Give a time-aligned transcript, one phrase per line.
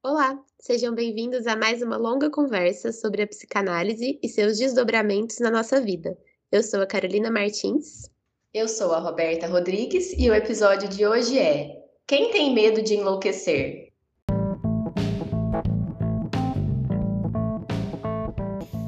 [0.00, 5.50] Olá, sejam bem-vindos a mais uma longa conversa sobre a psicanálise e seus desdobramentos na
[5.50, 6.16] nossa vida.
[6.52, 8.08] Eu sou a Carolina Martins.
[8.54, 12.94] Eu sou a Roberta Rodrigues e o episódio de hoje é Quem tem medo de
[12.94, 13.88] enlouquecer?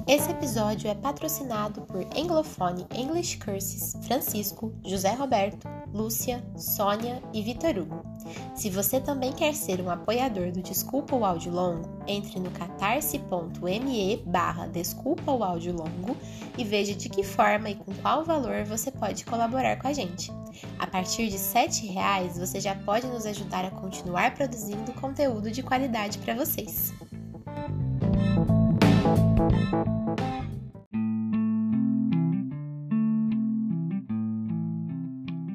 [0.07, 7.79] Esse episódio é patrocinado por Anglofone English Curses Francisco, José Roberto, Lúcia, Sônia e Vitor
[7.79, 8.10] Hugo.
[8.55, 14.23] Se você também quer ser um apoiador do Desculpa o Áudio Longo, entre no catarse.me
[14.27, 16.17] barra Desculpa o Áudio Longo
[16.57, 20.33] e veja de que forma e com qual valor você pode colaborar com a gente.
[20.79, 25.63] A partir de R$ reais você já pode nos ajudar a continuar produzindo conteúdo de
[25.63, 26.93] qualidade para vocês.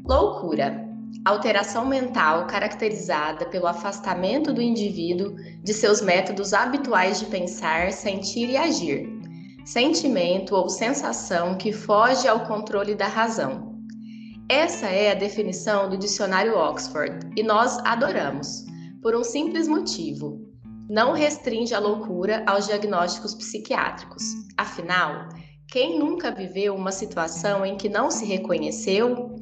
[0.08, 0.85] Loucura.
[1.26, 8.56] Alteração mental caracterizada pelo afastamento do indivíduo de seus métodos habituais de pensar, sentir e
[8.56, 9.10] agir.
[9.66, 13.76] Sentimento ou sensação que foge ao controle da razão.
[14.48, 18.64] Essa é a definição do dicionário Oxford e nós adoramos,
[19.02, 20.40] por um simples motivo:
[20.88, 24.24] não restringe a loucura aos diagnósticos psiquiátricos.
[24.56, 25.28] Afinal,
[25.72, 29.36] quem nunca viveu uma situação em que não se reconheceu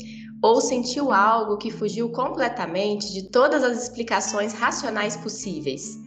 [0.44, 5.98] ou sentiu algo que fugiu completamente de todas as explicações racionais possíveis?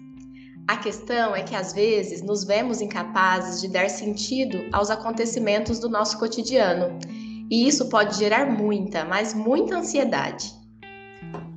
[0.68, 5.88] A questão é que às vezes nos vemos incapazes de dar sentido aos acontecimentos do
[5.88, 6.98] nosso cotidiano,
[7.50, 10.52] e isso pode gerar muita, mas muita ansiedade.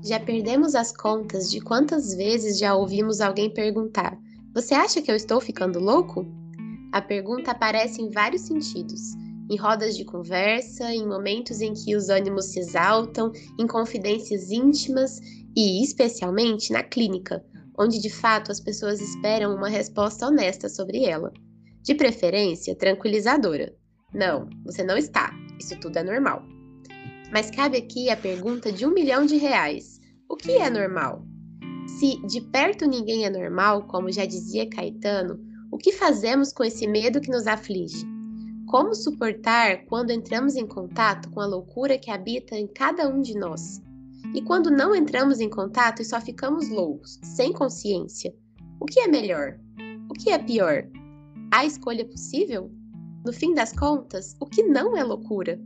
[0.02, 4.18] Já perdemos as contas de quantas vezes já ouvimos alguém perguntar:
[4.54, 6.26] Você acha que eu estou ficando louco?
[6.94, 9.18] A pergunta aparece em vários sentidos.
[9.50, 15.20] Em rodas de conversa, em momentos em que os ânimos se exaltam, em confidências íntimas
[15.58, 17.44] e, especialmente, na clínica,
[17.78, 21.34] onde de fato as pessoas esperam uma resposta honesta sobre ela.
[21.82, 23.74] De preferência, tranquilizadora.
[24.14, 25.32] Não, você não está.
[25.60, 26.44] Isso tudo é normal.
[27.32, 30.00] Mas cabe aqui a pergunta de um milhão de reais:
[30.30, 31.24] o que é normal?
[32.00, 35.40] Se de perto ninguém é normal, como já dizia Caetano,
[35.72, 38.19] o que fazemos com esse medo que nos aflige?
[38.70, 43.36] Como suportar quando entramos em contato com a loucura que habita em cada um de
[43.36, 43.82] nós?
[44.36, 48.32] E quando não entramos em contato e só ficamos loucos, sem consciência?
[48.80, 49.60] O que é melhor?
[50.08, 50.88] O que é pior?
[51.52, 52.72] Há escolha possível?
[53.26, 55.60] No fim das contas, o que não é loucura?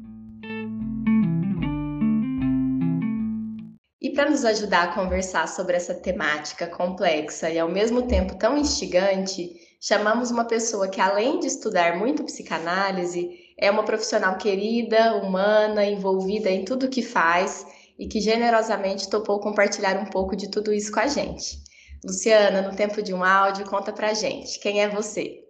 [4.02, 8.58] E para nos ajudar a conversar sobre essa temática complexa e ao mesmo tempo tão
[8.58, 15.83] instigante, chamamos uma pessoa que, além de estudar muito psicanálise, é uma profissional querida, humana,
[15.83, 17.67] envolvida em tudo que faz
[17.99, 21.61] e que generosamente topou compartilhar um pouco de tudo isso com a gente.
[22.01, 25.42] Luciana, no tempo de um áudio, conta pra gente, quem é você?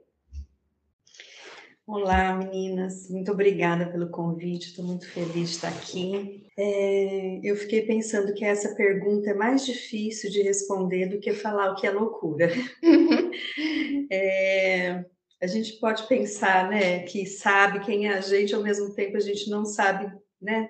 [1.85, 3.09] Olá, meninas.
[3.09, 4.69] Muito obrigada pelo convite.
[4.69, 6.47] Estou muito feliz de estar aqui.
[6.57, 11.72] É, eu fiquei pensando que essa pergunta é mais difícil de responder do que falar
[11.72, 12.49] o que é loucura.
[14.09, 15.03] é,
[15.41, 19.19] a gente pode pensar, né, que sabe quem é a gente, ao mesmo tempo a
[19.19, 20.09] gente não sabe,
[20.41, 20.69] né,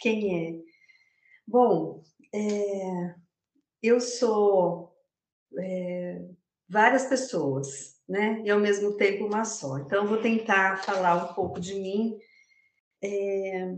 [0.00, 0.58] quem é.
[1.46, 2.02] Bom,
[2.34, 3.14] é,
[3.80, 4.92] eu sou
[5.56, 6.22] é,
[6.68, 8.42] várias pessoas né?
[8.44, 9.78] E ao mesmo tempo uma só.
[9.78, 12.18] Então, vou tentar falar um pouco de mim.
[13.00, 13.76] É,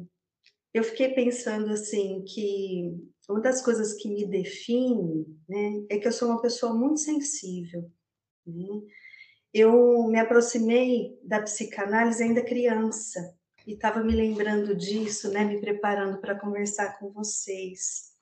[0.73, 2.97] eu fiquei pensando assim que
[3.29, 7.91] uma das coisas que me define, né, é que eu sou uma pessoa muito sensível.
[8.47, 8.81] Né?
[9.53, 16.19] Eu me aproximei da psicanálise ainda criança e estava me lembrando disso, né, me preparando
[16.23, 18.13] para conversar com vocês.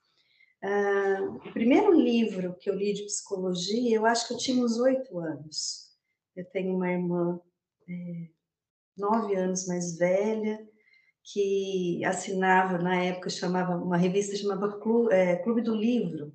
[0.61, 4.77] Ah, o primeiro livro que eu li de psicologia, eu acho que eu tinha uns
[4.77, 5.90] oito anos.
[6.35, 7.39] Eu tenho uma irmã
[7.89, 8.27] é,
[8.97, 10.59] nove anos mais velha,
[11.23, 16.33] que assinava, na época, chamava uma revista chamava Clube, é, Clube do Livro,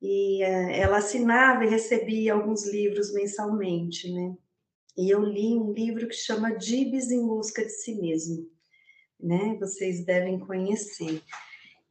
[0.00, 4.34] e é, ela assinava e recebia alguns livros mensalmente, né?
[4.96, 8.50] E eu li um livro que chama Dibs em Busca de Si Mesmo,
[9.18, 9.56] né?
[9.60, 11.22] Vocês devem conhecer.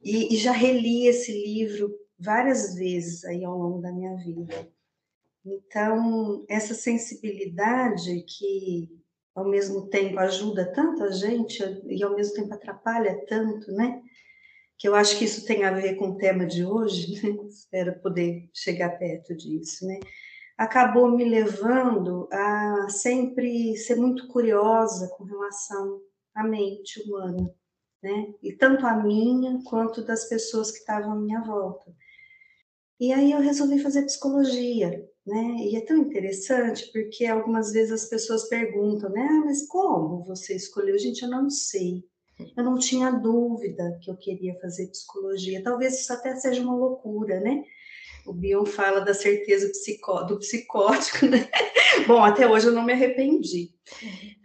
[0.02, 4.70] E, e já reli esse livro várias vezes aí ao longo da minha vida.
[5.44, 8.88] Então, essa sensibilidade que
[9.34, 14.00] ao mesmo tempo ajuda tanta gente e ao mesmo tempo atrapalha tanto, né?
[14.78, 17.36] Que eu acho que isso tem a ver com o tema de hoje, né?
[17.48, 19.98] Espero poder chegar perto disso, né?
[20.56, 26.00] Acabou me levando a sempre ser muito curiosa com relação
[26.34, 27.50] à mente humana,
[28.02, 28.34] né?
[28.42, 31.92] E tanto a minha quanto das pessoas que estavam à minha volta.
[33.00, 35.56] E aí eu resolvi fazer psicologia, né?
[35.58, 39.26] E é tão interessante porque algumas vezes as pessoas perguntam, né?
[39.30, 40.98] Ah, mas como você escolheu?
[40.98, 42.04] Gente, eu não sei.
[42.56, 45.62] Eu não tinha dúvida que eu queria fazer psicologia.
[45.62, 47.64] Talvez isso até seja uma loucura, né?
[48.26, 49.66] O Bion fala da certeza
[50.26, 51.48] do psicótico, né?
[52.06, 53.72] Bom, até hoje eu não me arrependi.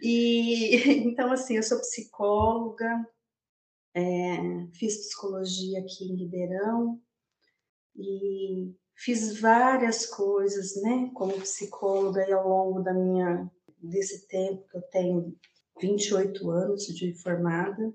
[0.00, 0.76] E
[1.08, 3.06] então, assim, eu sou psicóloga,
[3.94, 4.38] é,
[4.74, 7.00] fiz psicologia aqui em Ribeirão
[7.96, 13.50] e fiz várias coisas, né, como psicóloga e ao longo da minha
[13.80, 15.36] desse tempo que eu tenho
[15.80, 17.94] 28 anos de formada.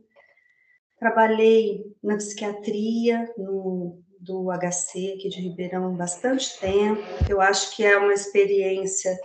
[0.97, 7.01] Trabalhei na psiquiatria, no, do HC aqui de Ribeirão bastante tempo.
[7.29, 9.19] Eu acho que é uma experiência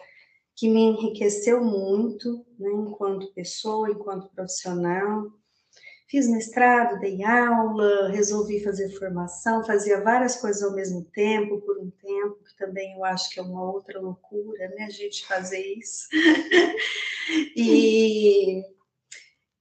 [0.57, 5.27] que me enriqueceu muito, né, enquanto pessoa, enquanto profissional.
[6.09, 11.91] Fiz mestrado, dei aula, resolvi fazer formação, fazia várias coisas ao mesmo tempo, por um
[11.91, 16.09] tempo, que também eu acho que é uma outra loucura, né, a gente fazer isso.
[17.55, 18.63] e,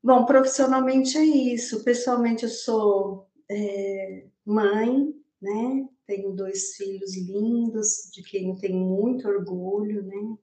[0.01, 1.83] bom, profissionalmente é isso.
[1.83, 9.27] Pessoalmente, eu sou é, mãe, né, tenho dois filhos lindos, de quem eu tenho muito
[9.27, 10.38] orgulho, né,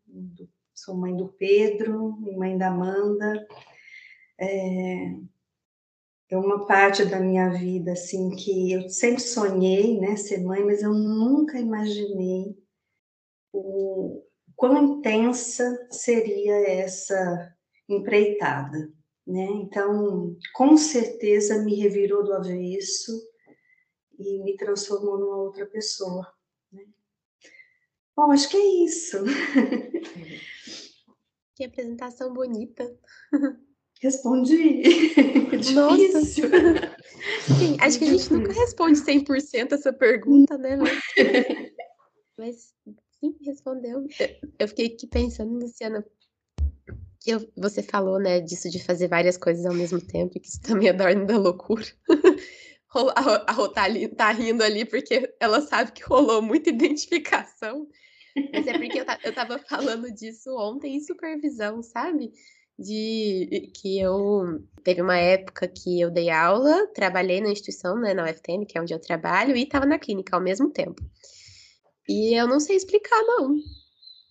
[0.74, 3.48] sou mãe do Pedro mãe da Amanda.
[4.38, 5.14] É
[6.36, 10.92] uma parte da minha vida assim que eu sempre sonhei, né, ser mãe, mas eu
[10.92, 12.56] nunca imaginei
[13.52, 14.22] o
[14.56, 17.54] quão intensa seria essa
[17.88, 18.92] empreitada,
[19.26, 19.44] né?
[19.44, 23.12] Então, com certeza me revirou do avesso
[24.18, 26.26] e me transformou numa outra pessoa,
[26.72, 26.84] né?
[28.16, 29.18] Bom, acho que é isso.
[31.56, 32.84] Que apresentação bonita.
[34.04, 34.82] Respondi.
[35.72, 36.20] Nossa.
[36.20, 40.76] Sim, acho que a gente nunca responde 100% essa pergunta, né?
[40.76, 40.92] Mas,
[42.36, 42.74] mas
[43.18, 44.06] sim, respondeu.
[44.58, 46.04] Eu fiquei aqui pensando, Luciana,
[47.18, 50.60] que eu, você falou, né, disso de fazer várias coisas ao mesmo tempo, que isso
[50.60, 51.86] também é da ordem da loucura.
[53.16, 53.86] A Rô tá,
[54.16, 57.88] tá rindo ali porque ela sabe que rolou muita identificação.
[58.52, 62.32] Mas é porque eu, eu tava falando disso ontem em supervisão, sabe?
[62.78, 68.24] De que eu teve uma época que eu dei aula, trabalhei na instituição, né, na
[68.24, 71.02] UFTM, que é onde eu trabalho, e estava na clínica ao mesmo tempo.
[72.08, 73.56] E eu não sei explicar, não.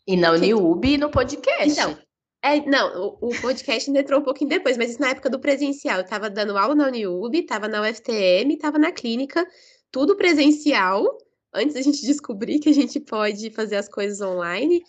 [0.06, 1.72] E na Uniub e no podcast.
[1.72, 1.98] Então,
[2.42, 5.40] é, não, o, o podcast ainda entrou um pouquinho depois, mas isso na época do
[5.40, 5.98] presencial.
[5.98, 9.48] Eu estava dando aula na Uniub, estava na UFTM, estava na clínica,
[9.90, 11.06] tudo presencial,
[11.54, 14.84] antes da gente descobrir que a gente pode fazer as coisas online.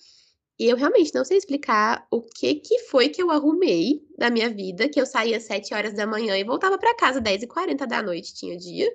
[0.58, 4.48] E eu realmente não sei explicar o que que foi que eu arrumei da minha
[4.48, 7.86] vida, que eu saía às 7 horas da manhã e voltava para casa às 10h40
[7.86, 8.88] da noite, tinha dia.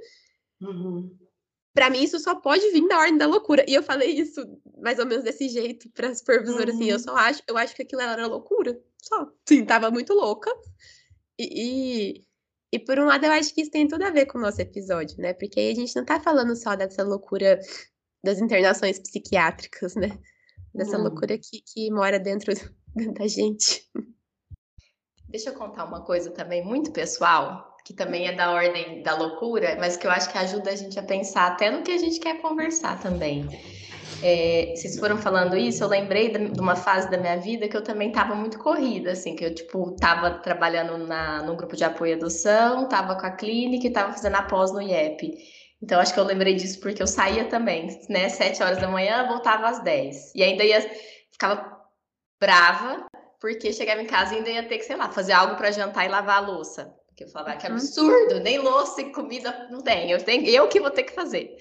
[0.61, 1.17] Uhum.
[1.73, 3.65] Para mim, isso só pode vir da ordem da loucura.
[3.67, 4.41] E eu falei isso
[4.81, 6.75] mais ou menos desse jeito para supervisora, uhum.
[6.75, 7.03] assim, eu uhum.
[7.03, 8.81] só acho, eu acho que aquilo era loucura.
[9.01, 9.31] Só.
[9.47, 10.51] Sim, tava muito louca.
[11.37, 12.23] E, e,
[12.73, 14.61] e, por um lado, eu acho que isso tem tudo a ver com o nosso
[14.61, 15.33] episódio, né?
[15.33, 17.59] Porque aí a gente não tá falando só dessa loucura
[18.23, 20.17] das internações psiquiátricas, né?
[20.73, 21.03] Dessa hum.
[21.03, 22.53] loucura que, que mora dentro
[23.13, 23.83] da gente.
[25.27, 29.77] Deixa eu contar uma coisa também muito pessoal, que também é da ordem da loucura,
[29.79, 32.19] mas que eu acho que ajuda a gente a pensar até no que a gente
[32.19, 33.47] quer conversar também.
[34.21, 37.83] É, vocês foram falando isso, eu lembrei de uma fase da minha vida que eu
[37.83, 42.15] também estava muito corrida, assim, que eu, tipo, estava trabalhando na, num grupo de apoio
[42.15, 45.37] à adoção, estava com a clínica e estava fazendo a pós no IEP.
[45.81, 48.27] Então, acho que eu lembrei disso porque eu saía também, né?
[48.29, 50.33] Sete horas da manhã, voltava às dez.
[50.35, 50.81] E ainda ia,
[51.31, 51.79] ficava
[52.39, 53.05] brava,
[53.39, 56.05] porque chegava em casa e ainda ia ter que, sei lá, fazer algo para jantar
[56.05, 56.93] e lavar a louça.
[57.07, 57.73] Porque eu falava, ah, que uhum.
[57.73, 61.57] absurdo, nem louça e comida não tem, eu, tenho, eu que vou ter que fazer.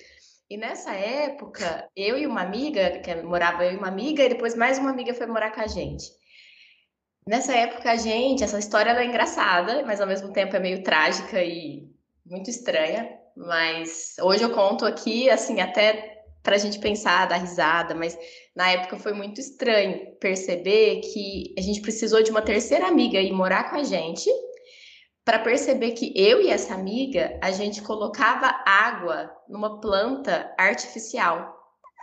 [0.51, 4.55] E nessa época, eu e uma amiga, que morava eu e uma amiga, e depois
[4.55, 6.11] mais uma amiga foi morar com a gente.
[7.27, 11.43] Nessa época, a gente, essa história é engraçada, mas ao mesmo tempo é meio trágica
[11.43, 11.93] e
[12.25, 13.18] muito estranha.
[13.39, 18.19] Mas hoje eu conto aqui, assim, até para a gente pensar, dar risada, mas
[18.55, 23.33] na época foi muito estranho perceber que a gente precisou de uma terceira amiga ir
[23.33, 24.29] morar com a gente
[25.25, 31.57] para perceber que eu e essa amiga a gente colocava água numa planta artificial.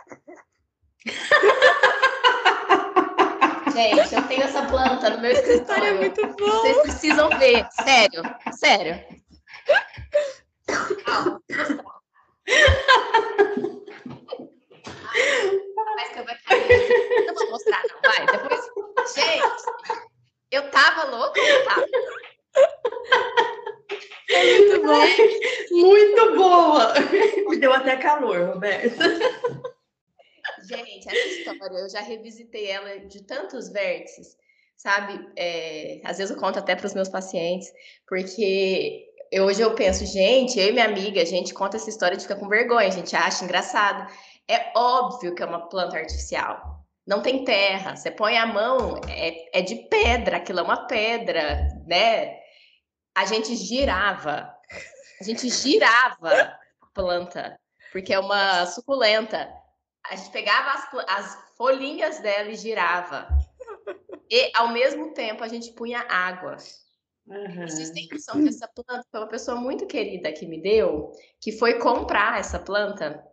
[3.74, 5.84] gente, eu tenho essa planta no meu escritório.
[5.84, 6.46] É muito bom.
[6.46, 9.04] Vocês precisam ver, sério, sério.
[15.96, 17.26] Mas que eu vou cair.
[17.26, 18.00] Não vou mostrar, não.
[18.10, 18.60] Vai, depois.
[19.14, 19.62] Gente,
[20.50, 21.86] eu tava louca ou tava?
[24.30, 25.00] É muito bom.
[25.70, 26.94] Muito boa.
[27.48, 28.98] Me deu até calor, Roberto.
[30.68, 34.36] Gente, essa história, eu já revisitei ela de tantos vértices,
[34.76, 35.28] sabe?
[35.36, 37.72] É, às vezes eu conto até para os meus pacientes,
[38.08, 42.16] porque eu, hoje eu penso, gente, eu e minha amiga, a gente conta essa história
[42.16, 44.10] e fica com vergonha, a gente acha engraçado.
[44.48, 46.84] É óbvio que é uma planta artificial.
[47.06, 47.96] Não tem terra.
[47.96, 52.36] Você põe a mão, é, é de pedra, aquilo é uma pedra, né?
[53.14, 54.52] A gente girava,
[55.20, 57.58] a gente girava a planta,
[57.92, 59.48] porque é uma suculenta
[60.10, 63.28] a gente pegava as, as folhinhas dela e girava.
[64.30, 66.56] E, ao mesmo tempo, a gente punha água.
[67.26, 67.66] Uhum.
[67.66, 71.50] Vocês têm noção que essa planta foi uma pessoa muito querida que me deu, que
[71.50, 73.24] foi comprar essa planta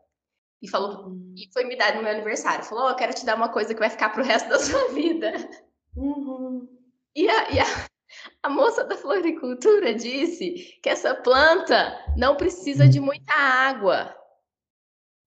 [0.62, 1.36] e falou uhum.
[1.38, 2.64] e foi me dar no meu aniversário.
[2.64, 4.90] Falou: oh, eu quero te dar uma coisa que vai ficar pro resto da sua
[4.96, 5.32] vida.
[5.96, 6.68] Uhum.
[7.16, 7.66] E, a, e a,
[8.42, 14.16] a moça da floricultura disse que essa planta não precisa de muita água.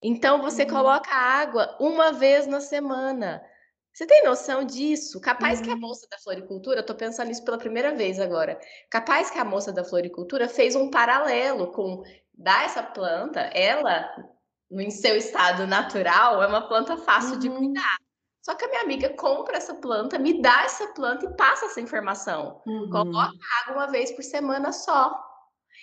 [0.02, 0.70] Então você uhum.
[0.70, 3.44] coloca água uma vez na semana.
[3.96, 5.18] Você tem noção disso?
[5.18, 5.64] Capaz uhum.
[5.64, 5.80] que a uhum.
[5.80, 8.60] moça da floricultura, estou pensando nisso pela primeira vez agora.
[8.90, 12.02] Capaz que a moça da floricultura fez um paralelo com
[12.34, 14.06] dar essa planta, ela,
[14.70, 17.38] em seu estado natural, é uma planta fácil uhum.
[17.38, 17.96] de cuidar.
[18.42, 21.80] Só que a minha amiga compra essa planta, me dá essa planta e passa essa
[21.80, 22.60] informação.
[22.66, 22.90] Uhum.
[22.90, 25.18] Coloca água uma vez por semana só.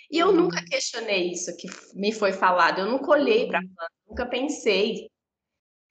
[0.08, 0.66] E eu nunca uhum.
[0.66, 5.10] questionei isso que me foi falado, eu nunca olhei para a planta, nunca pensei.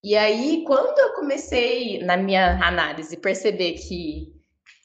[0.03, 4.33] E aí, quando eu comecei na minha análise perceber que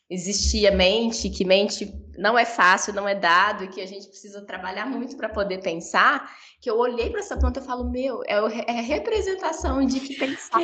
[0.08, 4.46] existia mente, que mente não é fácil, não é dado e que a gente precisa
[4.46, 8.36] trabalhar muito para poder pensar, que eu olhei para essa planta e falo, meu, é,
[8.68, 10.62] é representação de que pensar.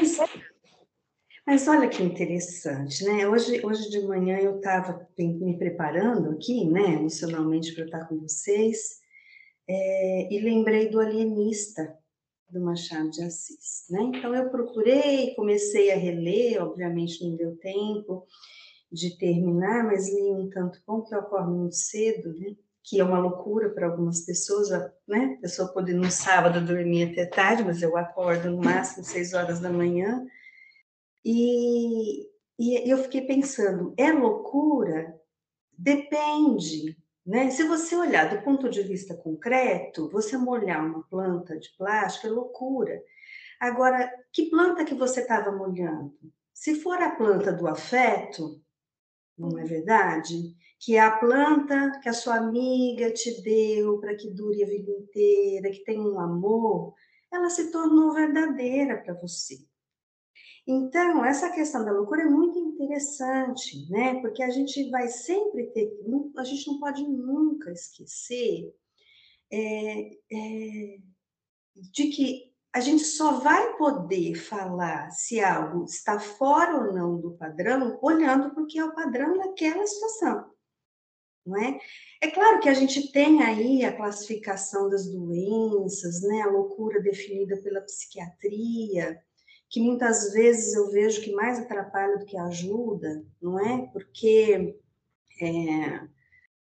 [1.45, 3.29] Mas olha que interessante, né?
[3.29, 9.01] Hoje, hoje de manhã eu estava me preparando aqui, né, emocionalmente para estar com vocês,
[9.69, 11.99] é, e lembrei do alienista
[12.51, 14.03] do Machado de Assis, né?
[14.03, 18.27] Então eu procurei, comecei a reler, obviamente não deu tempo
[18.93, 22.55] de terminar, mas li um tanto bom que ocorre muito cedo, né?
[22.83, 24.69] Que é uma loucura para algumas pessoas,
[25.09, 25.37] né?
[25.39, 29.59] A pessoa pode no sábado dormir até tarde, mas eu acordo no máximo seis horas
[29.59, 30.25] da manhã
[31.25, 35.19] e, e eu fiquei pensando, é loucura?
[35.77, 37.51] Depende, né?
[37.51, 42.31] Se você olhar do ponto de vista concreto, você molhar uma planta de plástico é
[42.31, 43.03] loucura.
[43.59, 46.15] Agora, que planta que você estava molhando?
[46.53, 48.61] Se for a planta do afeto,
[49.39, 50.55] não é verdade?
[50.79, 54.91] Que é a planta que a sua amiga te deu para que dure a vida
[54.91, 56.95] inteira, que tem um amor,
[57.33, 59.57] ela se tornou verdadeira para você.
[60.67, 62.59] Então, essa questão da loucura é muito
[62.95, 64.21] interessante, né?
[64.21, 65.91] Porque a gente vai sempre ter,
[66.37, 68.73] a gente não pode nunca esquecer
[69.53, 70.99] é, é,
[71.75, 77.33] de que a gente só vai poder falar se algo está fora ou não do
[77.37, 80.53] padrão, olhando para o que é o padrão daquela situação.
[81.47, 81.79] Não é?
[82.23, 86.41] é claro que a gente tem aí a classificação das doenças, né?
[86.41, 89.23] a loucura definida pela psiquiatria,
[89.75, 93.89] que muitas vezes eu vejo que mais atrapalha do que ajuda, não é?
[93.89, 94.79] Porque
[95.43, 96.01] é,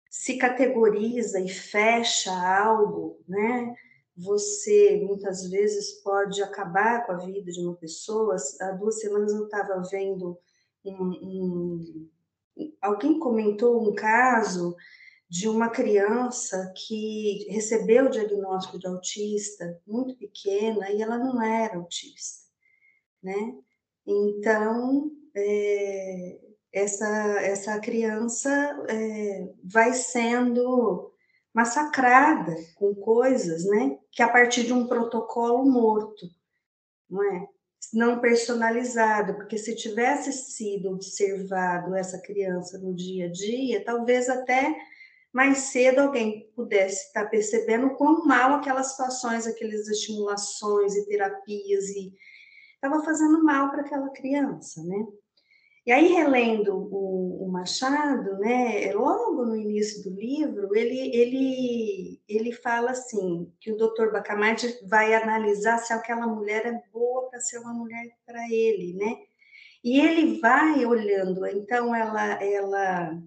[0.10, 3.74] se categoriza e fecha algo, né?
[4.14, 8.36] Você muitas vezes pode acabar com a vida de uma pessoa.
[8.60, 10.38] Há duas semanas eu estava vendo
[10.84, 12.10] um, um,
[12.82, 14.76] alguém comentou um caso
[15.30, 21.78] de uma criança que recebeu o diagnóstico de autista muito pequena e ela não era
[21.78, 22.47] autista
[23.22, 23.56] né?
[24.06, 26.40] Então, é,
[26.72, 27.08] essa,
[27.42, 28.50] essa criança
[28.90, 31.12] é, vai sendo
[31.54, 33.98] massacrada com coisas, né?
[34.12, 36.28] Que a partir de um protocolo morto,
[37.10, 37.48] não é?
[37.94, 44.76] Não personalizado, porque se tivesse sido observado essa criança no dia a dia, talvez até
[45.34, 52.14] mais cedo alguém pudesse estar percebendo quão mal aquelas situações, aquelas estimulações e terapias e
[52.78, 55.06] estava fazendo mal para aquela criança, né?
[55.88, 62.52] E aí, relendo o, o, Machado, né, logo no início do livro, ele, ele, ele
[62.52, 67.60] fala assim, que o doutor Bacamarte vai analisar se aquela mulher é boa para ser
[67.60, 69.16] uma mulher para ele, né?
[69.82, 73.24] E ele vai olhando, então ela, ela,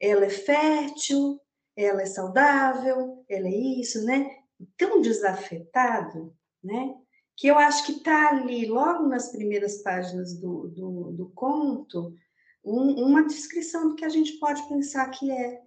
[0.00, 1.38] ela é fértil,
[1.76, 4.30] ela é saudável, ela é isso, né?
[4.78, 6.34] Tão desafetado,
[6.64, 6.94] né?
[7.42, 12.16] Que eu acho que está ali, logo nas primeiras páginas do, do, do conto,
[12.64, 15.60] um, uma descrição do que a gente pode pensar que é,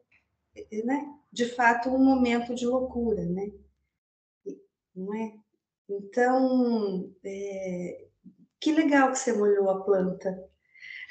[0.86, 3.51] né, de fato, um momento de loucura, né?
[4.96, 5.34] não é?
[5.89, 8.08] Então, é,
[8.58, 10.50] que legal que você molhou a planta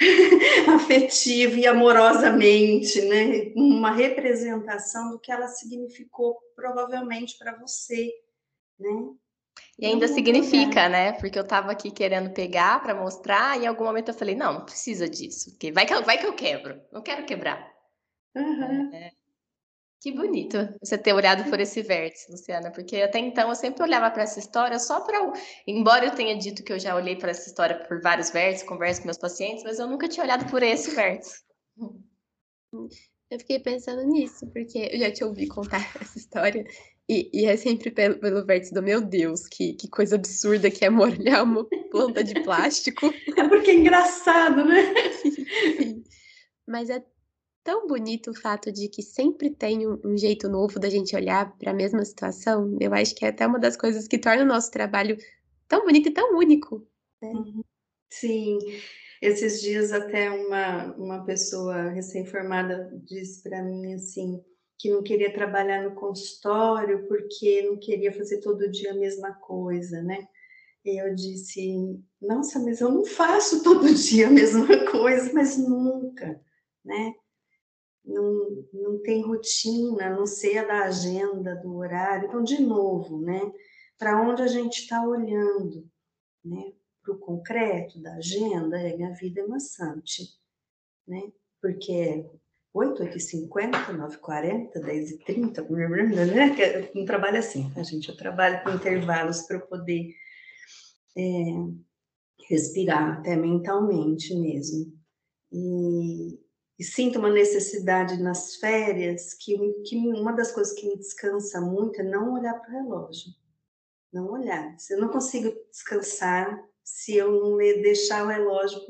[0.76, 3.52] afetiva e amorosamente, né?
[3.54, 8.10] Uma representação do que ela significou provavelmente para você,
[8.80, 9.14] né?
[9.78, 11.12] E ainda significa, né?
[11.12, 14.52] Porque eu estava aqui querendo pegar para mostrar, e em algum momento eu falei, não,
[14.52, 17.72] não precisa disso, porque vai que, vai que eu quebro, não quero quebrar.
[18.36, 18.94] Uhum.
[18.94, 19.10] É,
[20.04, 24.10] que bonito você ter olhado por esse vértice, Luciana, porque até então eu sempre olhava
[24.10, 25.32] para essa história só para.
[25.66, 29.00] Embora eu tenha dito que eu já olhei para essa história por vários vértices, converso
[29.00, 31.42] com meus pacientes, mas eu nunca tinha olhado por esse vértice.
[33.30, 36.66] Eu fiquei pensando nisso, porque eu já te ouvi contar essa história,
[37.08, 40.84] e, e é sempre pelo, pelo vértice do meu Deus, que, que coisa absurda que
[40.84, 43.12] é molhar uma planta de plástico.
[43.36, 44.94] É porque é engraçado, né?
[45.22, 46.04] Sim.
[46.66, 47.04] Mas é
[47.64, 51.56] tão bonito o fato de que sempre tem um, um jeito novo da gente olhar
[51.58, 52.76] para a mesma situação.
[52.80, 55.16] Eu acho que é até uma das coisas que torna o nosso trabalho
[55.66, 56.86] tão bonito e tão único.
[57.20, 57.30] Né?
[57.30, 57.64] Uhum.
[58.10, 58.58] Sim,
[59.20, 64.44] esses dias até uma, uma pessoa recém-formada disse para mim assim
[64.78, 70.02] que não queria trabalhar no consultório porque não queria fazer todo dia a mesma coisa,
[70.02, 70.26] né?
[70.84, 76.40] E eu disse, nossa, mas eu não faço todo dia a mesma coisa, mas nunca,
[76.84, 77.14] né?
[78.04, 82.28] não, não tem rotina, não sei a da agenda, do horário.
[82.28, 83.40] Então, de novo, né?
[83.98, 85.88] Para onde a gente está olhando,
[86.44, 86.72] né?
[87.02, 90.22] Para o concreto da agenda, é, minha vida é maçante,
[91.06, 91.32] né?
[91.60, 92.30] Porque
[92.74, 95.68] é 8, 8 50 9h40, 10h30,
[96.26, 96.90] né?
[96.94, 98.08] Não trabalho assim, a tá, gente?
[98.08, 100.14] Eu trabalho com intervalos para eu poder
[101.16, 101.22] é,
[102.48, 104.92] respirar, até mentalmente mesmo.
[105.52, 106.38] E,
[106.78, 112.00] e sinto uma necessidade nas férias que, que uma das coisas que me descansa muito
[112.00, 113.30] é não olhar para o relógio.
[114.12, 114.76] Não olhar.
[114.90, 118.80] Eu não consigo descansar, se eu não deixar o relógio,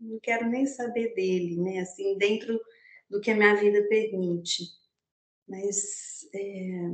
[0.00, 1.80] não quero nem saber dele, né?
[1.80, 2.60] Assim, dentro
[3.12, 4.64] do que a minha vida permite.
[5.46, 6.90] Mas é,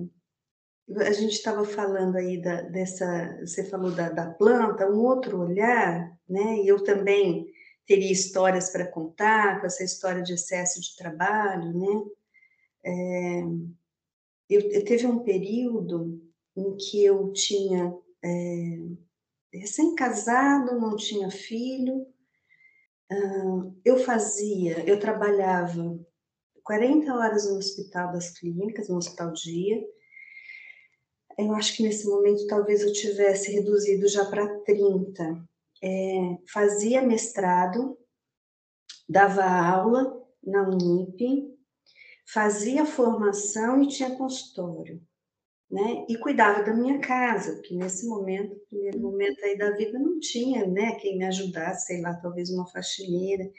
[1.06, 6.12] a gente estava falando aí da, dessa, você falou da, da planta, um outro olhar,
[6.28, 6.56] né?
[6.56, 7.46] E eu também
[7.86, 12.10] teria histórias para contar com essa história de excesso de trabalho, né?
[12.84, 13.40] É,
[14.50, 16.20] eu, eu, teve um período
[16.56, 18.78] em que eu tinha é,
[19.52, 22.06] recém-casado, não tinha filho,
[23.12, 25.98] uh, eu fazia, eu trabalhava
[26.68, 29.82] 40 horas no Hospital das Clínicas, no Hospital Dia.
[31.38, 35.48] Eu acho que nesse momento talvez eu tivesse reduzido já para 30,
[35.82, 37.96] é, fazia mestrado,
[39.08, 41.56] dava aula na Unip,
[42.30, 45.00] fazia formação e tinha consultório,
[45.70, 46.04] né?
[46.06, 50.66] E cuidava da minha casa, porque nesse momento, primeiro momento aí da vida, não tinha,
[50.66, 50.96] né?
[50.96, 53.50] Quem me ajudasse, sei lá, talvez uma faxineira.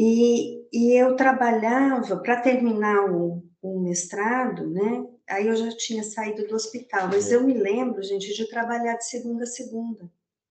[0.00, 5.04] E, e eu trabalhava para terminar o, o mestrado, né?
[5.28, 9.08] Aí eu já tinha saído do hospital, mas eu me lembro, gente, de trabalhar de
[9.08, 10.08] segunda a segunda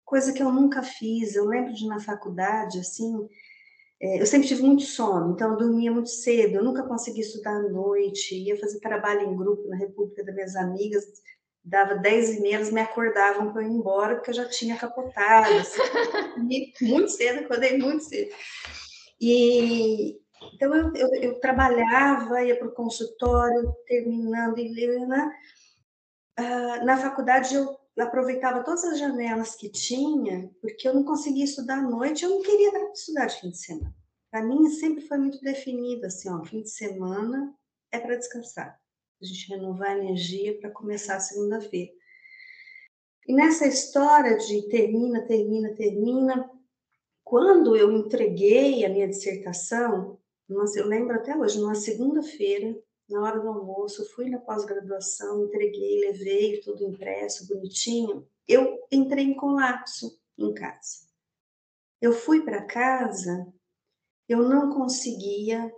[0.03, 1.35] coisa que eu nunca fiz.
[1.35, 3.29] Eu lembro de na faculdade, assim,
[4.01, 7.55] é, eu sempre tive muito sono, então eu dormia muito cedo, eu nunca consegui estudar
[7.55, 11.05] à noite, ia fazer trabalho em grupo na República das minhas amigas,
[11.63, 14.75] dava 10 e meia, elas me acordavam para eu ir embora, porque eu já tinha
[14.75, 15.79] capotado, assim,
[16.81, 18.31] muito cedo, acordei muito cedo.
[19.19, 20.19] E,
[20.53, 25.31] então eu, eu, eu trabalhava, ia para o consultório, terminando, e né?
[26.39, 31.79] Uh, na faculdade eu aproveitava todas as janelas que tinha, porque eu não conseguia estudar
[31.79, 33.93] à noite, eu não queria estudar de fim de semana.
[34.31, 37.53] Para mim sempre foi muito definido assim, ó, fim de semana
[37.91, 38.79] é para descansar.
[39.21, 41.91] A gente renovar a energia para começar a segunda-feira.
[43.27, 46.49] E nessa história de termina, termina, termina,
[47.29, 50.17] quando eu entreguei a minha dissertação,
[50.49, 52.75] eu lembro até hoje, numa segunda-feira,
[53.07, 58.27] na hora do almoço, fui na pós-graduação, entreguei, levei tudo impresso, bonitinho.
[58.47, 61.07] Eu entrei em colapso em casa.
[62.01, 63.45] Eu fui para casa,
[64.27, 65.71] eu não conseguia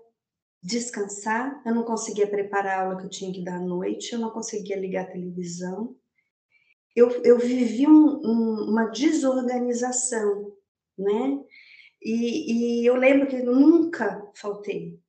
[0.63, 4.19] descansar, eu não conseguia preparar a aula que eu tinha que dar à noite, eu
[4.19, 5.97] não conseguia ligar a televisão.
[6.95, 10.55] Eu, eu vivi um, um, uma desorganização,
[11.01, 11.39] né?
[12.01, 14.99] E, e eu lembro que nunca faltei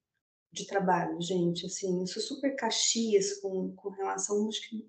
[0.52, 4.87] de trabalho, gente, assim, eu sou super caxias com, com relação, acho que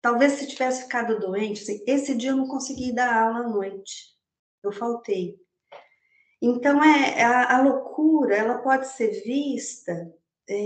[0.00, 4.16] talvez se tivesse ficado doente, assim, esse dia eu não consegui dar aula à noite,
[4.62, 5.38] eu faltei.
[6.40, 9.92] Então, é, a, a loucura, ela pode ser vista
[10.48, 10.56] é,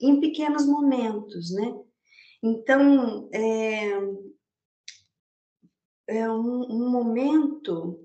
[0.00, 1.78] em pequenos momentos, né?
[2.42, 3.90] Então, é,
[6.08, 8.03] é um, um momento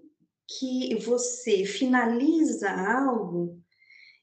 [0.58, 3.60] que você finaliza algo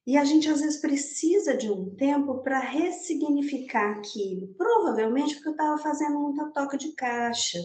[0.05, 4.49] e a gente às vezes precisa de um tempo para ressignificar aquilo.
[4.57, 7.59] Provavelmente porque eu estava fazendo muita toca de caixa,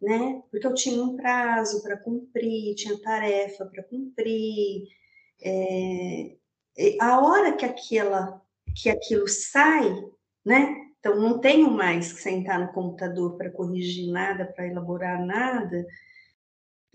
[0.00, 0.42] né?
[0.50, 4.84] Porque eu tinha um prazo para cumprir, tinha tarefa para cumprir.
[5.42, 6.36] É...
[7.00, 8.40] A hora que aquela
[8.74, 9.90] que aquilo sai,
[10.44, 10.86] né?
[11.00, 15.86] Então não tenho mais que sentar no computador para corrigir nada, para elaborar nada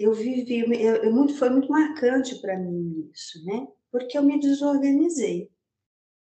[0.04, 3.68] eu vivi, eu, eu muito, foi muito marcante para mim isso, né?
[3.92, 5.50] Porque eu me desorganizei.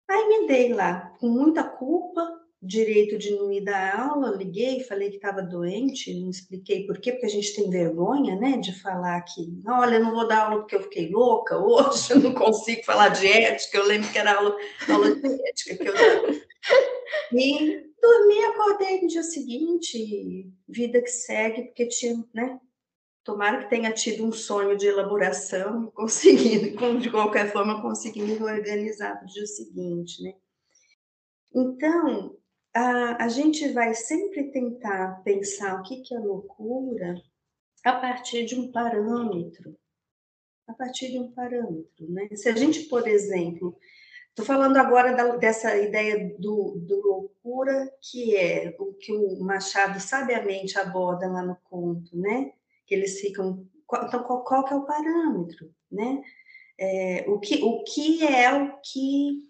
[0.08, 5.10] Aí me dei lá com muita culpa, direito de não ir dar aula, liguei, falei
[5.10, 9.20] que estava doente, não expliquei por quê, porque a gente tem vergonha, né, de falar
[9.22, 13.10] que, olha, não vou dar aula porque eu fiquei louca, hoje eu não consigo falar
[13.10, 14.56] de ética, eu lembro que era aula,
[14.88, 16.44] aula de ética que eu dava.
[17.32, 22.58] E dormi, acordei no dia seguinte, vida que segue, porque tinha, né,
[23.24, 29.16] Tomara que tenha tido um sonho de elaboração conseguido, de qualquer forma, conseguir me organizar
[29.16, 30.34] para o dia seguinte, né?
[31.54, 32.36] Então,
[32.74, 37.14] a, a gente vai sempre tentar pensar o que, que é loucura
[37.82, 39.74] a partir de um parâmetro.
[40.66, 42.28] A partir de um parâmetro, né?
[42.34, 43.76] Se a gente, por exemplo,
[44.30, 50.00] estou falando agora da, dessa ideia do, do loucura, que é o que o Machado
[50.00, 52.52] sabiamente aborda lá no conto, né?
[52.86, 53.66] Que eles ficam.
[54.06, 56.22] Então, qual, qual que é o parâmetro, né?
[56.78, 59.48] É, o, que, o que é o que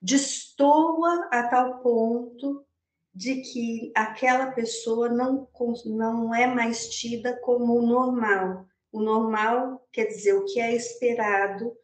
[0.00, 2.66] destoa a tal ponto
[3.14, 5.48] de que aquela pessoa não,
[5.86, 8.66] não é mais tida como o normal.
[8.92, 11.74] O normal quer dizer o que é esperado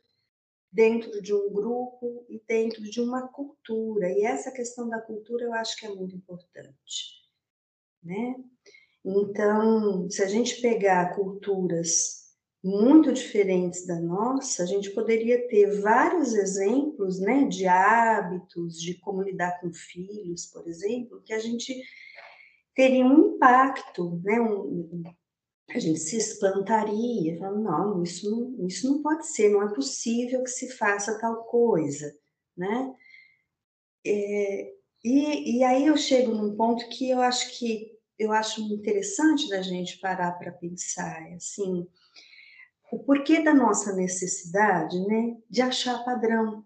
[0.71, 4.11] dentro de um grupo e dentro de uma cultura.
[4.11, 7.23] E essa questão da cultura eu acho que é muito importante,
[8.03, 8.37] né?
[9.05, 12.23] Então, se a gente pegar culturas
[12.63, 19.23] muito diferentes da nossa, a gente poderia ter vários exemplos né, de hábitos, de como
[19.23, 21.83] lidar com filhos, por exemplo, que a gente
[22.75, 25.03] teria um impacto, né, um,
[25.71, 30.43] a gente se espantaria, falando, não, isso não, isso não pode ser, não é possível
[30.45, 32.15] que se faça tal coisa,
[32.57, 32.95] né?
[34.05, 34.73] É,
[35.05, 39.63] e, e aí eu chego num ponto que eu acho que eu acho interessante da
[39.63, 41.87] gente parar para pensar, é assim,
[42.91, 46.65] o porquê da nossa necessidade, né, de achar padrão.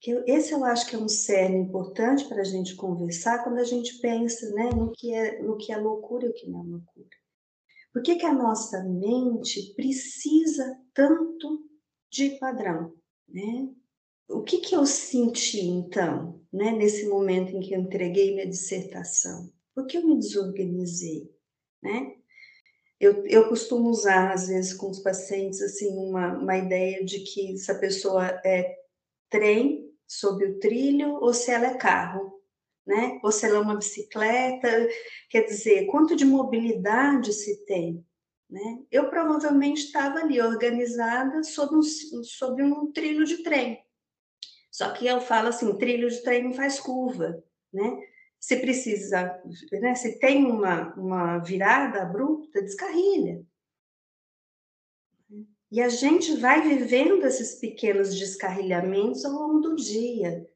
[0.00, 3.64] Que esse eu acho que é um cerne importante para a gente conversar quando a
[3.64, 6.68] gente pensa, né, no que é no que é loucura e o que não é
[6.68, 7.08] loucura.
[7.92, 11.68] Por que, que a nossa mente precisa tanto
[12.10, 12.94] de padrão,
[13.28, 13.68] né?
[14.30, 19.52] o que, que eu senti então, né, nesse momento em que eu entreguei minha dissertação?
[19.74, 21.30] Por que eu me desorganizei,
[21.82, 22.16] né?
[22.98, 27.56] Eu, eu costumo usar, às vezes, com os pacientes, assim, uma, uma ideia de que
[27.56, 28.76] se a pessoa é
[29.30, 32.40] trem sob o trilho ou se ela é carro,
[32.86, 33.18] né?
[33.22, 34.68] Ou se ela é uma bicicleta,
[35.30, 38.04] quer dizer, quanto de mobilidade se tem,
[38.50, 38.82] né?
[38.90, 43.78] Eu provavelmente estava ali organizada sob um, sob um trilho de trem,
[44.80, 48.02] só que eu falo assim, trilho de trem faz curva, né?
[48.38, 49.38] Se precisa,
[49.72, 49.94] né?
[49.94, 53.44] Se tem uma, uma virada abrupta, descarrilha.
[55.70, 60.48] E a gente vai vivendo esses pequenos descarrilhamentos ao longo do dia.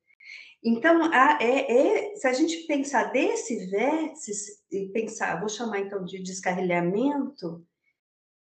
[0.62, 6.02] Então, a, é, é, se a gente pensar desse vértice, e pensar, vou chamar então
[6.02, 7.62] de descarrilhamento,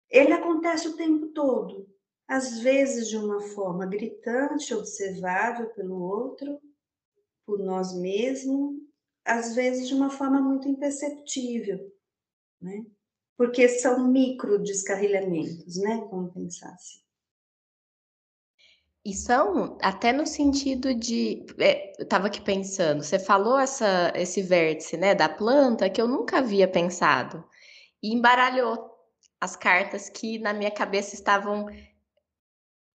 [0.08, 1.92] ele acontece o tempo todo
[2.26, 6.60] às vezes de uma forma gritante, observável pelo outro,
[7.46, 8.76] por nós mesmos,
[9.24, 11.78] às vezes de uma forma muito imperceptível,
[12.60, 12.84] né?
[13.36, 16.06] Porque são micro descarrilhamentos, né?
[16.10, 17.04] Vamos pensar assim.
[19.04, 21.44] E são até no sentido de.
[21.58, 26.08] É, eu estava aqui pensando, você falou essa, esse vértice né, da planta que eu
[26.08, 27.44] nunca havia pensado.
[28.02, 28.90] E embaralhou
[29.38, 31.66] as cartas que na minha cabeça estavam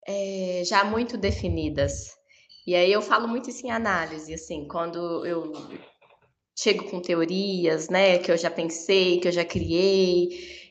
[0.10, 2.16] é, já muito definidas.
[2.66, 5.54] E aí eu falo muito isso em análise, assim, quando eu
[6.58, 10.30] chego com teorias, né, que eu já pensei, que eu já criei,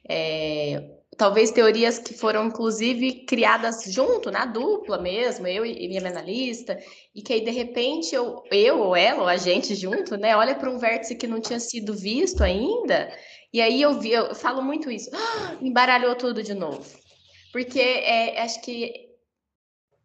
[0.09, 6.79] é, talvez teorias que foram inclusive criadas junto, na dupla mesmo, eu e minha analista,
[7.15, 10.57] e que aí de repente eu, eu ou ela, ou a gente junto, né, olha
[10.57, 13.11] para um vértice que não tinha sido visto ainda,
[13.53, 16.85] e aí eu vi, eu falo muito isso, ah, embaralhou tudo de novo.
[17.51, 19.08] Porque é, acho que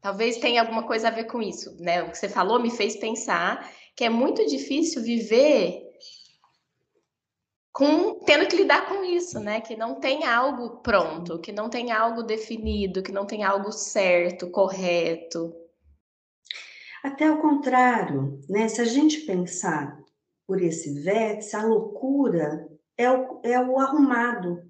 [0.03, 2.03] Talvez tenha alguma coisa a ver com isso, né?
[2.03, 5.81] O que você falou me fez pensar que é muito difícil viver
[7.71, 9.61] com tendo que lidar com isso, né?
[9.61, 14.51] Que não tem algo pronto, que não tem algo definido, que não tem algo certo,
[14.51, 15.55] correto.
[17.01, 18.67] Até o contrário, né?
[18.67, 19.97] Se a gente pensar
[20.45, 24.69] por esse vértice, a loucura é o, é o arrumado,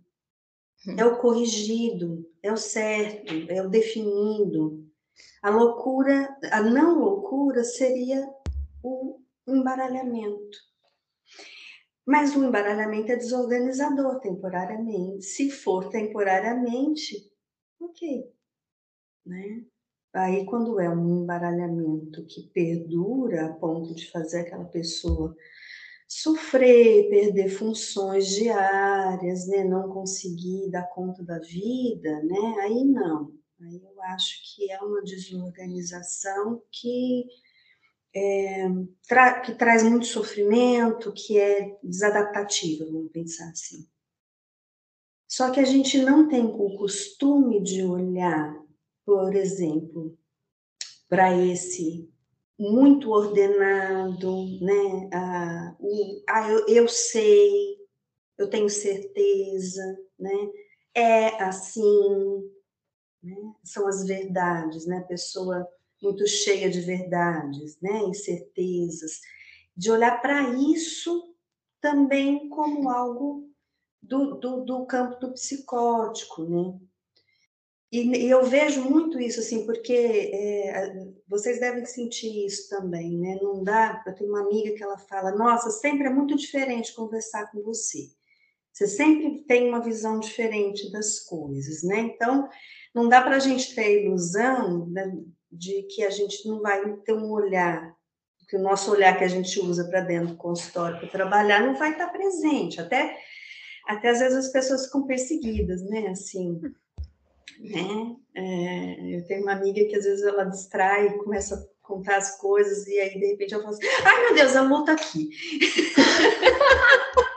[0.88, 0.96] hum.
[0.96, 4.83] é o corrigido, é o certo, é o definido.
[5.42, 8.28] A loucura, a não loucura seria
[8.84, 10.58] o embaralhamento.
[12.06, 15.24] Mas o embaralhamento é desorganizador temporariamente.
[15.24, 17.32] Se for temporariamente,
[17.80, 18.30] ok.
[19.26, 19.66] Né?
[20.14, 25.36] Aí, quando é um embaralhamento que perdura a ponto de fazer aquela pessoa
[26.08, 29.64] sofrer, perder funções diárias, né?
[29.64, 32.56] não conseguir dar conta da vida, né?
[32.62, 33.43] aí não.
[33.62, 37.26] Aí eu acho que é uma desorganização que,
[38.16, 38.68] é,
[39.08, 43.88] tra que traz muito sofrimento, que é desadaptativa, vamos pensar assim.
[45.28, 48.64] Só que a gente não tem o costume de olhar
[49.06, 50.18] por exemplo,
[51.10, 52.10] para esse
[52.58, 55.10] muito ordenado, né?
[55.14, 55.76] Ah,
[56.30, 57.78] ah eu, eu sei,
[58.38, 60.52] eu tenho certeza, né?
[60.96, 62.52] É assim,
[63.24, 63.36] né?
[63.64, 65.02] São as verdades, né?
[65.08, 65.68] Pessoa
[66.02, 68.10] muito cheia de verdades, né?
[68.10, 69.22] E certezas,
[69.76, 71.34] de olhar para isso
[71.80, 73.50] também como algo
[74.02, 76.78] do, do, do campo do psicótico, né?
[77.92, 83.38] E, e, eu vejo muito isso, assim, porque é, vocês devem sentir isso também, né?
[83.40, 84.04] Não dá.
[84.08, 88.10] Eu tenho uma amiga que ela fala: Nossa, sempre é muito diferente conversar com você.
[88.74, 92.00] Você sempre tem uma visão diferente das coisas, né?
[92.00, 92.50] Então,
[92.94, 95.16] não dá para a gente ter a ilusão né,
[95.52, 97.96] de que a gente não vai ter um olhar,
[98.50, 101.76] que o nosso olhar que a gente usa para dentro do consultório para trabalhar não
[101.76, 102.82] vai estar presente.
[102.82, 103.16] Até,
[103.88, 106.08] até às vezes as pessoas ficam perseguidas, né?
[106.08, 106.60] Assim
[107.60, 108.16] né?
[108.36, 112.88] É, eu tenho uma amiga que às vezes ela distrai, começa a contar as coisas
[112.88, 115.30] e aí de repente eu falo assim, ai meu Deus, a multa aqui.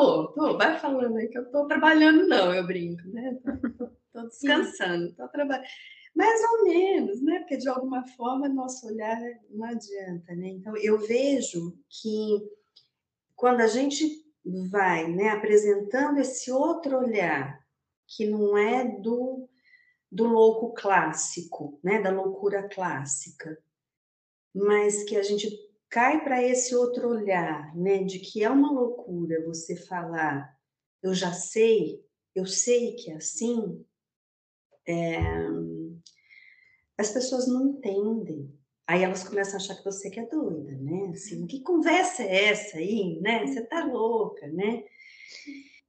[0.00, 3.38] tô, tô, vai falando aí que eu tô trabalhando não, eu brinco, né?
[3.76, 5.66] Tô, tô descansando, tô trabalhando.
[6.14, 7.40] Mais ou menos, né?
[7.40, 9.18] Porque de alguma forma nosso olhar
[9.50, 10.48] não adianta, né?
[10.48, 12.48] Então eu vejo que
[13.36, 14.24] quando a gente
[14.70, 17.64] vai, né, apresentando esse outro olhar
[18.06, 19.48] que não é do,
[20.10, 23.58] do louco clássico, né, da loucura clássica,
[24.54, 25.48] mas que a gente
[25.90, 30.56] cai para esse outro olhar, né, de que é uma loucura você falar,
[31.02, 32.00] eu já sei,
[32.34, 33.84] eu sei que é assim,
[34.86, 35.18] é,
[36.96, 38.54] as pessoas não entendem.
[38.86, 41.10] Aí elas começam a achar que você que é doida, né?
[41.12, 43.46] Assim, que conversa é essa aí, né?
[43.46, 44.82] Você tá louca, né?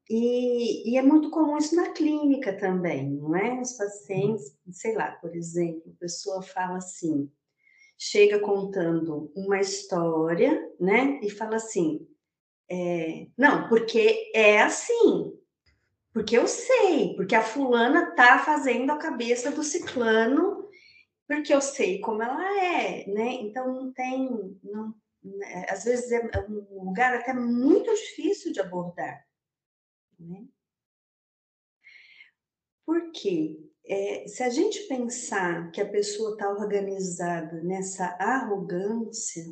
[0.08, 3.60] E, e, é muito comum isso na clínica também, não é?
[3.60, 7.32] Os pacientes, sei lá, por exemplo, a pessoa fala assim,
[8.04, 11.20] chega contando uma história, né?
[11.22, 12.08] E fala assim,
[12.68, 15.40] é, não, porque é assim,
[16.12, 20.68] porque eu sei, porque a fulana tá fazendo a cabeça do ciclano,
[21.28, 23.34] porque eu sei como ela é, né?
[23.34, 25.68] Então não tem, não, né?
[25.70, 29.24] às vezes é um lugar até muito difícil de abordar
[30.20, 30.48] né?
[32.84, 39.44] Porque é, se a gente pensar que a pessoa está organizada nessa arrogância,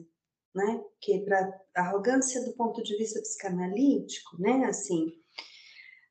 [0.55, 0.83] né?
[1.01, 4.65] Que para arrogância do ponto de vista psicanalítico, né?
[4.65, 5.13] Assim,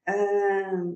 [0.06, 0.92] ah,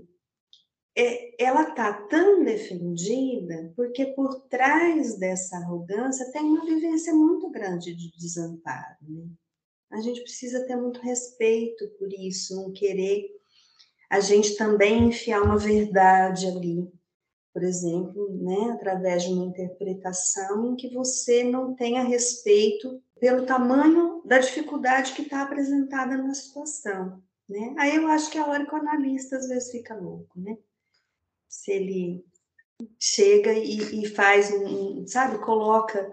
[0.96, 7.94] é, ela está tão defendida porque por trás dessa arrogância tem uma vivência muito grande
[7.94, 8.96] de desamparo.
[9.08, 9.26] Né?
[9.90, 13.30] A gente precisa ter muito respeito por isso, não querer
[14.12, 16.86] a gente também enfiar uma verdade ali,
[17.52, 24.22] por exemplo, né, através de uma interpretação em que você não tenha respeito pelo tamanho
[24.24, 27.22] da dificuldade que está apresentada na situação.
[27.48, 27.74] Né?
[27.78, 30.56] Aí eu acho que a hora que o analista às vezes fica louco, né?
[31.48, 32.24] Se ele
[32.98, 36.10] chega e, e faz um, sabe, coloca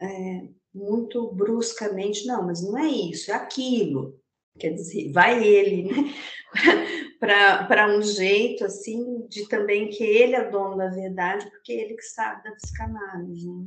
[0.00, 4.18] é, muito bruscamente, não, mas não é isso, é aquilo.
[4.58, 6.14] Quer dizer, vai ele, né?
[7.20, 12.02] para um jeito assim de também que ele é dono da verdade, porque ele que
[12.02, 13.46] sabe da psicanálise.
[13.46, 13.66] Né?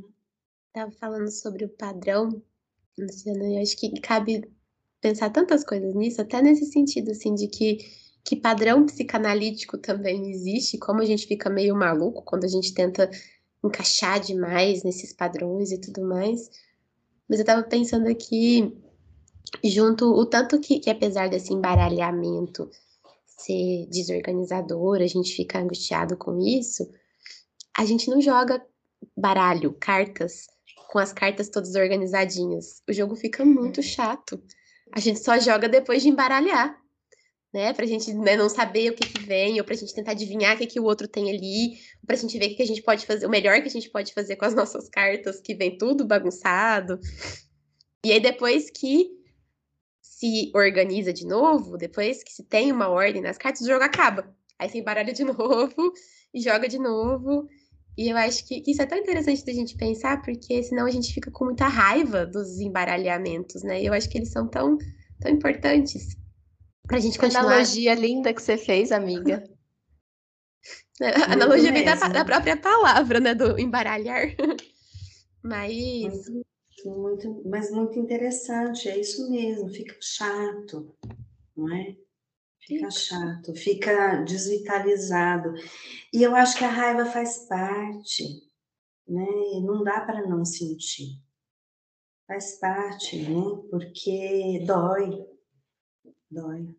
[0.66, 2.42] Estava falando sobre o padrão,
[2.98, 4.50] Luciana, eu acho que cabe
[5.00, 7.78] pensar tantas coisas nisso, até nesse sentido assim de que
[8.24, 13.10] que padrão psicanalítico também existe, como a gente fica meio maluco quando a gente tenta
[13.62, 16.50] encaixar demais nesses padrões e tudo mais.
[17.28, 18.74] Mas eu tava pensando aqui,
[19.62, 22.70] junto, o tanto que, que apesar desse embaralhamento
[23.36, 26.88] ser desorganizador, a gente fica angustiado com isso,
[27.76, 28.64] a gente não joga
[29.16, 30.46] baralho, cartas,
[30.90, 32.82] com as cartas todas organizadinhas.
[32.88, 34.40] O jogo fica muito chato.
[34.92, 36.78] A gente só joga depois de embaralhar
[37.54, 37.72] né?
[37.72, 40.58] Pra gente né, não saber o que, que vem, ou pra gente tentar adivinhar o
[40.58, 42.82] que, que o outro tem ali, ou pra gente ver o que, que a gente
[42.82, 45.78] pode fazer, o melhor que a gente pode fazer com as nossas cartas, que vem
[45.78, 46.98] tudo bagunçado.
[48.04, 49.08] E aí, depois que
[50.18, 54.32] se organiza de novo, depois que se tem uma ordem nas cartas, o jogo acaba.
[54.58, 55.92] Aí você embaralha de novo
[56.32, 57.48] e joga de novo.
[57.96, 60.90] E eu acho que, que isso é tão interessante da gente pensar, porque senão a
[60.90, 63.82] gente fica com muita raiva dos embaralhamentos, né?
[63.82, 64.78] E eu acho que eles são tão,
[65.20, 66.16] tão importantes.
[66.86, 67.46] Pra gente continuar.
[67.46, 69.42] Analogia linda que você fez, amiga.
[71.00, 73.34] É, a analogia vem da, da, própria palavra, né?
[73.34, 74.28] Do embaralhar.
[75.42, 76.28] Mas.
[76.28, 76.46] Muito,
[76.88, 80.94] muito, mas muito interessante, é isso mesmo, fica chato,
[81.56, 81.96] não é?
[82.66, 85.54] Fica chato, fica desvitalizado.
[86.12, 88.24] E eu acho que a raiva faz parte,
[89.06, 89.26] né?
[89.54, 91.20] E não dá para não sentir.
[92.26, 93.62] Faz parte, né?
[93.70, 95.26] Porque dói,
[96.30, 96.74] dói.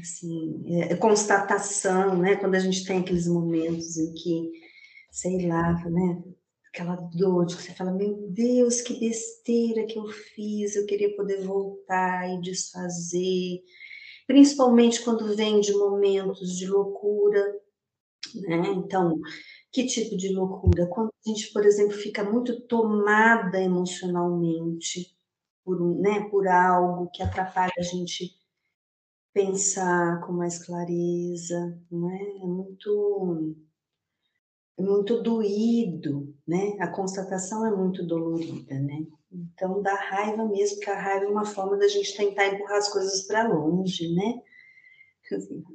[0.00, 2.36] Assim, é, é, constatação, né?
[2.36, 4.50] Quando a gente tem aqueles momentos em que,
[5.12, 6.22] sei lá, né?
[6.72, 11.14] Aquela dor de que você fala, meu Deus, que besteira que eu fiz, eu queria
[11.16, 13.60] poder voltar e desfazer.
[14.26, 17.40] Principalmente quando vem de momentos de loucura,
[18.34, 18.68] né?
[18.76, 19.20] Então,
[19.72, 20.86] que tipo de loucura?
[20.88, 25.16] Quando a gente, por exemplo, fica muito tomada emocionalmente,
[25.64, 28.30] por, né, por algo que atrapalha a gente
[29.32, 32.18] pensar com mais clareza, não é?
[32.46, 33.56] Muito,
[34.80, 36.76] muito doído, né?
[36.80, 39.06] A constatação é muito dolorida, né?
[39.32, 42.88] Então dá raiva mesmo, porque a raiva é uma forma da gente tentar empurrar as
[42.92, 44.40] coisas para longe, né?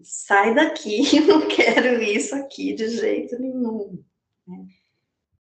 [0.03, 4.03] Sai daqui, não quero isso aqui de jeito nenhum.
[4.45, 4.65] Né?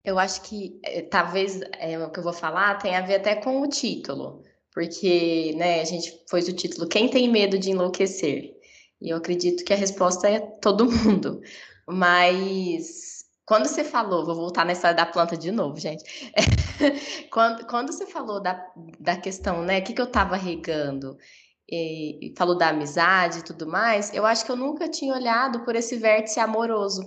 [0.03, 3.37] Eu acho que é, talvez é, o que eu vou falar tem a ver até
[3.37, 8.57] com o título, porque né, a gente pôs o título Quem tem medo de enlouquecer?
[9.01, 11.43] E eu acredito que a resposta é todo mundo.
[11.87, 13.20] Mas
[13.51, 16.05] quando você falou, vou voltar na história da planta de novo, gente.
[17.33, 18.65] quando, quando você falou da,
[19.01, 19.81] da questão, né?
[19.81, 21.19] O que, que eu estava regando?
[21.69, 25.65] E, e falou da amizade e tudo mais, eu acho que eu nunca tinha olhado
[25.65, 27.03] por esse vértice amoroso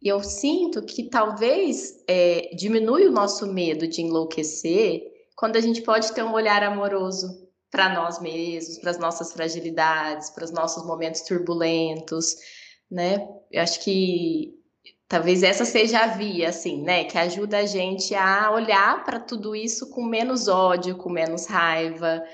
[0.00, 5.02] e eu sinto que talvez é, diminui o nosso medo de enlouquecer
[5.36, 7.28] quando a gente pode ter um olhar amoroso
[7.70, 12.36] para nós mesmos, para as nossas fragilidades, para os nossos momentos turbulentos,
[12.90, 13.28] né?
[13.50, 14.61] Eu acho que
[15.12, 17.04] talvez essa seja a via, assim, né?
[17.04, 22.24] Que ajuda a gente a olhar para tudo isso com menos ódio, com menos raiva,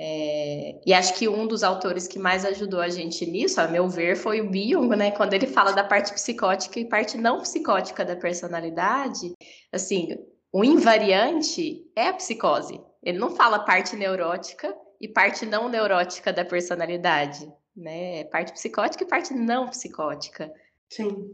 [0.00, 3.88] é, e acho que um dos autores que mais ajudou a gente nisso, a meu
[3.88, 5.12] ver, foi o Byung, né?
[5.12, 9.32] Quando ele fala da parte psicótica e parte não psicótica da personalidade,
[9.72, 10.16] assim,
[10.52, 12.80] o invariante é a psicose.
[13.00, 18.22] Ele não fala parte neurótica e parte não neurótica da personalidade, né?
[18.22, 20.52] É parte psicótica e parte não psicótica.
[20.90, 21.30] Sim.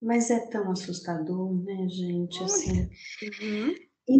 [0.00, 2.42] Mas é tão assustador, né, gente?
[2.42, 2.88] Assim.
[3.42, 3.74] Uhum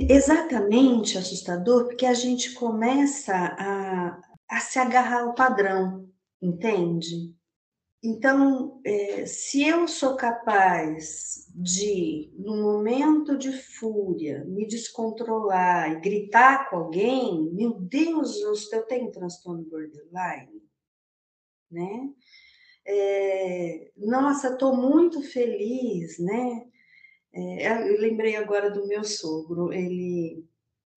[0.08, 6.08] exatamente assustador porque a gente começa a, a se agarrar ao padrão,
[6.40, 7.34] entende?
[8.02, 16.70] Então, é, se eu sou capaz de, num momento de fúria, me descontrolar e gritar
[16.70, 18.40] com alguém, meu Deus,
[18.72, 20.62] eu tenho transtorno borderline,
[21.70, 22.10] né?
[22.86, 26.66] É, nossa, estou muito feliz, né?
[27.32, 30.44] É, eu lembrei agora do meu sogro, ele,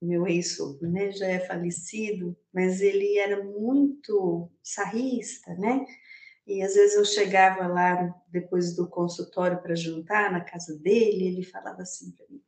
[0.02, 5.86] meu ex-sogro, né, já é falecido, mas ele era muito sarrista, né?
[6.46, 11.44] E às vezes eu chegava lá depois do consultório para jantar na casa dele, ele
[11.44, 12.42] falava assim para mim: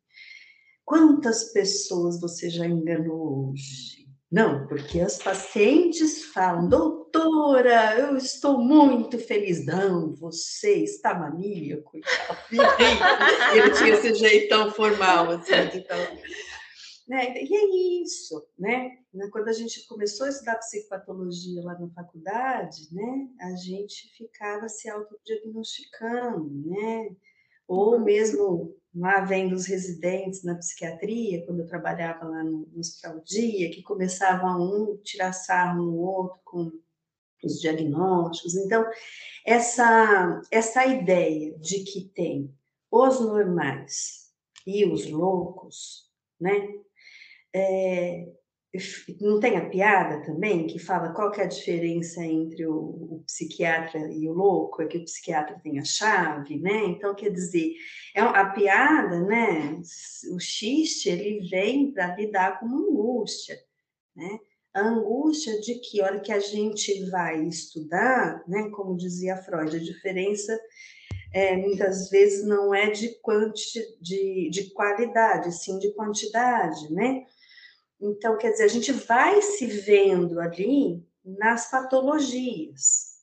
[0.84, 4.05] Quantas pessoas você já enganou hoje?
[4.32, 9.65] Não, porque as pacientes falam, doutora, eu estou muito feliz.
[9.65, 11.91] Não, você está maníaco.
[13.55, 15.97] Ele tinha esse jeitão formal, assim, então.
[17.07, 17.43] Né?
[17.43, 18.97] E é isso, né?
[19.32, 23.28] Quando a gente começou a estudar psicopatologia lá na faculdade, né?
[23.41, 27.15] A gente ficava se autodiagnosticando, né?
[27.67, 33.20] Ou mesmo lá vendo os residentes na psiquiatria, quando eu trabalhava lá no, no Hospital
[33.22, 36.72] Dia, que começavam um tirar sarro no outro com
[37.43, 38.56] os diagnósticos.
[38.56, 38.86] Então,
[39.46, 42.54] essa, essa ideia de que tem
[42.89, 44.32] os normais
[44.66, 46.74] e os loucos, né?
[47.54, 48.28] É,
[49.19, 53.23] não tem a piada também que fala qual que é a diferença entre o, o,
[53.26, 54.82] psiquiatra e o louco?
[54.82, 56.86] É que o psiquiatra tem a chave, né?
[56.86, 57.73] Então, quer dizer,
[58.15, 59.82] é a piada, né?
[60.34, 63.57] O xiste, ele vem para lidar com uma angústia,
[64.15, 64.39] né?
[64.73, 68.69] A angústia de que, hora que a gente vai estudar, né?
[68.71, 70.57] Como dizia Freud, a diferença
[71.34, 77.26] é, muitas vezes não é de, quanti, de, de qualidade, sim de quantidade, né?
[78.00, 83.16] Então, quer dizer, a gente vai se vendo ali nas patologias.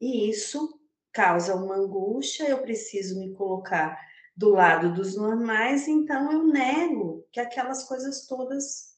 [0.00, 0.80] E isso
[1.12, 3.98] causa uma angústia, eu preciso me colocar
[4.34, 8.92] do lado dos normais, então eu nego que aquelas coisas todas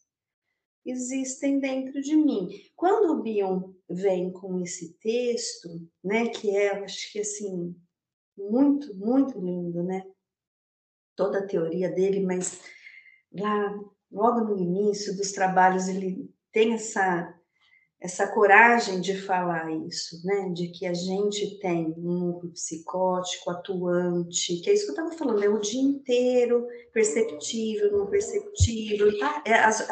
[0.85, 2.49] existem dentro de mim.
[2.77, 5.69] Quando o Bion vem com esse texto,
[6.03, 7.75] né, que é, acho que assim,
[8.37, 10.05] muito, muito lindo, né?
[11.17, 12.61] Toda a teoria dele, mas
[13.33, 13.75] lá
[14.15, 17.35] logo no início dos trabalhos, ele tem essa,
[18.01, 20.51] essa coragem de falar isso, né?
[20.55, 25.19] De que a gente tem um núcleo psicótico atuante, que é isso que eu estava
[25.19, 29.11] falando, é o dia inteiro perceptível, não perceptível.
[29.45, 29.87] É, as,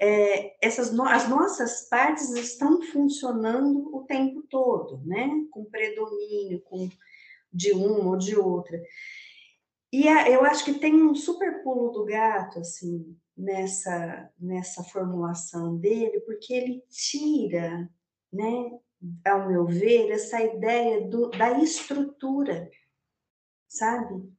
[0.00, 5.28] é, essas no, as nossas partes estão funcionando o tempo todo, né?
[5.50, 6.88] Com predomínio, com
[7.52, 8.80] de uma ou de outra.
[9.92, 15.76] E a, eu acho que tem um super pulo do gato, assim, nessa, nessa formulação
[15.78, 17.88] dele, porque ele tira,
[18.32, 18.78] né,
[19.24, 22.70] ao meu ver, essa ideia do, da estrutura,
[23.68, 24.30] sabe?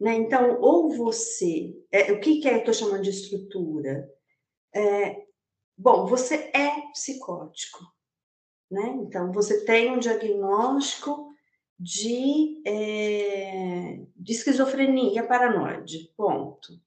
[0.00, 0.14] Né?
[0.14, 1.76] Então, ou você.
[1.92, 4.10] É, o que, que é eu estou chamando de estrutura?
[4.74, 5.26] É,
[5.76, 7.80] bom, você é psicótico,
[8.70, 8.96] né?
[9.02, 11.29] Então, você tem um diagnóstico
[11.80, 16.78] de, é, de esquizofrenia paranoide, ponto.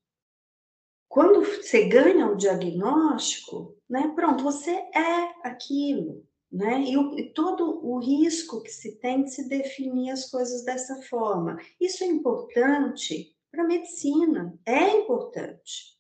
[1.10, 6.82] Quando você ganha o diagnóstico, né, pronto, você é aquilo, né?
[6.82, 11.02] E, o, e, todo o risco que se tem de se definir as coisas dessa
[11.04, 11.58] forma.
[11.82, 15.98] Isso é importante para a medicina, é importante,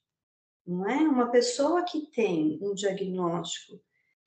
[0.65, 0.97] não é?
[0.97, 3.81] Uma pessoa que tem um diagnóstico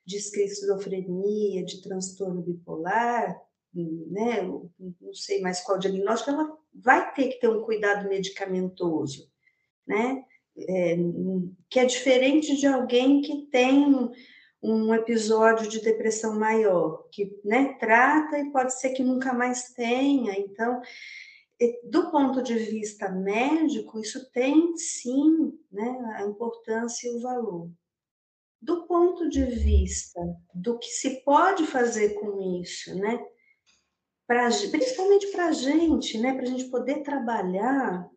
[0.05, 3.46] de esquizofrenia, de transtorno bipolar,
[3.83, 4.43] né?
[4.43, 9.31] Não sei mais qual diagnóstico, ela vai ter que ter um cuidado medicamentoso,
[9.87, 10.25] né?
[10.59, 10.97] é,
[11.69, 14.11] que é diferente de alguém que tem
[14.63, 20.39] um episódio de depressão maior, que né, trata e pode ser que nunca mais tenha.
[20.39, 20.81] Então,
[21.85, 27.71] do ponto de vista médico, isso tem sim né, a importância e o valor.
[28.61, 30.21] Do ponto de vista
[30.53, 33.23] do que se pode fazer com isso, né?
[34.27, 36.35] Pra, principalmente para a gente, né?
[36.35, 38.11] Para a gente poder trabalhar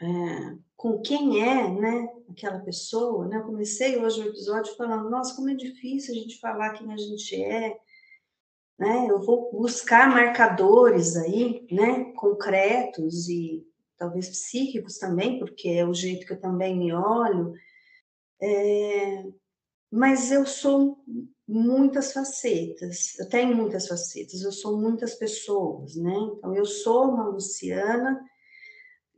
[0.00, 3.36] é, com quem é, né, aquela pessoa, né?
[3.36, 6.96] Eu comecei hoje o episódio falando, nossa, como é difícil a gente falar quem a
[6.96, 7.78] gente é,
[8.78, 9.06] né?
[9.08, 13.64] Eu vou buscar marcadores aí, né, concretos e
[13.96, 17.54] talvez psíquicos também, porque é o jeito que eu também me olho.
[18.40, 19.24] É,
[19.92, 21.04] mas eu sou
[21.46, 26.14] muitas facetas, eu tenho muitas facetas, eu sou muitas pessoas, né?
[26.38, 28.24] Então, eu sou uma Luciana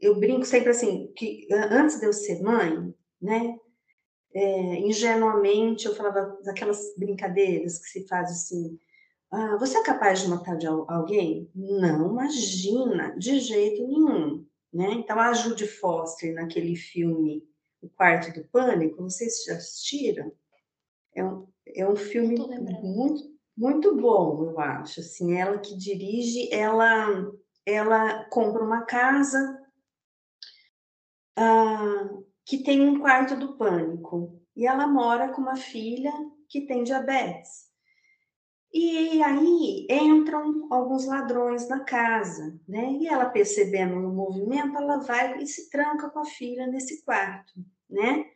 [0.04, 3.56] eu brinco sempre assim, que antes de eu ser mãe, né,
[4.34, 8.78] é, ingenuamente eu falava daquelas brincadeiras que se faz assim,
[9.30, 11.50] ah, você é capaz de matar de alguém?
[11.54, 14.92] Não, imagina, de jeito nenhum, né?
[14.92, 17.42] Então a Judy Foster naquele filme
[17.80, 20.30] O Quarto do Pânico, vocês já assistiram?
[21.14, 22.36] É um, é um filme
[22.82, 23.22] muito,
[23.56, 25.00] muito bom, eu acho.
[25.00, 27.30] Assim, ela que dirige, ela,
[27.64, 29.60] ela compra uma casa
[31.36, 32.08] ah,
[32.44, 36.12] que tem um quarto do pânico e ela mora com uma filha
[36.48, 37.72] que tem diabetes.
[38.72, 42.90] E aí entram alguns ladrões na casa, né?
[43.00, 47.52] E ela percebendo o movimento, ela vai e se tranca com a filha nesse quarto,
[47.88, 48.26] né?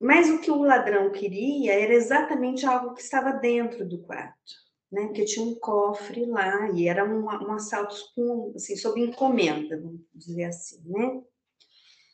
[0.00, 4.54] Mas o que o ladrão queria era exatamente algo que estava dentro do quarto,
[4.90, 5.06] né?
[5.06, 10.00] Porque tinha um cofre lá e era um, um assalto com, assim, sob encomenda, vamos
[10.14, 11.22] dizer assim, né?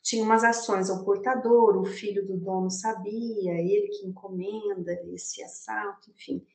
[0.06, 6.12] tinha umas ações ao portador, o filho do dono sabia, ele que encomenda esse assalto,
[6.12, 6.46] enfim.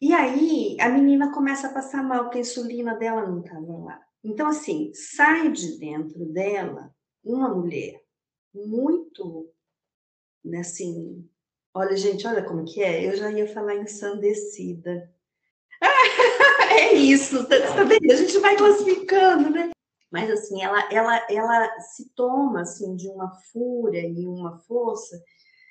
[0.00, 4.02] E aí a menina começa a passar mal, porque a insulina dela não estava lá.
[4.24, 8.02] Então, assim, sai de dentro dela uma mulher
[8.54, 9.52] muito,
[10.44, 11.28] né, assim,
[11.74, 15.12] olha, gente, olha como que é, eu já ia falar ensandecida.
[16.70, 18.10] é isso, tá, tá vendo?
[18.10, 19.70] A gente vai classificando, né?
[20.10, 25.22] Mas assim, ela, ela, ela se toma assim de uma fúria e uma força.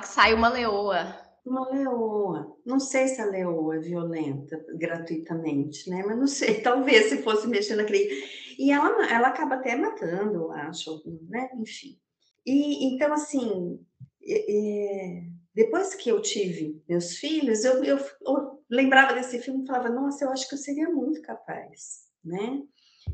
[0.04, 1.16] Sai uma leoa.
[1.46, 2.56] Uma leoa.
[2.66, 6.04] Não sei se a leoa é violenta gratuitamente, né?
[6.06, 8.24] Mas não sei, talvez se fosse mexer naquele.
[8.58, 11.50] E ela, ela acaba até matando, eu acho, né?
[11.56, 12.00] Enfim.
[12.46, 13.80] E então, assim,
[14.28, 19.90] é, depois que eu tive meus filhos, eu, eu, eu lembrava desse filme e falava,
[19.90, 22.62] nossa, eu acho que eu seria muito capaz, né?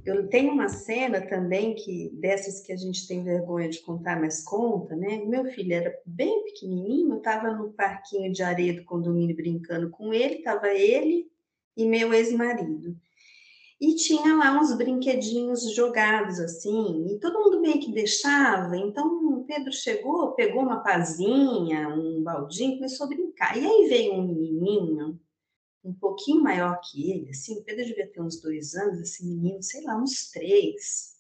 [0.06, 4.44] Eu tenho uma cena também que dessas que a gente tem vergonha de contar, mas
[4.44, 5.24] conta, né?
[5.26, 10.36] Meu filho era bem pequenininho, estava no parquinho de areia do condomínio brincando com ele,
[10.36, 11.28] estava ele
[11.78, 12.98] e meu ex-marido.
[13.80, 18.78] E tinha lá uns brinquedinhos jogados assim, e todo mundo meio que deixava.
[18.78, 23.58] Então Pedro chegou, pegou uma pazinha, um baldinho, começou a brincar.
[23.58, 25.20] E aí veio um menininho
[25.84, 29.84] um pouquinho maior que ele, assim, Pedro devia ter uns dois anos, esse menino, sei
[29.84, 31.14] lá, uns três.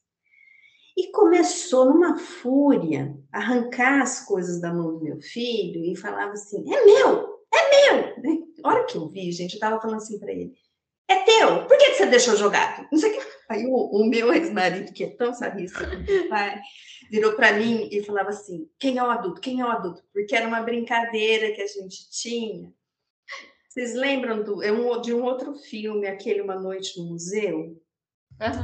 [0.97, 6.63] E começou numa fúria arrancar as coisas da mão do meu filho e falava assim:
[6.73, 8.45] é meu, é meu.
[8.63, 10.55] A hora que eu vi, gente, eu tava falando assim para ele:
[11.07, 12.87] é teu, por que, você deixou jogado?
[12.91, 13.35] Não sei o que.
[13.47, 16.59] Aí o, o meu ex-marido, que é tão sarrista meu pai,
[17.11, 19.39] virou para mim e falava assim: quem é o adulto?
[19.39, 20.03] Quem é o adulto?
[20.11, 22.73] Porque era uma brincadeira que a gente tinha
[23.75, 27.77] vocês lembram do, é um, de um outro filme, aquele Uma Noite no Museu?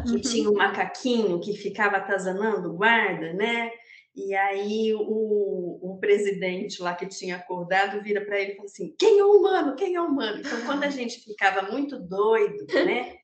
[0.09, 3.71] Que tinha um macaquinho que ficava atazanando o guarda, né?
[4.15, 8.93] E aí o, o presidente lá que tinha acordado vira para ele e fala assim:
[8.97, 9.75] quem é o humano?
[9.75, 10.39] Quem é o humano?
[10.39, 13.15] Então, quando a gente ficava muito doido, né?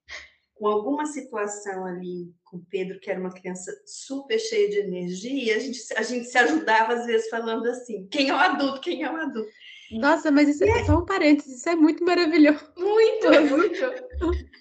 [0.54, 5.56] Com alguma situação ali com o Pedro, que era uma criança super cheia de energia,
[5.56, 8.82] a gente, a gente se ajudava às vezes falando assim: quem é o adulto?
[8.82, 9.52] Quem é o adulto?
[9.92, 12.66] Nossa, mas isso é só um parênteses, isso é muito maravilhoso.
[12.78, 13.82] Muito, é muito.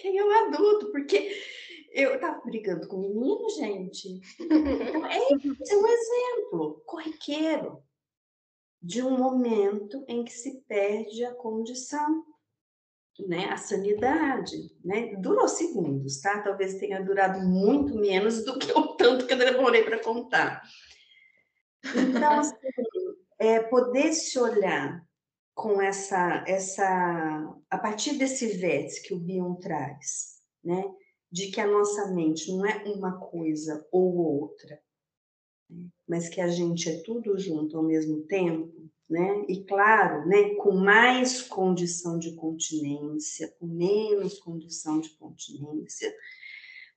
[0.00, 0.90] Quem é o adulto?
[0.90, 1.30] Porque
[1.92, 4.20] eu tava brigando com o menino, gente.
[4.40, 5.16] Então, é,
[5.70, 7.82] é um exemplo corriqueiro
[8.80, 12.24] de um momento em que se perde a condição,
[13.28, 13.46] né?
[13.50, 15.14] A sanidade, né?
[15.16, 16.40] Durou segundos, tá?
[16.42, 20.62] Talvez tenha durado muito menos do que o tanto que eu demorei para contar.
[21.84, 22.56] Então, assim,
[23.38, 25.04] é, poder se olhar
[25.54, 30.82] com essa, essa, a partir desse vértice que o Bion traz, né,
[31.32, 34.78] de que a nossa mente não é uma coisa ou outra,
[36.06, 38.70] mas que a gente é tudo junto ao mesmo tempo,
[39.08, 46.14] né, e claro, né, com mais condição de continência, com menos condição de continência,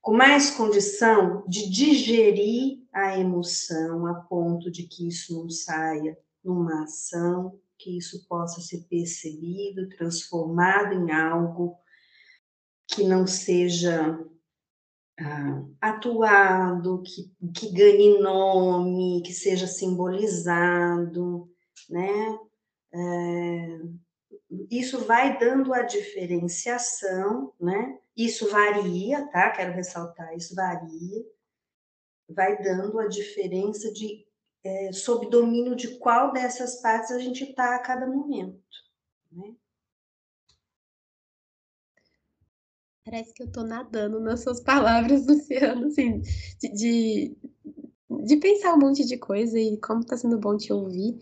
[0.02, 6.84] com mais condição de digerir a emoção a ponto de que isso não saia numa
[6.84, 11.78] ação, que isso possa ser percebido, transformado em algo
[12.96, 14.18] que não seja
[15.20, 21.50] ah, atuado, que, que ganhe nome, que seja simbolizado,
[21.90, 22.40] né?
[22.94, 23.80] É,
[24.72, 28.00] isso vai dando a diferenciação, né?
[28.16, 29.52] Isso varia, tá?
[29.52, 31.26] Quero ressaltar, isso varia,
[32.30, 34.26] vai dando a diferença de
[34.64, 38.60] é, sob domínio de qual dessas partes a gente está a cada momento.
[39.32, 39.54] Né?
[43.06, 46.22] Parece que eu estou nadando nas suas palavras, Luciano, assim,
[46.60, 47.38] de, de,
[48.26, 51.20] de, pensar um monte de coisa e como está sendo bom te ouvir.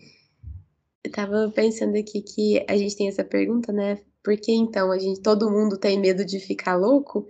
[1.04, 4.02] Eu estava pensando aqui que a gente tem essa pergunta, né?
[4.22, 7.28] Por que então a gente, todo mundo tem medo de ficar louco?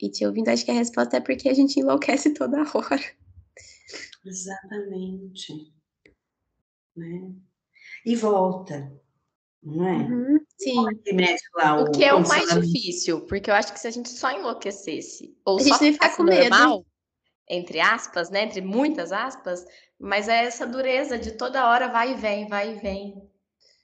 [0.00, 3.04] E te ouvindo, acho que a resposta é porque a gente enlouquece toda hora.
[4.24, 5.52] Exatamente.
[6.96, 7.34] Né?
[8.06, 8.90] E volta,
[9.66, 9.96] não é?
[9.96, 10.76] Uhum, sim.
[11.56, 14.08] Lá, o, o que é o mais difícil, porque eu acho que se a gente
[14.08, 16.86] só enlouquecesse, ou a só ficasse com normal, medo.
[17.50, 19.66] entre aspas, né, entre muitas aspas,
[19.98, 23.14] mas é essa dureza de toda hora vai e vem, vai e vem.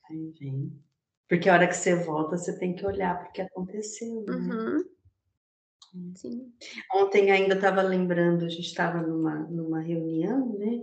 [0.08, 0.82] Vai e vem.
[1.28, 4.24] Porque a hora que você volta, você tem que olhar para o que aconteceu.
[4.24, 4.34] Né?
[4.34, 4.84] Uhum.
[6.14, 6.52] Sim.
[6.94, 10.80] Ontem ainda estava lembrando, a gente estava numa, numa reunião, né?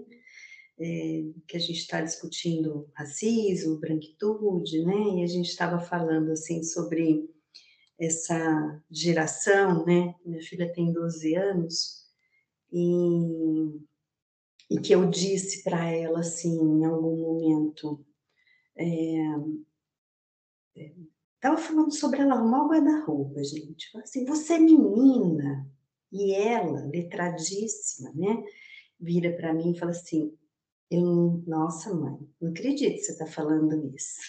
[0.82, 5.20] É, que a gente está discutindo racismo, branquitude, né?
[5.20, 7.30] E a gente estava falando assim sobre
[8.00, 10.16] essa geração, né?
[10.26, 12.06] Minha filha tem 12 anos
[12.72, 12.86] e,
[14.70, 18.06] e que eu disse para ela assim, em algum momento,
[18.78, 19.20] é,
[21.60, 23.96] falando sobre ela arrumar o guarda-roupa, gente.
[23.98, 25.70] Assim, você é menina.
[26.12, 28.44] E ela, letradíssima, né?
[29.00, 30.36] Vira para mim e fala assim:
[30.92, 34.20] eu, Nossa, mãe, não acredito que você está falando isso.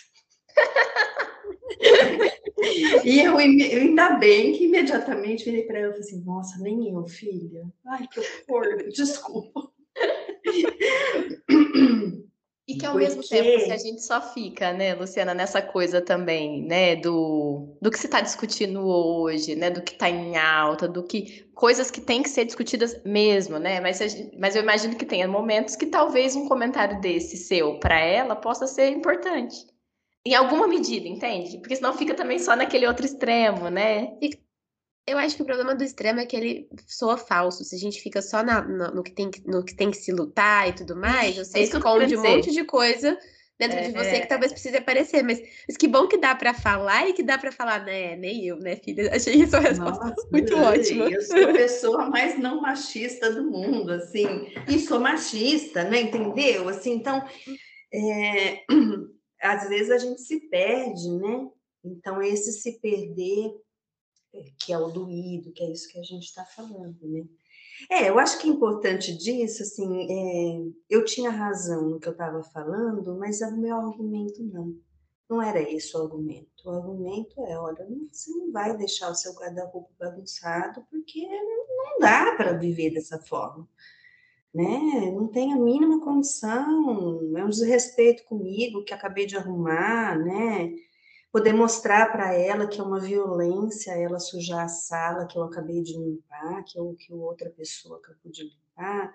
[3.05, 7.07] e eu, ainda bem que imediatamente virei para ela e falei assim: Nossa, nem eu,
[7.07, 7.73] filha.
[7.87, 9.71] Ai, que horror, desculpa.
[12.71, 13.09] E que ao Porque...
[13.09, 17.91] mesmo tempo, se a gente só fica, né, Luciana, nessa coisa também, né, do, do
[17.91, 22.01] que se está discutindo hoje, né, do que está em alta, do que coisas que
[22.01, 25.87] têm que ser discutidas mesmo, né, mas, gente, mas eu imagino que tenha momentos que
[25.87, 29.67] talvez um comentário desse seu para ela possa ser importante.
[30.25, 31.59] Em alguma medida, entende?
[31.59, 34.17] Porque senão fica também só naquele outro extremo, né?
[34.21, 34.31] E
[35.07, 37.65] eu acho que o problema do extremo é que ele soa falso.
[37.65, 40.13] Se a gente fica só na, no, no, que tem, no que tem que se
[40.13, 43.19] lutar e tudo mais, você é esconde um monte de coisa
[43.61, 44.21] dentro é, de você é.
[44.21, 45.23] que talvez precise aparecer.
[45.23, 48.17] Mas, mas que bom que dá para falar e que dá para falar, né?
[48.17, 49.11] Nem eu, né, filha?
[49.15, 51.11] Achei isso a resposta Nossa, muito ótima.
[51.11, 54.51] Eu sou a pessoa mais não machista do mundo, assim.
[54.67, 56.01] E sou machista, né?
[56.01, 56.69] Entendeu?
[56.69, 57.23] Assim, então,
[57.93, 58.63] é...
[59.43, 61.47] às vezes a gente se perde, né?
[61.85, 63.53] Então, esse se perder
[64.59, 67.25] que é o doído, que é isso que a gente está falando, né?
[67.89, 72.13] É, eu acho que é importante disso, assim, é, eu tinha razão no que eu
[72.13, 74.75] estava falando, mas o meu argumento não.
[75.29, 76.49] Não era esse o argumento.
[76.65, 82.35] O argumento é, olha, você não vai deixar o seu guarda-roupa bagunçado, porque não dá
[82.37, 83.69] para viver dessa forma.
[84.53, 85.13] Né?
[85.15, 90.75] Não tem a mínima condição, é um desrespeito comigo que acabei de arrumar, né?
[91.33, 95.83] Poder mostrar para ela que é uma violência ela sujar a sala que eu acabei
[95.83, 99.13] de limpar, que, eu, que outra pessoa acabou de limpar,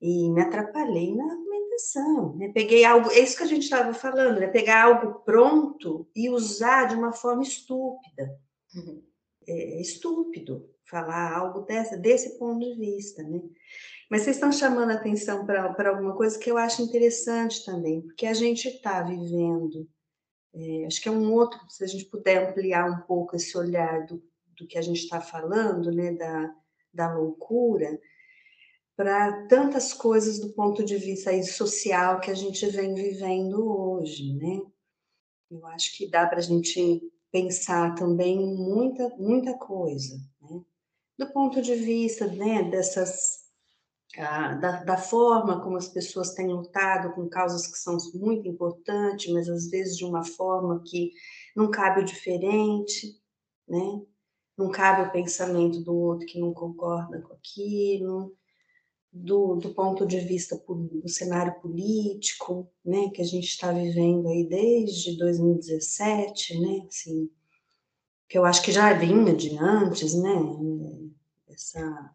[0.00, 2.36] e me atrapalhei na argumentação.
[2.36, 2.50] Né?
[2.52, 4.46] Peguei algo, é isso que a gente estava falando, né?
[4.48, 8.38] pegar algo pronto e usar de uma forma estúpida.
[8.74, 9.02] Uhum.
[9.46, 13.40] É estúpido falar algo dessa, desse ponto de vista, né?
[14.10, 18.34] Mas vocês estão chamando atenção para alguma coisa que eu acho interessante também, porque a
[18.34, 19.88] gente está vivendo
[20.54, 24.04] é, acho que é um outro, se a gente puder ampliar um pouco esse olhar
[24.06, 24.22] do,
[24.56, 26.54] do que a gente está falando, né, da,
[26.92, 28.00] da loucura,
[28.96, 34.34] para tantas coisas do ponto de vista aí social que a gente vem vivendo hoje,
[34.34, 34.60] né?
[35.50, 37.00] Eu acho que dá para a gente
[37.32, 40.60] pensar também muita, muita coisa, né?
[41.18, 43.39] Do ponto de vista, né, dessas
[44.16, 49.48] da, da, forma como as pessoas têm lutado com causas que são muito importantes, mas
[49.48, 51.12] às vezes de uma forma que
[51.54, 53.16] não cabe o diferente,
[53.68, 54.02] né?
[54.58, 58.36] Não cabe o pensamento do outro que não concorda com aquilo,
[59.12, 63.10] do, do ponto de vista do cenário político, né?
[63.10, 66.86] Que a gente está vivendo aí desde 2017, né?
[66.88, 67.30] Assim,
[68.28, 70.34] que eu acho que já vinha de antes, né?
[71.48, 72.14] Essa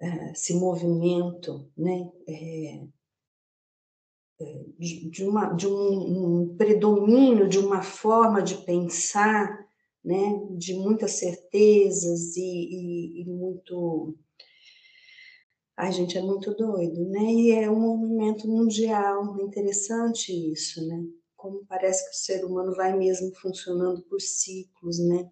[0.00, 2.86] esse movimento né, é,
[4.78, 9.66] de, de, uma, de um, um, predomínio de uma forma de pensar,
[10.04, 14.16] né, de muitas certezas e, e, e muito.
[15.76, 17.22] Ai, gente, é muito doido, né?
[17.22, 21.04] E é um movimento mundial, é interessante isso, né?
[21.36, 25.30] Como parece que o ser humano vai mesmo funcionando por ciclos, né?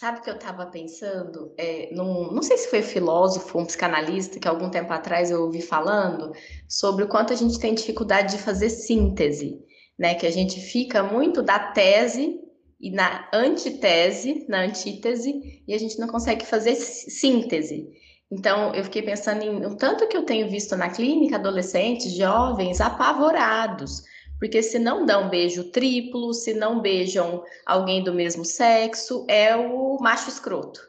[0.00, 1.52] Sabe o que eu estava pensando?
[1.58, 5.60] É, num, não sei se foi filósofo, um psicanalista, que algum tempo atrás eu ouvi
[5.60, 6.32] falando
[6.66, 9.58] sobre o quanto a gente tem dificuldade de fazer síntese,
[9.98, 10.14] né?
[10.14, 12.40] Que a gente fica muito da tese
[12.80, 17.86] e na antitese, na antítese, e a gente não consegue fazer síntese.
[18.32, 22.80] Então, eu fiquei pensando em o tanto que eu tenho visto na clínica adolescentes, jovens
[22.80, 24.02] apavorados,
[24.40, 29.98] porque se não dão beijo triplo, se não beijam alguém do mesmo sexo, é o
[30.00, 30.80] macho escroto.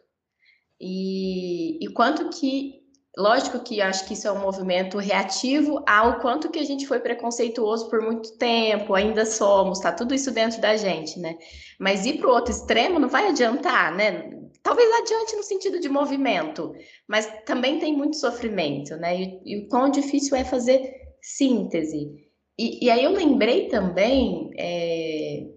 [0.79, 2.79] E, e quanto que.
[3.17, 6.97] Lógico que acho que isso é um movimento reativo ao quanto que a gente foi
[7.01, 11.37] preconceituoso por muito tempo, ainda somos, tá tudo isso dentro da gente, né?
[11.77, 14.31] Mas ir para o outro extremo não vai adiantar, né?
[14.63, 16.73] Talvez adiante no sentido de movimento,
[17.05, 19.21] mas também tem muito sofrimento, né?
[19.21, 20.89] E, e o quão difícil é fazer
[21.21, 22.30] síntese.
[22.61, 25.47] E, e aí eu lembrei também é,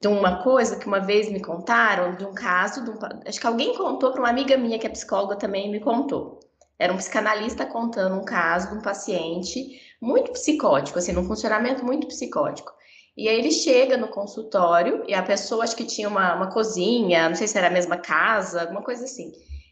[0.00, 3.46] de uma coisa que uma vez me contaram, de um caso, de um, acho que
[3.46, 6.40] alguém contou para uma amiga minha que é psicóloga também me contou.
[6.76, 12.08] Era um psicanalista contando um caso de um paciente muito psicótico, assim, num funcionamento muito
[12.08, 12.72] psicótico.
[13.16, 17.28] E aí ele chega no consultório e a pessoa acho que tinha uma, uma cozinha,
[17.28, 19.30] não sei se era a mesma casa, alguma coisa assim.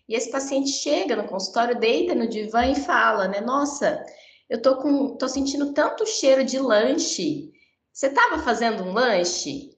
[0.09, 3.41] E esse paciente chega no consultório, deita no divã e fala, né?
[3.41, 4.05] Nossa,
[4.49, 7.53] eu tô com, tô sentindo tanto cheiro de lanche.
[7.93, 9.77] Você estava fazendo um lanche?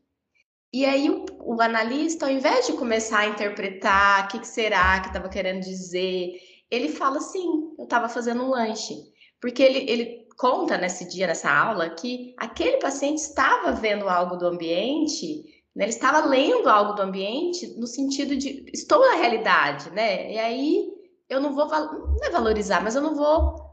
[0.72, 5.00] E aí o, o, analista, ao invés de começar a interpretar o que, que será
[5.00, 6.34] que estava querendo dizer,
[6.70, 8.94] ele fala assim, eu estava fazendo um lanche.
[9.40, 14.46] Porque ele, ele conta nesse dia, nessa aula, que aquele paciente estava vendo algo do
[14.46, 15.44] ambiente,
[15.74, 15.84] né?
[15.84, 20.32] ele estava lendo algo do ambiente no sentido de estou na realidade, né?
[20.32, 20.88] E aí
[21.28, 23.67] eu não vou não é valorizar, mas eu não vou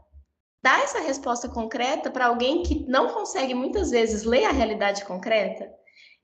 [0.62, 5.70] dar essa resposta concreta para alguém que não consegue muitas vezes ler a realidade concreta.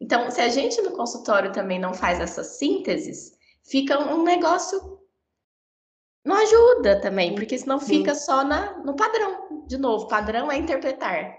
[0.00, 5.00] Então, se a gente no consultório também não faz essas sínteses, fica um negócio
[6.24, 9.66] não ajuda também, porque senão fica só na, no padrão.
[9.66, 11.36] De novo, padrão é interpretar.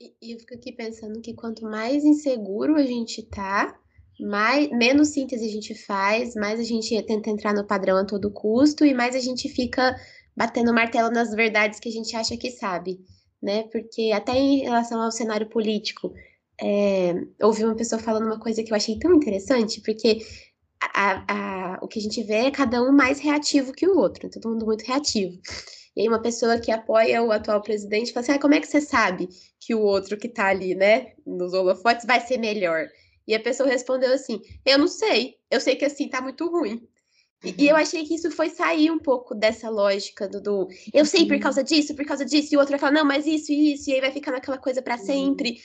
[0.00, 3.78] E, e eu fico aqui pensando que quanto mais inseguro a gente tá,
[4.18, 8.32] mais, menos síntese a gente faz, mais a gente tenta entrar no padrão a todo
[8.32, 9.94] custo e mais a gente fica
[10.36, 13.00] batendo martelo nas verdades que a gente acha que sabe,
[13.42, 13.64] né?
[13.72, 16.12] Porque até em relação ao cenário político,
[16.60, 20.18] é, ouvi uma pessoa falando uma coisa que eu achei tão interessante, porque
[20.80, 24.30] a, a, o que a gente vê é cada um mais reativo que o outro,
[24.30, 25.38] todo mundo muito reativo.
[25.96, 28.66] E aí uma pessoa que apoia o atual presidente fala assim, ah, como é que
[28.66, 29.28] você sabe
[29.58, 32.86] que o outro que tá ali, né, nos holofotes vai ser melhor?
[33.26, 36.86] E a pessoa respondeu assim, eu não sei, eu sei que assim tá muito ruim.
[37.44, 37.80] E, eu uhum.
[37.80, 41.40] achei que isso foi sair um pouco dessa lógica do, do eu sei por uhum.
[41.40, 43.90] causa disso, por causa disso, e o outro vai falar, não, mas isso e isso,
[43.90, 45.58] e aí vai ficar naquela coisa para sempre.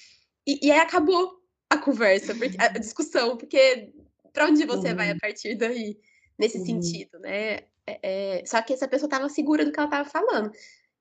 [0.46, 1.32] E, e aí acabou
[1.70, 3.94] a conversa, a discussão, porque
[4.34, 4.96] para onde você uhum.
[4.96, 5.20] vai a uhum.
[5.20, 5.98] partir daí,
[6.38, 6.66] nesse uhum.
[6.66, 7.60] sentido, né?
[7.88, 10.52] É, é, só que essa pessoa estava segura do que ela estava falando.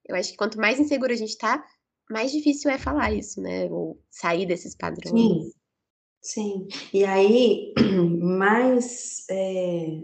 [0.06, 1.64] Eu acho que quanto mais insegura a gente está,
[2.10, 3.66] mais difícil é falar isso, né?
[3.70, 5.10] Ou sair desses padrões.
[5.10, 5.52] Sim,
[6.20, 6.68] sim.
[6.92, 7.72] E aí,
[8.20, 10.02] mais é,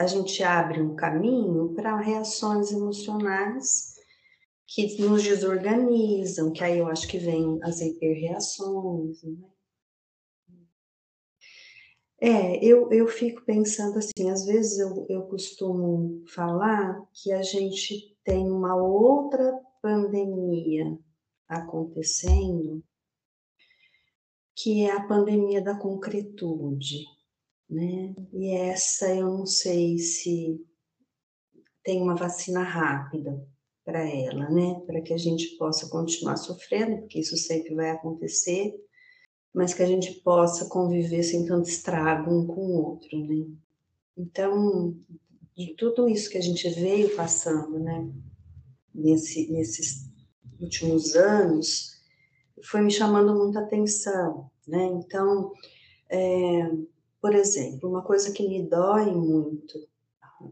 [0.00, 3.96] a gente abre um caminho para reações emocionais
[4.66, 9.36] que nos desorganizam, que aí eu acho que vem as hiperreações, né?
[12.18, 18.16] É, eu, eu fico pensando assim, às vezes eu, eu costumo falar que a gente
[18.24, 20.98] tem uma outra pandemia
[21.46, 22.82] acontecendo,
[24.54, 27.04] que é a pandemia da concretude,
[27.70, 28.14] né?
[28.32, 30.60] E essa eu não sei se
[31.82, 33.46] tem uma vacina rápida
[33.84, 34.82] para ela, né?
[34.86, 38.74] Para que a gente possa continuar sofrendo, porque isso sempre vai acontecer
[39.52, 43.46] mas que a gente possa conviver sem tanto estrago um com o outro, né?
[44.16, 44.96] Então,
[45.56, 48.08] de tudo isso que a gente veio passando, né,
[48.94, 50.08] nesse, nesses
[50.60, 52.00] últimos anos,
[52.62, 54.84] foi me chamando muita atenção, né?
[54.84, 55.52] Então,
[56.08, 56.70] é,
[57.20, 59.78] por exemplo, uma coisa que me dói muito,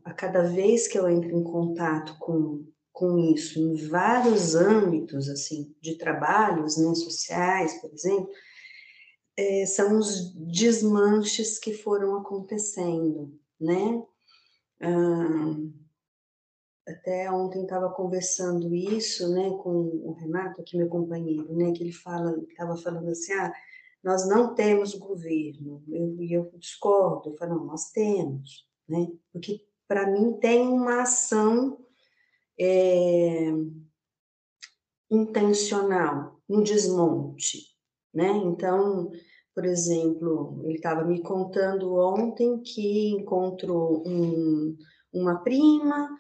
[0.05, 5.75] a cada vez que eu entro em contato com, com isso, em vários âmbitos, assim,
[5.81, 8.29] de trabalhos, né, sociais, por exemplo,
[9.37, 14.03] é, são os desmanches que foram acontecendo, né?
[14.81, 15.57] Ah,
[16.89, 21.93] até ontem estava conversando isso, né, com o Renato, aqui meu companheiro, né, que ele
[21.93, 23.53] fala, estava falando assim, ah,
[24.03, 29.65] nós não temos governo, e eu, eu, discordo, eu falo, não, nós temos, né, porque
[29.87, 31.79] para mim tem uma ação
[32.59, 33.51] é,
[35.11, 37.77] intencional, um desmonte,
[38.15, 39.11] né, então
[39.59, 44.79] por exemplo, ele estava me contando ontem que encontrou um,
[45.13, 46.17] uma prima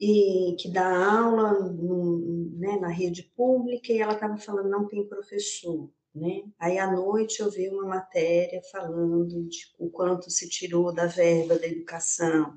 [0.00, 5.06] e que dá aula no, né, na rede pública e ela estava falando não tem
[5.06, 6.42] professor, né?
[6.58, 11.58] Aí à noite eu vi uma matéria falando de o quanto se tirou da verba
[11.58, 12.54] da educação,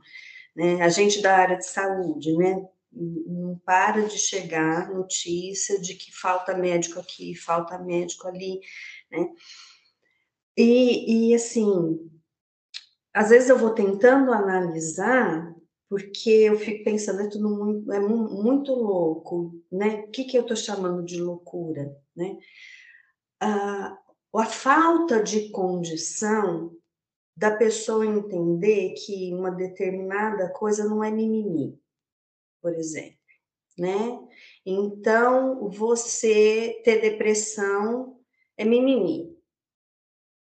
[0.55, 0.81] né?
[0.81, 2.67] A gente da área de saúde, né?
[2.91, 8.59] Não para de chegar notícia de que falta médico aqui, falta médico ali,
[9.11, 9.29] né?
[10.57, 11.97] E, e assim,
[13.13, 15.53] às vezes eu vou tentando analisar,
[15.89, 20.05] porque eu fico pensando, é tudo muito, é muito louco, né?
[20.07, 22.37] O que, que eu estou chamando de loucura, né?
[23.43, 23.99] A,
[24.35, 26.75] a falta de condição
[27.35, 31.79] da pessoa entender que uma determinada coisa não é mimimi,
[32.61, 33.17] por exemplo,
[33.77, 34.19] né?
[34.65, 38.19] Então, você ter depressão
[38.55, 39.33] é mimimi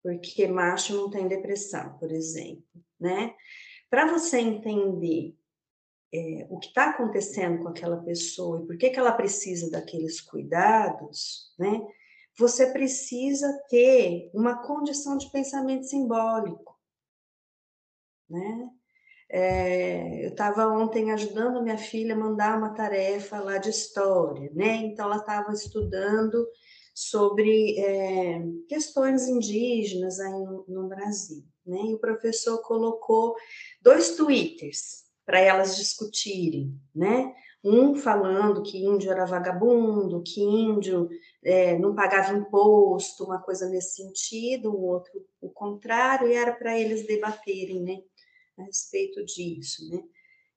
[0.05, 2.63] porque macho não tem depressão, por exemplo,
[2.99, 3.35] né?
[3.89, 5.35] Para você entender
[6.13, 10.21] é, o que está acontecendo com aquela pessoa e por que, que ela precisa daqueles
[10.21, 11.81] cuidados, né?
[12.37, 16.77] Você precisa ter uma condição de pensamento simbólico,
[18.29, 18.69] né?
[19.29, 24.75] É, eu estava ontem ajudando minha filha a mandar uma tarefa lá de história, né?
[24.75, 26.47] Então ela estava estudando
[26.93, 31.43] sobre é, questões indígenas aí no, no Brasil.
[31.65, 31.77] Né?
[31.87, 33.35] E o professor colocou
[33.81, 37.33] dois twitters para elas discutirem, né?
[37.63, 41.09] Um falando que índio era vagabundo, que índio
[41.45, 46.77] é, não pagava imposto, uma coisa nesse sentido, o outro o contrário, e era para
[46.77, 48.01] eles debaterem, né,
[48.57, 50.03] a respeito disso, né.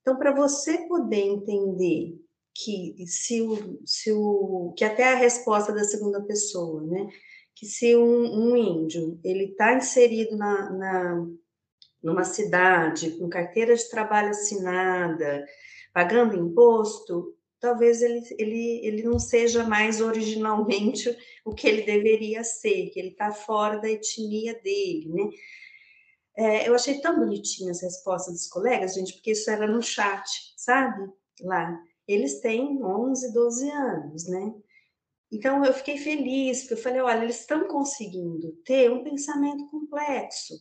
[0.01, 2.19] Então, para você poder entender
[2.55, 7.09] que se o, se o que até a resposta da segunda pessoa, né,
[7.55, 11.27] que se um, um índio ele está inserido na, na
[12.03, 15.45] numa cidade com carteira de trabalho assinada,
[15.93, 22.91] pagando imposto, talvez ele, ele, ele não seja mais originalmente o que ele deveria ser,
[22.91, 25.31] que ele está fora da etnia dele, né?
[26.37, 30.29] É, eu achei tão bonitinha as respostas dos colegas, gente, porque isso era no chat,
[30.57, 31.11] sabe?
[31.41, 31.77] Lá.
[32.07, 34.55] Eles têm 11, 12 anos, né?
[35.33, 40.55] Então eu fiquei feliz, porque eu falei, olha, eles estão conseguindo ter um pensamento complexo,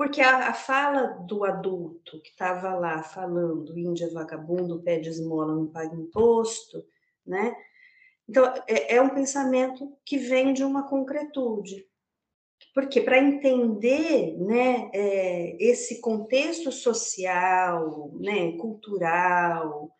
[0.00, 5.66] porque a, a fala do adulto que estava lá falando, Índia vagabundo, pede esmola, não
[5.66, 6.82] paga imposto,
[7.26, 7.54] né?
[8.26, 11.86] Então, é, é um pensamento que vem de uma concretude.
[12.72, 19.94] Porque para entender né, é, esse contexto social, né, cultural,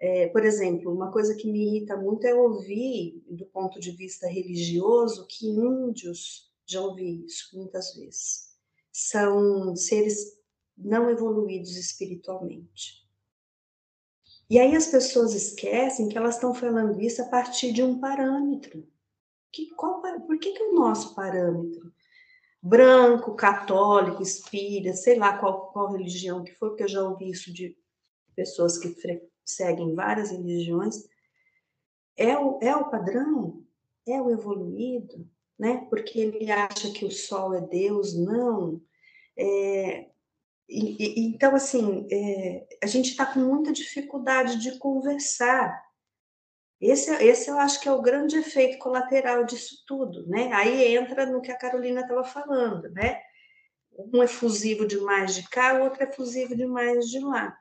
[0.00, 4.26] é, por exemplo, uma coisa que me irrita muito é ouvir, do ponto de vista
[4.26, 8.47] religioso, que índios, já ouvi isso muitas vezes,
[8.98, 10.36] são seres
[10.76, 13.06] não evoluídos espiritualmente.
[14.50, 18.88] E aí as pessoas esquecem que elas estão falando isso a partir de um parâmetro.
[19.52, 21.92] Que, qual, por que, que é o nosso parâmetro?
[22.60, 27.52] Branco, católico, espírita, sei lá qual, qual religião que for, porque eu já ouvi isso
[27.52, 27.76] de
[28.34, 28.96] pessoas que
[29.44, 31.08] seguem várias religiões.
[32.16, 33.64] É o, é o padrão?
[34.06, 35.28] É o evoluído?
[35.56, 35.86] Né?
[35.88, 38.14] Porque ele acha que o sol é Deus?
[38.16, 38.80] Não.
[39.38, 40.10] É,
[40.68, 45.82] e, e, então, assim, é, a gente está com muita dificuldade de conversar.
[46.80, 50.52] Esse, esse eu acho que é o grande efeito colateral disso tudo, né?
[50.52, 53.20] Aí entra no que a Carolina estava falando, né?
[53.92, 57.56] Um é fusivo demais de cá, o outro é fusivo demais de lá.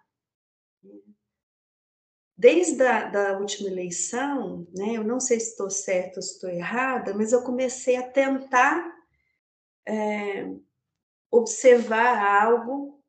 [2.38, 6.52] Desde a da última eleição, né, eu não sei se estou certa ou se estou
[6.52, 8.96] errada, mas eu comecei a tentar
[9.88, 10.48] é,
[11.32, 13.04] observar algo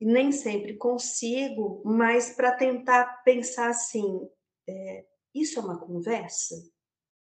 [0.00, 4.28] e nem sempre consigo, mas para tentar pensar assim,
[4.68, 6.54] é, isso é uma conversa?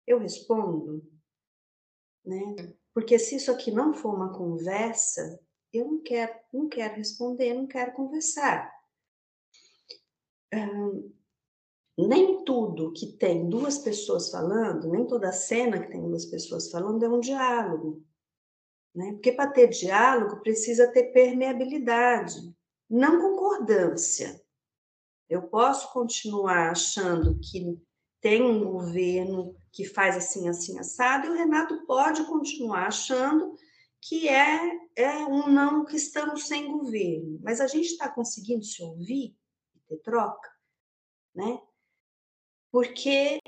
[0.07, 1.03] Eu respondo,
[2.24, 2.74] né?
[2.93, 5.39] Porque se isso aqui não for uma conversa,
[5.72, 8.74] eu não quero, não quero responder, não quero conversar.
[10.53, 11.12] Hum,
[11.99, 17.05] nem tudo que tem duas pessoas falando, nem toda cena que tem duas pessoas falando
[17.05, 18.05] é um diálogo.
[18.97, 19.12] Né?
[19.12, 22.57] Porque para ter diálogo precisa ter permeabilidade,
[22.88, 24.42] não concordância.
[25.28, 27.78] Eu posso continuar achando que
[28.22, 33.55] tem um governo que faz assim, assim, assado, e o Renato pode continuar achando
[34.01, 37.38] que é, é um não que estamos sem governo.
[37.42, 39.36] Mas a gente está conseguindo se ouvir
[39.74, 40.51] e ter troca,
[41.34, 41.61] né?
[42.72, 43.40] Porque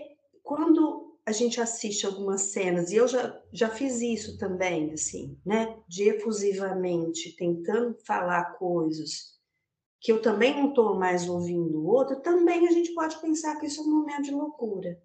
[0.42, 5.79] quando a gente assiste algumas cenas, e eu já, já fiz isso também, assim, né?
[5.87, 9.39] De efusivamente tentando falar coisas
[10.01, 13.66] que eu também não estou mais ouvindo o outro, também a gente pode pensar que
[13.66, 15.03] isso é um momento de loucura.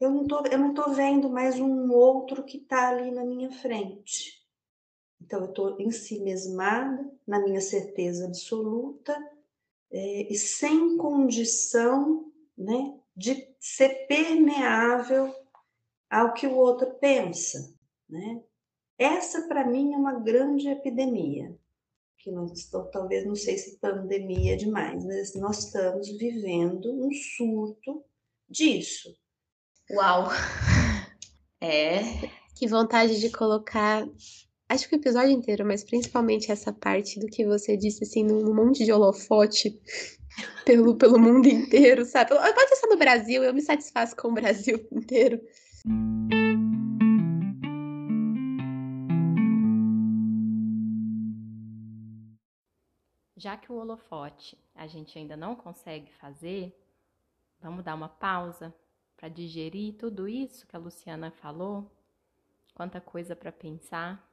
[0.00, 3.50] Eu não tô, eu não tô vendo mais um outro que está ali na minha
[3.50, 4.42] frente.
[5.20, 9.14] Então, eu estou em si mesmada, na minha certeza absoluta,
[9.90, 13.34] é, e sem condição né, de
[13.74, 15.34] ser permeável
[16.08, 17.74] ao que o outro pensa,
[18.08, 18.42] né?
[18.96, 21.54] Essa para mim é uma grande epidemia,
[22.18, 27.10] que nós estamos, talvez não sei se pandemia é demais, mas nós estamos vivendo um
[27.12, 28.04] surto
[28.48, 29.14] disso.
[29.90, 30.28] Uau.
[31.58, 32.02] É.
[32.54, 34.06] Que vontade de colocar
[34.68, 38.54] acho que o episódio inteiro, mas principalmente essa parte do que você disse, assim, num
[38.54, 39.80] monte de holofote
[40.64, 42.30] pelo, pelo mundo inteiro, sabe?
[42.30, 45.40] Pode ser no Brasil, eu me satisfaço com o Brasil inteiro.
[53.36, 56.76] Já que o holofote a gente ainda não consegue fazer,
[57.60, 58.74] vamos dar uma pausa
[59.16, 61.90] para digerir tudo isso que a Luciana falou?
[62.74, 64.28] Quanta coisa para pensar.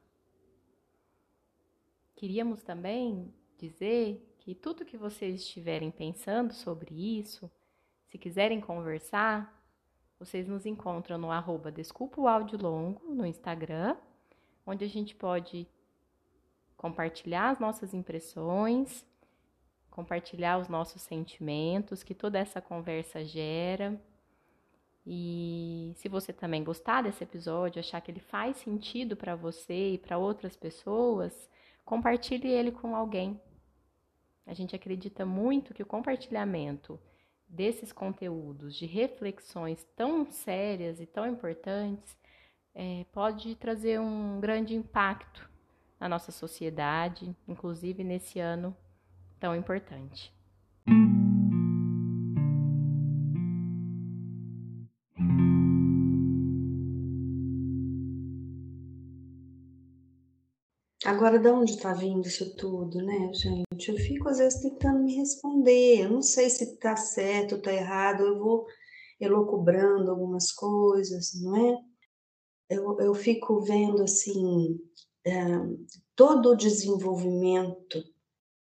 [2.15, 7.49] Queríamos também dizer que tudo que vocês estiverem pensando sobre isso,
[8.09, 9.63] se quiserem conversar,
[10.19, 13.95] vocês nos encontram no arroba Desculpa o Áudio Longo no Instagram,
[14.65, 15.65] onde a gente pode
[16.75, 19.05] compartilhar as nossas impressões,
[19.89, 23.97] compartilhar os nossos sentimentos que toda essa conversa gera.
[25.07, 29.97] E se você também gostar desse episódio, achar que ele faz sentido para você e
[29.97, 31.49] para outras pessoas,
[31.85, 33.39] compartilhe ele com alguém.
[34.45, 36.99] A gente acredita muito que o compartilhamento
[37.47, 42.17] desses conteúdos, de reflexões tão sérias e tão importantes,
[42.73, 45.49] é, pode trazer um grande impacto
[45.99, 48.75] na nossa sociedade, inclusive nesse ano
[49.39, 50.33] tão importante.
[61.23, 63.89] Agora, de onde está vindo isso tudo, né, gente?
[63.89, 66.01] Eu fico às vezes tentando me responder.
[66.01, 68.23] Eu não sei se está certo ou está errado.
[68.23, 68.65] Eu vou
[69.21, 71.77] elocubrando algumas coisas, não é?
[72.69, 74.77] Eu, eu fico vendo assim
[75.25, 75.31] é,
[76.13, 78.03] todo o desenvolvimento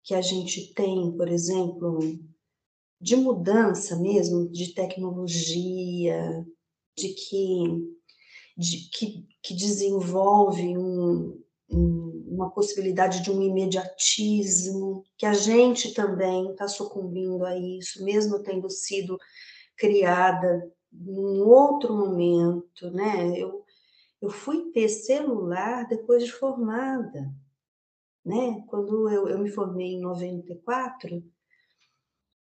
[0.05, 1.99] que a gente tem, por exemplo,
[3.01, 6.47] de mudança mesmo, de tecnologia,
[6.97, 7.65] de que,
[8.57, 16.51] de, que, que desenvolve um, um, uma possibilidade de um imediatismo, que a gente também
[16.51, 19.19] está sucumbindo a isso, mesmo tendo sido
[19.77, 23.39] criada num outro momento, né?
[23.39, 23.65] Eu,
[24.21, 27.33] eu fui ter celular depois de formada
[28.25, 28.63] né?
[28.69, 31.23] Quando eu, eu me formei em 94,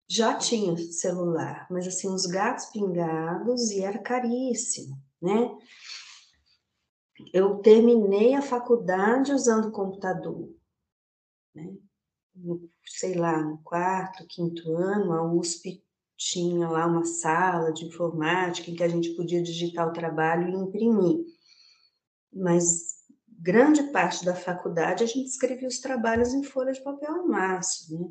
[0.10, 5.54] já tinha celular, mas assim, os gatos pingados e era caríssimo, né?
[7.34, 10.54] Eu terminei a faculdade usando computador,
[11.54, 11.76] né?
[12.36, 15.84] No, sei lá, no quarto, quinto ano, a USP
[16.16, 20.56] tinha lá uma sala de informática em que a gente podia digitar o trabalho e
[20.56, 21.26] imprimir.
[22.32, 22.98] Mas
[23.28, 28.08] grande parte da faculdade a gente escrevia os trabalhos em folha de papel maço, né?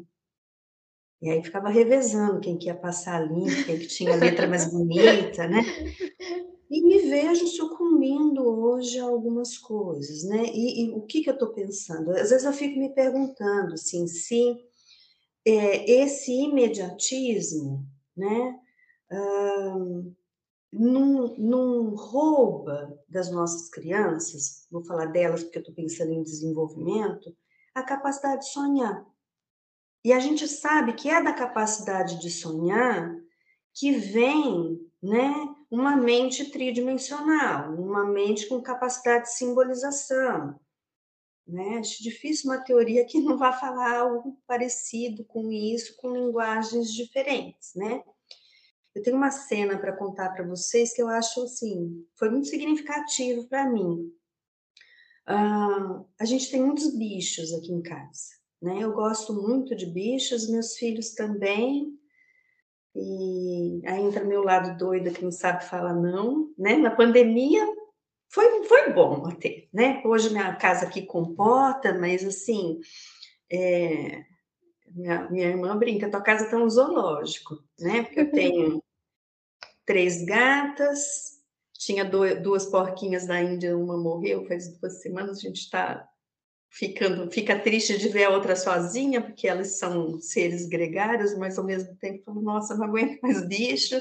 [1.23, 4.71] E aí ficava revezando quem que ia passar limpo, quem que tinha a letra mais
[4.71, 5.63] bonita, né?
[6.69, 10.45] E me vejo sucumbindo hoje a algumas coisas, né?
[10.47, 12.11] E, e o que, que eu estou pensando?
[12.11, 14.57] Às vezes eu fico me perguntando, assim, se
[15.45, 17.87] é, esse imediatismo,
[18.17, 18.61] né?
[20.73, 27.35] não, não rouba das nossas crianças, vou falar delas porque eu estou pensando em desenvolvimento,
[27.75, 29.07] a capacidade de sonhar.
[30.05, 33.15] E a gente sabe que é da capacidade de sonhar
[33.75, 35.35] que vem né,
[35.71, 40.59] uma mente tridimensional, uma mente com capacidade de simbolização.
[41.47, 41.79] Né?
[41.79, 47.75] Acho difícil uma teoria que não vá falar algo parecido com isso, com linguagens diferentes,
[47.75, 48.03] né?
[48.95, 53.47] Eu tenho uma cena para contar para vocês que eu acho assim, foi muito significativo
[53.47, 54.11] para mim.
[55.29, 58.79] Uh, a gente tem muitos bichos aqui em casa, né?
[58.81, 61.97] Eu gosto muito de bichos, meus filhos também.
[62.99, 66.77] E aí entra meu lado doido que não sabe falar não, né?
[66.77, 67.63] Na pandemia
[68.31, 70.03] foi, foi bom até, né?
[70.03, 72.81] Hoje minha casa aqui comporta, mas assim,
[73.53, 74.25] é,
[74.89, 78.03] minha, minha irmã brinca, tua casa tá um zoológico, né?
[78.03, 78.83] Porque eu tenho
[79.85, 81.37] três gatas,
[81.75, 86.09] tinha duas porquinhas da Índia, uma morreu faz duas semanas, a gente está
[86.77, 91.65] ficando, fica triste de ver a outra sozinha, porque elas são seres gregários, mas ao
[91.65, 93.99] mesmo tempo, nossa, não aguento mais bicho.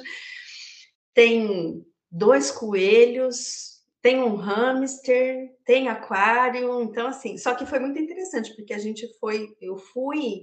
[1.13, 8.53] Tem dois coelhos, tem um hamster, tem aquário, então assim, só que foi muito interessante,
[8.55, 10.41] porque a gente foi, eu fui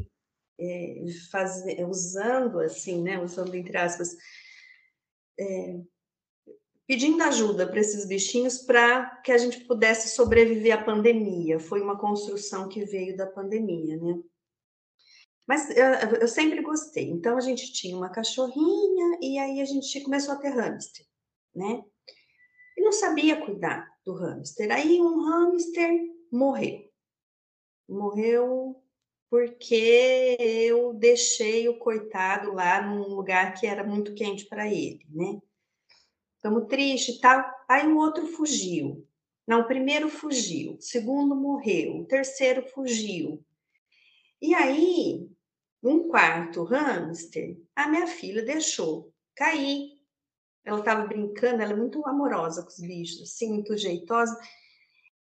[0.59, 4.17] é, fazer, usando assim, né, usando entre aspas,
[5.39, 5.77] é,
[6.93, 11.59] pedindo ajuda para esses bichinhos para que a gente pudesse sobreviver à pandemia.
[11.59, 14.21] Foi uma construção que veio da pandemia, né?
[15.49, 15.87] Mas eu,
[16.21, 17.09] eu, sempre gostei.
[17.09, 21.07] Então a gente tinha uma cachorrinha e aí a gente começou a ter hamster,
[21.55, 21.83] né?
[22.77, 24.71] E não sabia cuidar do hamster.
[24.71, 25.99] Aí um hamster
[26.31, 26.91] morreu.
[27.89, 28.85] Morreu
[29.31, 35.41] porque eu deixei o coitado lá num lugar que era muito quente para ele, né?
[36.43, 37.41] Estamos triste e tal.
[37.69, 39.07] Aí o outro fugiu.
[39.47, 43.45] Não, o primeiro fugiu, o segundo morreu, o terceiro fugiu.
[44.41, 45.31] E aí,
[45.81, 50.01] um quarto hamster, a minha filha deixou cair.
[50.65, 54.37] Ela estava brincando, ela é muito amorosa com os bichos, assim, muito jeitosa.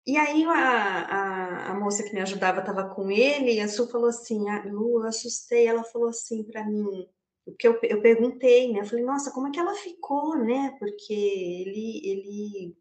[0.06, 3.86] E aí a, a, a, moça que me ajudava estava com ele e a Su
[3.88, 5.66] falou assim, ah, Lu, eu assustei.
[5.66, 7.06] Ela falou assim para mim,
[7.44, 8.80] porque eu, eu perguntei, né?
[8.80, 10.76] Eu falei, nossa, como é que ela ficou, né?
[10.78, 12.76] Porque ele, ele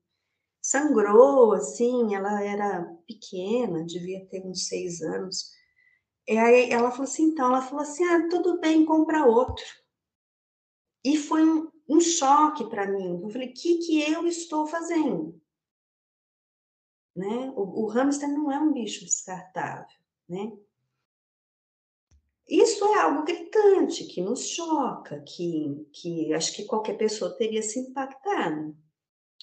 [0.62, 5.51] sangrou, assim, ela era pequena, devia ter uns seis anos.
[6.28, 9.66] E aí ela falou assim, então, ela falou assim, ah, tudo bem, compra outro.
[11.03, 13.22] E foi um, um choque para mim.
[13.22, 15.41] Eu falei, o que, que eu estou fazendo?
[17.16, 17.51] Né?
[17.55, 19.97] O, o hamster não é um bicho descartável,
[20.28, 20.51] né?
[22.50, 27.80] Isso é algo gritante, que nos choca, que, que acho que qualquer pessoa teria se
[27.80, 28.76] impactado.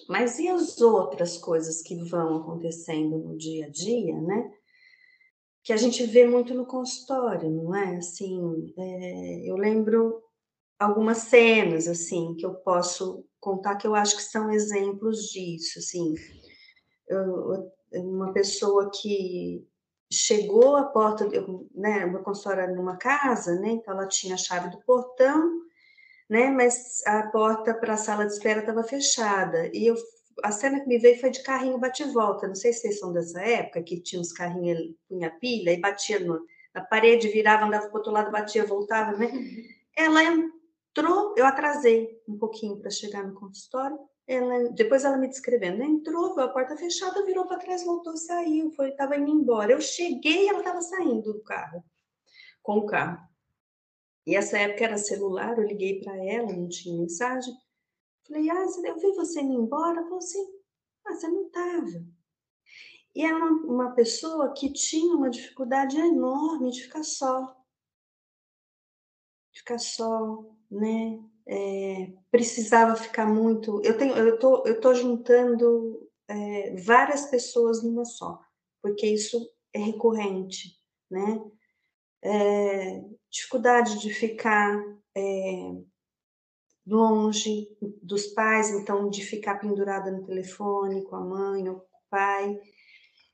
[0.09, 4.51] Mas e as outras coisas que vão acontecendo no dia a dia, né?
[5.63, 7.97] Que a gente vê muito no consultório, não é?
[7.97, 10.21] Assim, é, eu lembro
[10.79, 16.15] algumas cenas, assim, que eu posso contar que eu acho que são exemplos disso, assim.
[17.09, 19.65] Eu, uma pessoa que
[20.11, 24.71] chegou à porta, eu, né, uma consultora numa casa, né, então ela tinha a chave
[24.71, 25.63] do portão,
[26.29, 29.97] né, mas a porta para a sala de espera estava fechada, e eu,
[30.43, 33.41] a cena que me veio foi de carrinho bate-volta, não sei se vocês são dessa
[33.41, 36.41] época, que tinha uns carrinhos, punha pilha e batia no,
[36.75, 39.31] na parede, virava, andava para o outro lado, batia, voltava, né,
[39.97, 45.83] ela entrou, eu atrasei um pouquinho para chegar no consultório, ela, depois ela me descrevendo,
[45.83, 49.73] entrou, viu a porta fechada, virou para trás, voltou, saiu, foi, estava indo embora.
[49.73, 51.85] Eu cheguei, ela estava saindo do carro,
[52.63, 53.27] com o carro.
[54.27, 57.55] E essa época era celular, eu liguei para ela, não tinha mensagem.
[58.27, 60.03] Falei, ah, eu vi você indo embora.
[60.03, 60.45] Falou assim,
[61.07, 62.05] ah, você não estava.
[63.15, 67.57] E era uma, uma pessoa que tinha uma dificuldade enorme de ficar só.
[69.53, 71.23] Ficar só, né?
[71.47, 73.81] É, precisava ficar muito.
[73.85, 78.41] Eu tenho, eu tô, eu tô juntando é, várias pessoas numa só,
[78.83, 80.77] porque isso é recorrente,
[81.11, 81.41] né?
[82.23, 84.83] É, dificuldade de ficar
[86.87, 87.69] longe
[88.03, 92.61] dos pais, então de ficar pendurada no telefone com a mãe ou com o pai,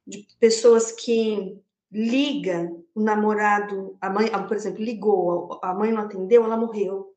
[0.07, 1.61] de pessoas que
[1.91, 7.12] liga o namorado, a mãe, por exemplo, ligou, a mãe não atendeu, ela morreu.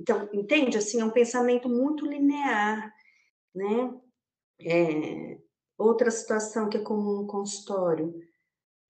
[0.00, 0.78] Então, entende?
[0.78, 2.90] Assim, é um pensamento muito linear,
[3.54, 3.94] né?
[4.58, 5.38] É,
[5.76, 8.14] outra situação que é comum no consultório,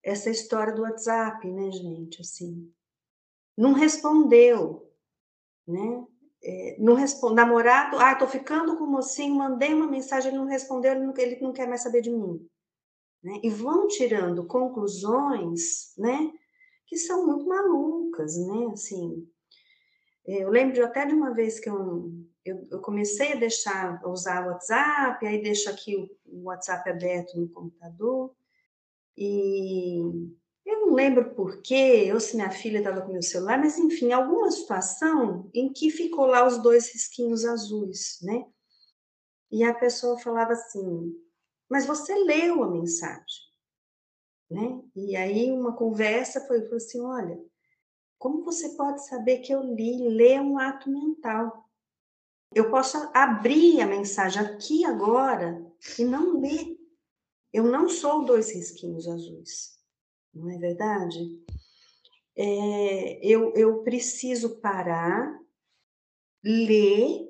[0.05, 2.21] essa história do WhatsApp, né, gente?
[2.21, 2.73] Assim,
[3.57, 4.89] não respondeu,
[5.67, 6.07] né?
[6.43, 10.47] É, não responde, namorado, ah, tô ficando com o mocinho, mandei uma mensagem, ele não
[10.47, 12.49] respondeu, ele não, ele não quer mais saber de mim.
[13.23, 13.41] Né?
[13.43, 16.33] E vão tirando conclusões, né,
[16.87, 19.29] que são muito malucas, né, assim,
[20.27, 22.13] eu lembro até de uma vez que eu,
[22.45, 27.39] eu, eu comecei a deixar, usar o WhatsApp, aí deixo aqui o, o WhatsApp aberto
[27.39, 28.35] no computador,
[29.17, 29.99] e
[30.65, 34.51] eu não lembro porquê, ou se minha filha estava com meu celular, mas enfim, alguma
[34.51, 38.47] situação em que ficou lá os dois risquinhos azuis, né?
[39.51, 41.13] E a pessoa falava assim,
[41.69, 43.45] mas você leu a mensagem,
[44.51, 44.81] né?
[44.95, 47.39] E aí uma conversa foi, foi assim, olha,
[48.21, 49.97] como você pode saber que eu li?
[49.97, 51.67] Ler é um ato mental.
[52.55, 55.67] Eu posso abrir a mensagem aqui agora
[55.99, 56.79] e não ler.
[57.51, 59.79] Eu não sou dois risquinhos azuis,
[60.35, 61.19] não é verdade?
[62.37, 65.41] É, eu, eu preciso parar,
[66.45, 67.27] ler.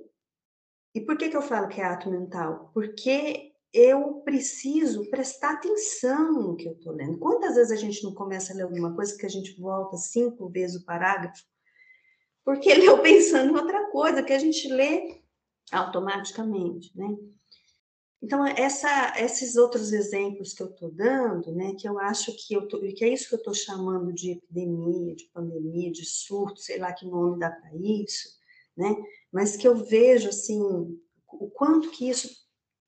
[0.93, 2.73] E por que, que eu falo que é ato mental?
[2.75, 7.19] Porque eu preciso prestar atenção no que eu estou lendo.
[7.19, 10.49] Quantas vezes a gente não começa a ler alguma coisa que a gente volta cinco
[10.49, 11.45] vezes o parágrafo?
[12.45, 15.21] Porque leu pensando em outra coisa, que a gente lê
[15.71, 17.17] automaticamente, né?
[18.23, 22.69] Então, essa, esses outros exemplos que eu estou dando, né, que eu acho que, eu
[22.69, 26.79] tô, que é isso que eu estou chamando de epidemia, de pandemia, de surto, sei
[26.79, 28.29] lá que nome dá para isso,
[28.77, 28.95] né,
[29.33, 32.40] mas que eu vejo, assim, o quanto que isso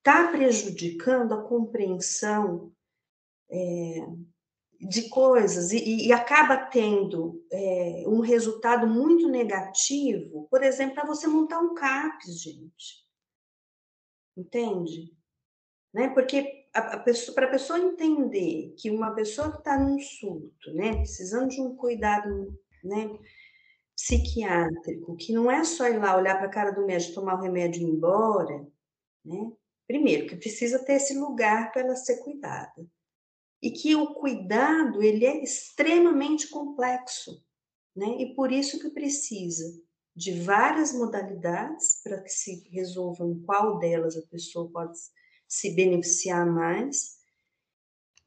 [0.02, 2.72] está prejudicando a compreensão
[3.48, 4.04] é,
[4.80, 11.28] de coisas e, e acaba tendo é, um resultado muito negativo, por exemplo, para você
[11.28, 13.06] montar um CAPS, gente.
[14.36, 15.16] Entende?
[15.94, 16.08] Né?
[16.08, 21.60] Porque para a pessoa entender que uma pessoa que está num surto, né, precisando de
[21.60, 23.18] um cuidado né,
[23.94, 27.42] psiquiátrico, que não é só ir lá olhar para a cara do médico, tomar o
[27.42, 28.66] remédio e ir embora,
[29.24, 29.52] né?
[29.92, 32.90] Primeiro, que precisa ter esse lugar para ela ser cuidada.
[33.60, 37.44] E que o cuidado, ele é extremamente complexo,
[37.94, 38.06] né?
[38.18, 39.78] E por isso que precisa
[40.16, 44.98] de várias modalidades para que se resolva em qual delas a pessoa pode
[45.46, 47.18] se beneficiar mais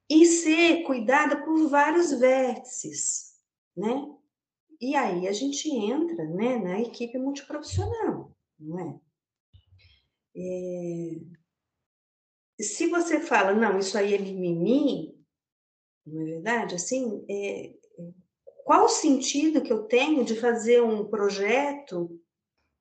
[0.07, 3.39] e ser cuidada por vários vértices,
[3.75, 4.05] né?
[4.79, 8.99] E aí a gente entra, né, na equipe multiprofissional, não é?
[10.35, 11.44] é
[12.63, 15.13] se você fala, não, isso aí é mimimi,
[16.05, 16.75] Não é verdade?
[16.75, 17.73] Assim, é,
[18.63, 22.19] qual o sentido que eu tenho de fazer um projeto,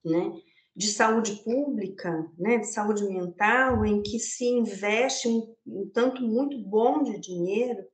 [0.05, 0.32] né,
[0.76, 6.59] de saúde pública, né, de saúde mental, em que se investe um, um tanto muito
[6.59, 7.84] bom de dinheiro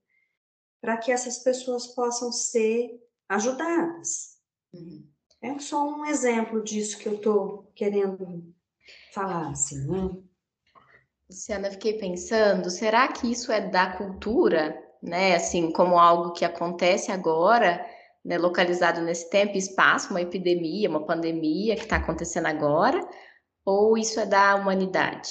[0.80, 2.90] para que essas pessoas possam ser
[3.28, 4.38] ajudadas.
[4.72, 5.06] Uhum.
[5.42, 8.54] É só um exemplo disso que eu estou querendo
[9.12, 10.22] falar, assim, né?
[11.30, 15.36] Luciana, fiquei pensando, será que isso é da cultura, né?
[15.36, 17.86] Assim, como algo que acontece agora,
[18.24, 23.00] né, localizado nesse tempo e espaço, uma epidemia, uma pandemia que está acontecendo agora,
[23.64, 25.30] ou isso é da humanidade?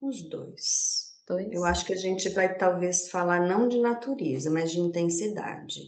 [0.00, 1.22] Os dois.
[1.28, 1.52] dois.
[1.52, 5.80] Eu acho que a gente vai talvez falar não de natureza, mas de intensidade.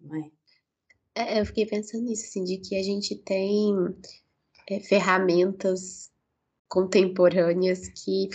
[0.00, 0.30] Não é?
[1.14, 3.74] É, eu fiquei pensando nisso, assim, de que a gente tem
[4.70, 6.10] é, ferramentas
[6.70, 8.30] contemporâneas que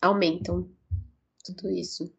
[0.00, 0.68] aumentam
[1.44, 2.10] tudo isso.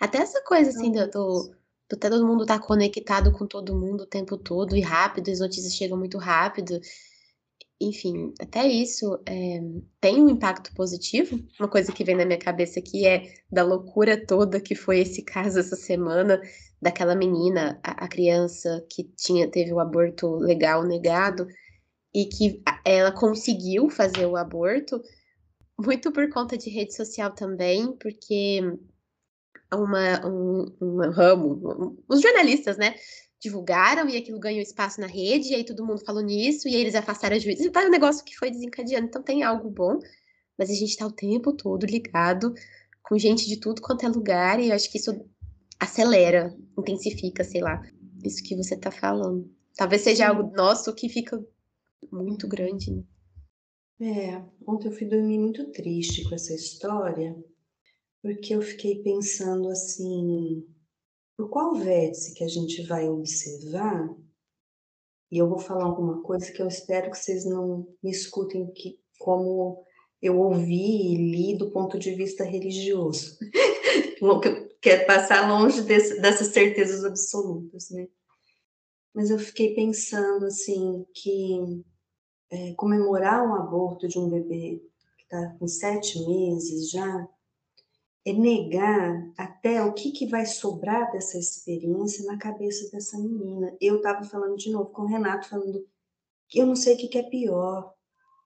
[0.00, 1.54] Até essa coisa, assim, do, do,
[1.88, 5.40] do todo mundo estar tá conectado com todo mundo o tempo todo e rápido, as
[5.40, 6.80] notícias chegam muito rápido.
[7.78, 9.60] Enfim, até isso é,
[10.00, 11.38] tem um impacto positivo.
[11.58, 15.22] Uma coisa que vem na minha cabeça aqui é da loucura toda que foi esse
[15.22, 16.40] caso essa semana,
[16.80, 21.46] daquela menina, a, a criança que tinha teve o aborto legal negado
[22.14, 25.00] e que ela conseguiu fazer o aborto
[25.78, 28.60] muito por conta de rede social também, porque
[29.72, 32.94] uma, um, um ramo, um, os jornalistas, né,
[33.40, 36.82] divulgaram e aquilo ganhou espaço na rede, e aí todo mundo falou nisso, e aí
[36.82, 39.98] eles afastaram a juíza, e tá um negócio que foi desencadeando, então tem algo bom,
[40.58, 42.52] mas a gente tá o tempo todo ligado
[43.02, 45.24] com gente de tudo quanto é lugar, e eu acho que isso
[45.78, 47.80] acelera, intensifica, sei lá,
[48.22, 49.50] isso que você tá falando.
[49.74, 51.42] Talvez seja algo nosso que fica
[52.10, 53.04] muito grande, né?
[54.02, 57.36] É, ontem eu fui dormir muito triste com essa história,
[58.22, 60.66] porque eu fiquei pensando assim,
[61.36, 64.08] por qual vértice que a gente vai observar,
[65.30, 68.98] e eu vou falar alguma coisa que eu espero que vocês não me escutem que,
[69.18, 69.84] como
[70.20, 73.38] eu ouvi e li do ponto de vista religioso.
[74.82, 78.08] Quer passar longe desse, dessas certezas absolutas, né?
[79.14, 81.84] Mas eu fiquei pensando assim que
[82.50, 84.82] é, comemorar um aborto de um bebê
[85.16, 87.28] que está com sete meses já
[88.24, 93.74] é negar até o que, que vai sobrar dessa experiência na cabeça dessa menina.
[93.80, 95.86] Eu estava falando de novo com o Renato, falando
[96.48, 97.94] que eu não sei o que, que é pior.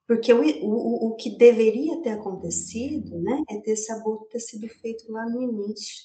[0.07, 4.69] Porque o, o, o que deveria ter acontecido né, é ter esse aborto ter sido
[4.69, 6.05] feito lá no início.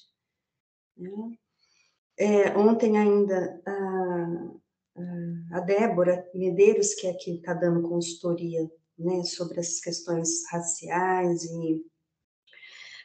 [0.96, 1.38] Né?
[2.18, 4.50] É, ontem ainda a,
[5.52, 11.84] a Débora Medeiros, que é quem está dando consultoria né, sobre essas questões raciais e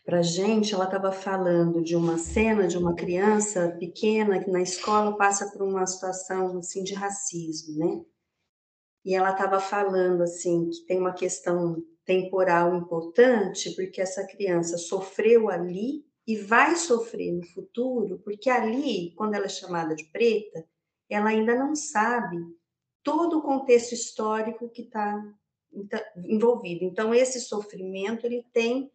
[0.06, 5.18] para gente, ela estava falando de uma cena de uma criança pequena que na escola
[5.18, 8.06] passa por uma situação assim de racismo, né?
[9.04, 15.50] E ela estava falando assim que tem uma questão temporal importante porque essa criança sofreu
[15.50, 20.64] ali e vai sofrer no futuro, porque ali, quando ela é chamada de preta,
[21.10, 22.38] ela ainda não sabe
[23.04, 25.24] todo o contexto histórico que está
[26.18, 26.84] envolvido.
[26.86, 28.92] Então, esse sofrimento ele tem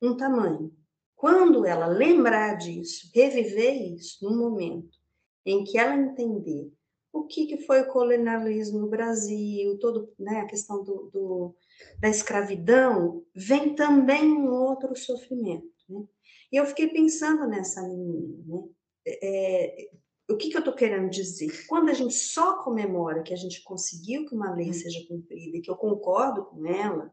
[0.00, 0.74] um tamanho.
[1.14, 4.98] Quando ela lembrar disso, reviver isso no momento
[5.46, 6.72] em que ela entender
[7.12, 11.54] o que, que foi o colonialismo no Brasil, todo, né, a questão do, do,
[12.00, 15.70] da escravidão, vem também um outro sofrimento.
[15.88, 16.02] Né?
[16.50, 18.42] E eu fiquei pensando nessa menina.
[18.46, 18.62] Né?
[19.06, 19.90] É,
[20.32, 21.66] o que, que eu estou querendo dizer?
[21.66, 24.74] Quando a gente só comemora que a gente conseguiu que uma lei hum.
[24.74, 27.12] seja cumprida e que eu concordo com ela,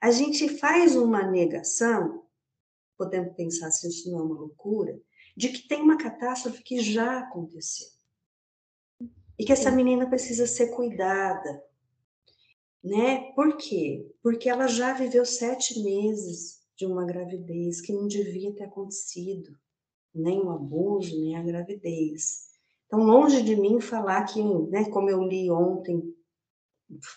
[0.00, 2.24] a gente faz uma negação,
[2.96, 5.00] podemos pensar se isso não é uma loucura,
[5.36, 7.88] de que tem uma catástrofe que já aconteceu.
[9.38, 11.64] E que essa menina precisa ser cuidada.
[12.82, 13.32] Né?
[13.34, 14.10] Por quê?
[14.22, 19.56] Porque ela já viveu sete meses de uma gravidez que não devia ter acontecido,
[20.14, 22.47] nem o abuso, nem a gravidez.
[22.88, 26.02] Então, longe de mim falar que, né, como eu li ontem,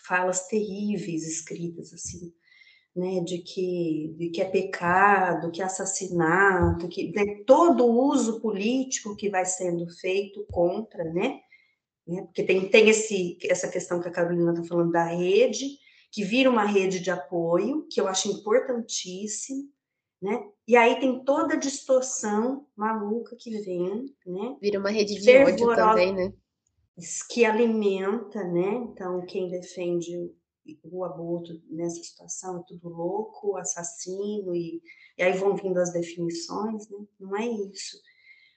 [0.06, 2.30] falas terríveis escritas assim,
[2.94, 8.38] né, de que, de que é pecado, que é assassinato, que né, todo o uso
[8.38, 11.40] político que vai sendo feito contra, né,
[12.06, 15.78] né porque tem, tem esse, essa questão que a Carolina está falando da rede,
[16.10, 19.70] que vira uma rede de apoio, que eu acho importantíssimo,
[20.22, 25.36] né, e aí tem toda a distorção maluca que vem, né, vira uma rede de
[25.38, 26.32] ódio também, né,
[27.28, 30.32] que alimenta, né, então quem defende
[30.84, 34.80] o aborto nessa situação é tudo louco, assassino, e,
[35.18, 36.98] e aí vão vindo as definições, né?
[37.18, 38.00] Não é isso.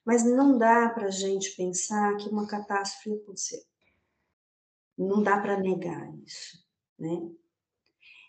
[0.05, 3.59] Mas não dá para a gente pensar que uma catástrofe aconteceu.
[4.97, 6.63] Não dá para negar isso,
[6.97, 7.29] né?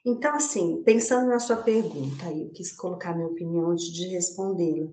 [0.09, 4.89] Então, assim, pensando na sua pergunta, eu quis colocar minha opinião antes de respondê-la.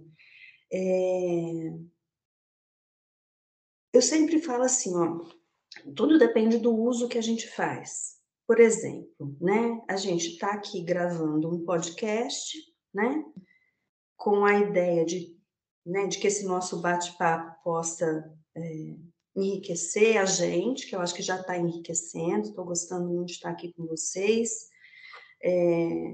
[0.74, 1.72] É...
[3.94, 5.24] Eu sempre falo assim, ó,
[5.96, 8.18] tudo depende do uso que a gente faz.
[8.48, 12.58] Por exemplo, né, a gente está aqui gravando um podcast,
[12.92, 13.24] né,
[14.18, 15.38] com a ideia de,
[15.86, 18.96] né, de que esse nosso bate-papo possa é,
[19.36, 23.52] enriquecer a gente, que eu acho que já está enriquecendo, estou gostando muito de estar
[23.52, 24.73] aqui com vocês.
[25.44, 26.14] É,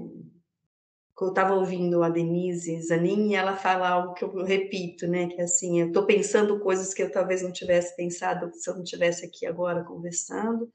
[1.20, 5.26] eu estava ouvindo a Denise Zanin, ela fala algo que eu repito, né?
[5.28, 8.74] Que é assim, eu estou pensando coisas que eu talvez não tivesse pensado se eu
[8.74, 10.70] não estivesse aqui agora conversando.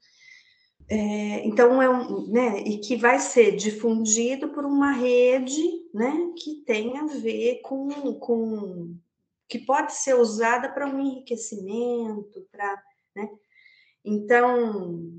[0.88, 2.60] É, então é um, né?
[2.60, 5.62] E que vai ser difundido por uma rede,
[5.92, 6.32] né?
[6.38, 8.96] Que tem a ver com, com
[9.48, 12.82] que pode ser usada para um enriquecimento, para,
[13.16, 13.28] né?
[14.04, 15.12] Então,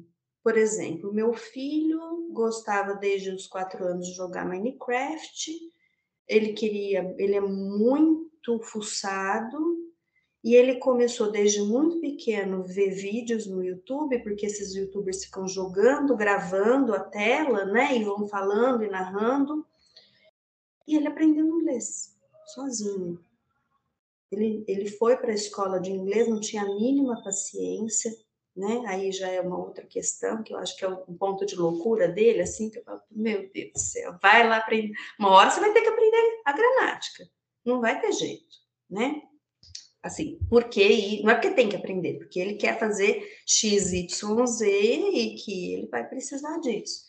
[0.47, 5.51] por exemplo, meu filho gostava desde os quatro anos de jogar Minecraft.
[6.25, 9.59] Ele queria, ele é muito fuçado
[10.41, 16.15] e ele começou desde muito pequeno ver vídeos no YouTube, porque esses YouTubers ficam jogando,
[16.15, 19.67] gravando a tela, né, e vão falando e narrando.
[20.87, 22.15] E ele aprendeu inglês
[22.45, 23.19] sozinho.
[24.31, 28.15] Ele, ele foi para a escola de inglês, não tinha a mínima paciência
[28.57, 28.83] né?
[28.87, 32.07] Aí já é uma outra questão, que eu acho que é um ponto de loucura
[32.07, 34.93] dele, assim, que eu falo, meu Deus do céu, vai lá aprender.
[35.19, 37.29] Uma hora você vai ter que aprender a gramática.
[37.63, 38.57] Não vai ter jeito,
[38.89, 39.21] né?
[40.01, 44.65] Assim, porque, não é porque tem que aprender, porque ele quer fazer X, Y, Z
[44.65, 47.05] e que ele vai precisar disso.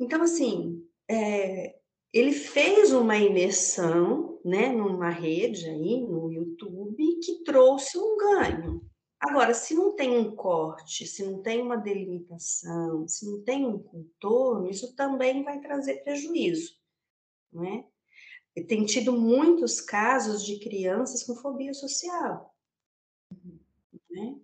[0.00, 1.76] Então, assim, é,
[2.12, 8.89] ele fez uma imersão, né, numa rede aí, no YouTube, que trouxe um ganho,
[9.20, 13.78] Agora, se não tem um corte, se não tem uma delimitação, se não tem um
[13.78, 16.74] contorno, isso também vai trazer prejuízo,
[17.52, 17.84] não é?
[18.56, 22.54] E tem tido muitos casos de crianças com fobia social,
[24.10, 24.36] né?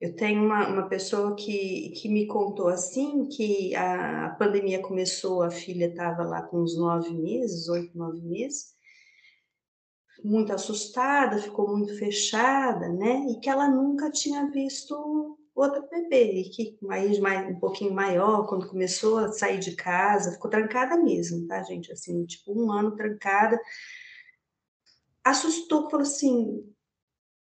[0.00, 5.42] Eu tenho uma, uma pessoa que, que me contou assim que a, a pandemia começou,
[5.42, 8.76] a filha estava lá com uns nove meses, oito, nove meses,
[10.22, 13.26] muito assustada, ficou muito fechada, né?
[13.30, 18.68] E que ela nunca tinha visto outra bebê, e que mais, um pouquinho maior, quando
[18.68, 21.92] começou a sair de casa, ficou trancada mesmo, tá, gente?
[21.92, 23.60] Assim, tipo, um ano trancada.
[25.24, 26.64] Assustou, falou assim,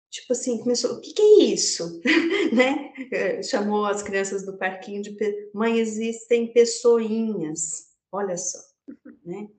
[0.09, 2.01] tipo assim, começou, o que, que é isso?
[2.55, 2.93] né?
[3.11, 5.15] É, chamou as crianças do parquinho de
[5.53, 8.59] mãe, existem pessoinhas, olha só,
[9.25, 9.49] né?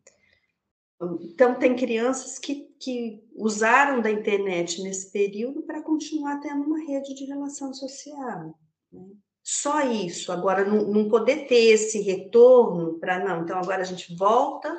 [1.00, 7.14] Então, tem crianças que, que usaram da internet nesse período para continuar tendo uma rede
[7.14, 8.58] de relação social.
[8.90, 9.06] Né?
[9.42, 10.32] Só isso.
[10.32, 14.74] Agora, não, não poder ter esse retorno para, não, então agora a gente volta,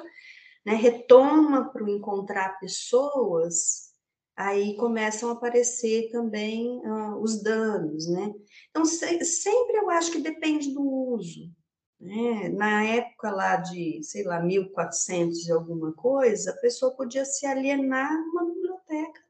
[0.66, 3.94] né, retoma para encontrar pessoas,
[4.36, 8.34] aí começam a aparecer também uh, os danos, né?
[8.70, 11.50] Então, se, sempre eu acho que depende do uso.
[12.00, 12.50] Né?
[12.50, 18.12] Na época lá de, sei lá, 1400 e alguma coisa, a pessoa podia se alienar
[18.12, 19.22] numa biblioteca,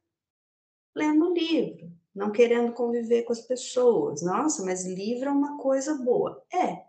[0.94, 4.22] lendo livro, não querendo conviver com as pessoas.
[4.22, 6.44] Nossa, mas livro é uma coisa boa.
[6.54, 6.86] É.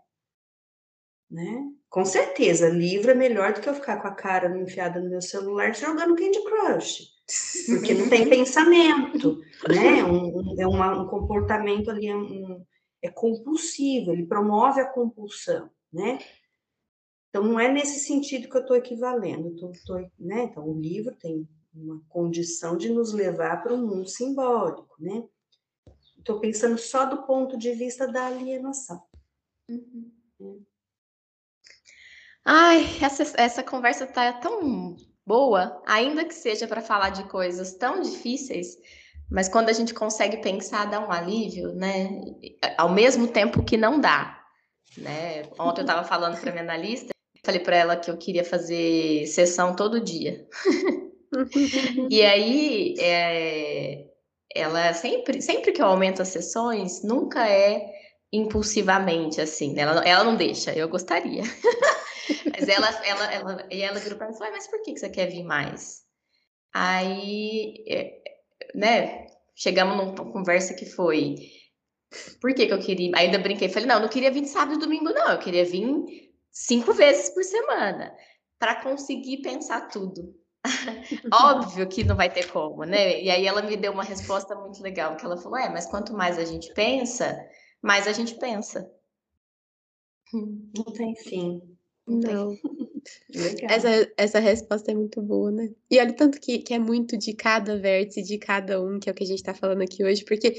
[1.31, 1.71] Né?
[1.89, 5.21] Com certeza, livro é melhor do que eu ficar com a cara enfiada no meu
[5.21, 7.19] celular jogando Candy Crush.
[7.67, 10.03] Porque não tem pensamento, né?
[10.03, 12.63] Um, é uma, um comportamento ali, um,
[13.01, 16.19] é compulsivo, ele promove a compulsão, né?
[17.29, 19.55] Então, não é nesse sentido que eu estou equivalendo.
[19.55, 20.43] Tô, tô, né?
[20.43, 25.23] Então, o livro tem uma condição de nos levar para um mundo simbólico, né?
[26.17, 29.01] Estou pensando só do ponto de vista da alienação.
[29.69, 30.65] Uhum.
[32.43, 34.95] Ai, essa, essa conversa está tão
[35.25, 38.75] boa, ainda que seja para falar de coisas tão difíceis,
[39.29, 42.09] mas quando a gente consegue pensar, dá um alívio, né?
[42.77, 44.39] Ao mesmo tempo que não dá,
[44.97, 45.43] né?
[45.59, 49.75] Ontem eu estava falando para minha analista, falei para ela que eu queria fazer sessão
[49.75, 50.47] todo dia.
[52.09, 54.05] e aí, é,
[54.55, 57.99] ela sempre, sempre que eu aumento as sessões, nunca é
[58.31, 59.81] impulsivamente assim, né?
[59.83, 61.43] ela, ela não deixa, eu gostaria.
[62.51, 64.99] mas ela, ela, ela, e ela virou para mim e falou, mas por que, que
[64.99, 66.03] você quer vir mais?
[66.73, 68.19] Aí é,
[68.75, 71.35] né, chegamos numa conversa que foi
[72.41, 73.11] Por que, que eu queria?
[73.15, 75.31] Ainda brinquei, falei, não, eu não queria vir sábado e domingo, não.
[75.31, 75.85] Eu queria vir
[76.51, 78.15] cinco vezes por semana
[78.59, 80.35] para conseguir pensar tudo.
[81.33, 83.21] Óbvio que não vai ter como, né?
[83.21, 86.13] E aí ela me deu uma resposta muito legal, que ela falou: é, mas quanto
[86.13, 87.37] mais a gente pensa,
[87.81, 88.89] mais a gente pensa.
[90.33, 91.68] Não tem fim.
[92.09, 92.57] Não.
[93.69, 95.69] essa, essa resposta é muito boa, né?
[95.89, 99.11] E olha tanto que, que é muito de cada vértice, de cada um, que é
[99.11, 100.55] o que a gente tá falando aqui hoje, porque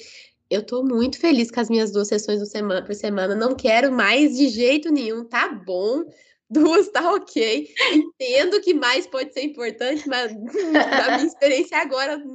[0.51, 3.35] eu tô muito feliz com as minhas duas sessões semana, por semana.
[3.35, 6.05] Não quero mais de jeito nenhum, tá bom?
[6.53, 7.73] Duas tá ok.
[7.93, 10.33] Entendo que mais pode ser importante, mas
[11.07, 12.27] a minha experiência agora, não,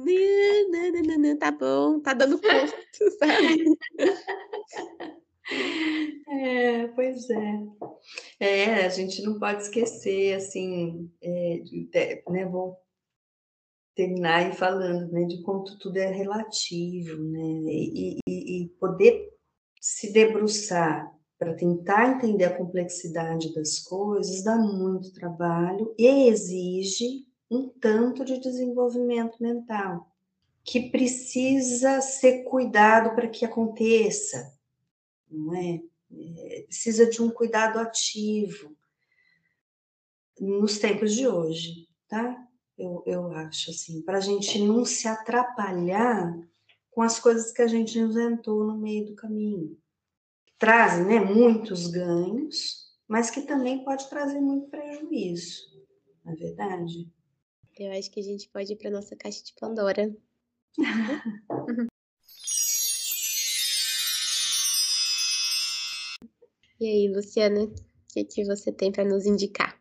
[0.70, 2.74] não, não, não, tá bom, tá dando conta,
[3.18, 3.76] sabe?
[6.28, 7.66] É, pois é.
[8.40, 11.88] É, a gente não pode esquecer, assim, é, de,
[12.28, 12.76] né, vou
[13.94, 19.32] terminar aí falando, né, de quanto tudo é relativo, né, e, e, e poder
[19.80, 27.68] se debruçar para tentar entender a complexidade das coisas dá muito trabalho e exige um
[27.68, 30.10] tanto de desenvolvimento mental
[30.64, 34.52] que precisa ser cuidado para que aconteça,
[35.30, 35.80] não é?
[36.12, 36.62] é?
[36.62, 38.76] Precisa de um cuidado ativo
[40.40, 42.46] nos tempos de hoje, tá?
[42.76, 46.38] Eu, eu acho assim, para a gente não se atrapalhar
[46.90, 49.78] com as coisas que a gente inventou no meio do caminho
[50.58, 55.62] trazem né, muitos ganhos, mas que também pode trazer muito prejuízo,
[56.24, 57.10] não é verdade?
[57.78, 60.14] Eu acho que a gente pode ir para nossa caixa de Pandora.
[66.78, 67.74] e aí, Luciana, o
[68.12, 69.80] que, que você tem para nos indicar?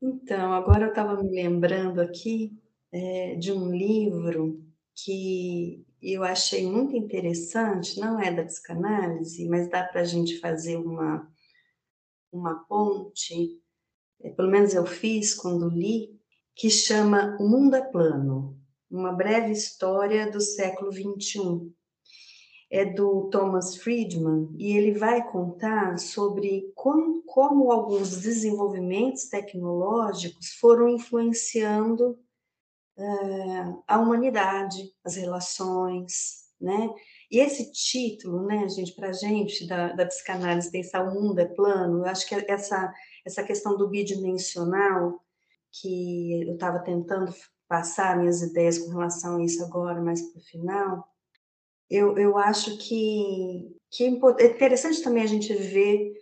[0.00, 2.52] Então, agora eu estava me lembrando aqui
[2.92, 4.62] é, de um livro
[4.94, 10.76] que eu achei muito interessante, não é da psicanálise, mas dá para a gente fazer
[10.76, 11.26] uma,
[12.30, 13.60] uma ponte,
[14.20, 16.20] é, pelo menos eu fiz quando li,
[16.54, 18.56] que chama O Mundo é Plano,
[18.90, 21.72] uma breve história do século XXI.
[22.76, 30.88] É do Thomas Friedman e ele vai contar sobre como, como alguns desenvolvimentos tecnológicos foram
[30.88, 32.18] influenciando
[32.98, 36.92] uh, a humanidade, as relações, né?
[37.30, 41.98] E esse título, né, gente, para gente da, da psicanálise pensar o mundo é plano,
[41.98, 42.92] eu acho que essa,
[43.24, 45.20] essa questão do bidimensional,
[45.80, 47.32] que eu estava tentando
[47.68, 51.13] passar minhas ideias com relação a isso agora, mais para o final,
[51.90, 56.12] eu, eu acho que, que é, é interessante também a gente ver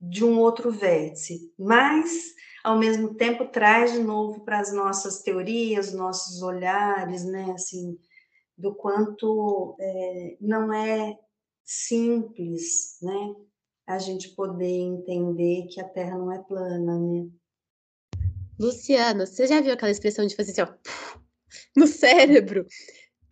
[0.00, 2.34] de um outro vértice, mas
[2.64, 7.98] ao mesmo tempo traz de novo para as nossas teorias, nossos olhares, né, assim,
[8.56, 11.18] do quanto é, não é
[11.64, 13.34] simples, né,
[13.86, 17.28] a gente poder entender que a Terra não é plana, né.
[18.58, 20.74] Luciana, você já viu aquela expressão de fazer assim, ó,
[21.76, 22.66] no cérebro?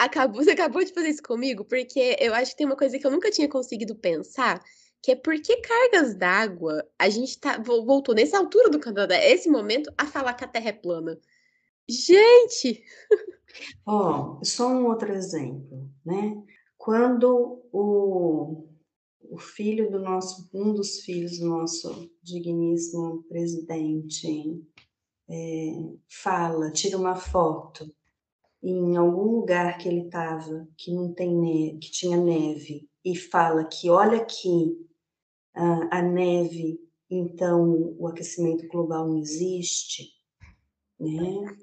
[0.01, 3.07] Acabou, você acabou de fazer isso comigo, porque eu acho que tem uma coisa que
[3.07, 4.59] eu nunca tinha conseguido pensar,
[5.03, 9.93] que é porque cargas d'água, a gente tá, voltou nessa altura do Canadá, esse momento,
[9.99, 11.21] a falar que a Terra é plana.
[11.87, 12.83] Gente!
[13.85, 16.35] Ó, oh, só um outro exemplo, né?
[16.79, 18.71] Quando o,
[19.21, 24.65] o filho do nosso, um dos filhos do nosso digníssimo presidente
[25.29, 25.73] é,
[26.09, 27.95] fala, tira uma foto
[28.63, 33.65] em algum lugar que ele estava, que não tem neve, que tinha neve, e fala
[33.65, 34.77] que olha aqui,
[35.55, 36.79] a, a neve,
[37.09, 40.11] então o aquecimento global não existe,
[40.99, 41.57] né?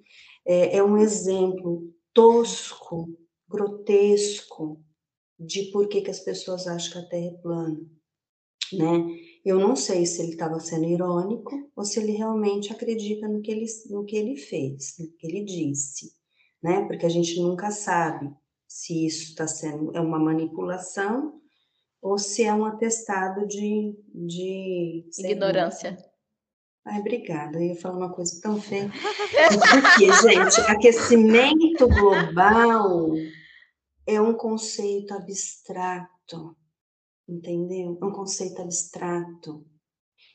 [0.46, 3.18] É, é um exemplo tosco,
[3.48, 4.84] grotesco
[5.40, 7.80] de por que, que as pessoas acham que a Terra é plana,
[8.74, 9.20] né?
[9.46, 13.52] Eu não sei se ele estava sendo irônico ou se ele realmente acredita no que
[13.52, 16.12] ele, no que ele fez, no que ele disse,
[16.62, 16.86] né?
[16.86, 18.34] Porque a gente nunca sabe
[18.68, 21.40] se isso está sendo é uma manipulação
[22.02, 23.96] ou se é um atestado de.
[24.14, 25.98] de Ignorância.
[26.86, 27.58] Ai, obrigada.
[27.58, 28.90] Eu ia falar uma coisa tão feia.
[28.90, 33.10] Porque, gente, aquecimento global
[34.06, 36.56] é um conceito abstrato,
[37.28, 37.98] entendeu?
[38.02, 39.66] É um conceito abstrato.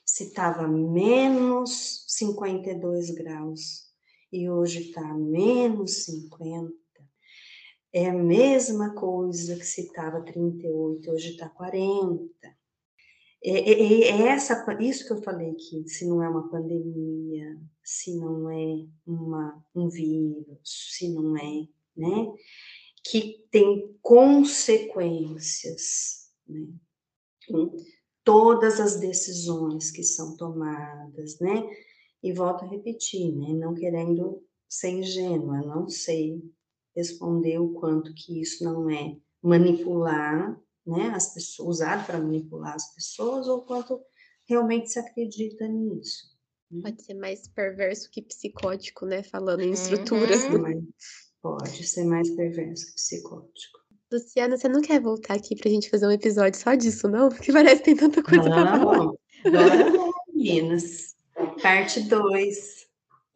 [0.04, 3.91] Se estava menos 52 graus
[4.32, 6.72] e hoje está menos 50,
[7.92, 12.24] é a mesma coisa que se estava 38, hoje está 40.
[13.44, 18.16] É, é, é, essa, isso que eu falei que se não é uma pandemia, se
[18.16, 22.32] não é uma, um vírus, se não é, né?
[23.04, 26.68] que tem consequências né,
[27.50, 27.68] em
[28.22, 31.68] todas as decisões que são tomadas, né?
[32.22, 33.48] E volto a repetir, né?
[33.54, 36.40] Não querendo ser ingênua, não sei
[36.94, 41.08] responder o quanto que isso não é manipular, né?
[41.14, 44.00] As pessoas, usado para manipular as pessoas, ou quanto
[44.48, 46.32] realmente se acredita nisso.
[46.70, 46.82] Né?
[46.82, 49.22] Pode ser mais perverso que psicótico, né?
[49.22, 50.44] Falando em estruturas.
[50.44, 50.88] Uhum.
[51.40, 53.82] Pode ser mais perverso que psicótico.
[54.12, 57.30] Luciana, você não quer voltar aqui pra gente fazer um episódio só disso, não?
[57.30, 59.06] Porque parece que tem tanta coisa não, pra falar.
[59.06, 61.16] Bora, meninas.
[61.62, 62.82] Parte 2.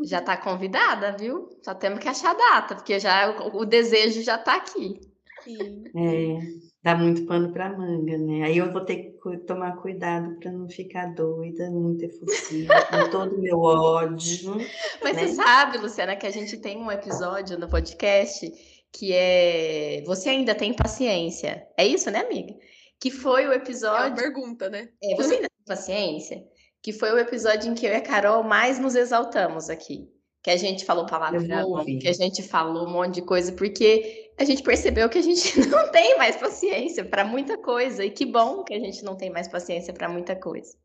[0.03, 1.49] Já tá convidada, viu?
[1.63, 5.01] Só temos que achar data, porque já o, o desejo já tá aqui.
[5.43, 5.85] Sim.
[5.97, 6.39] É,
[6.83, 8.45] dá muito pano para manga, né?
[8.45, 13.37] Aí eu vou ter que tomar cuidado para não ficar doida, muito efusiva, com todo
[13.37, 14.57] o meu ódio.
[15.03, 15.27] Mas né?
[15.27, 18.53] você sabe, Luciana, que a gente tem um episódio no podcast
[18.93, 21.67] que é Você ainda tem paciência.
[21.77, 22.55] É isso, né, amiga?
[22.99, 24.05] Que foi o episódio.
[24.05, 24.89] É uma pergunta, né?
[25.03, 26.45] É, você ainda tem paciência?
[26.87, 30.09] Que foi o episódio em que eu e a Carol mais nos exaltamos aqui.
[30.41, 34.45] Que a gente falou palavrão, que a gente falou um monte de coisa, porque a
[34.45, 38.05] gente percebeu que a gente não tem mais paciência para muita coisa.
[38.05, 40.79] E que bom que a gente não tem mais paciência para muita coisa.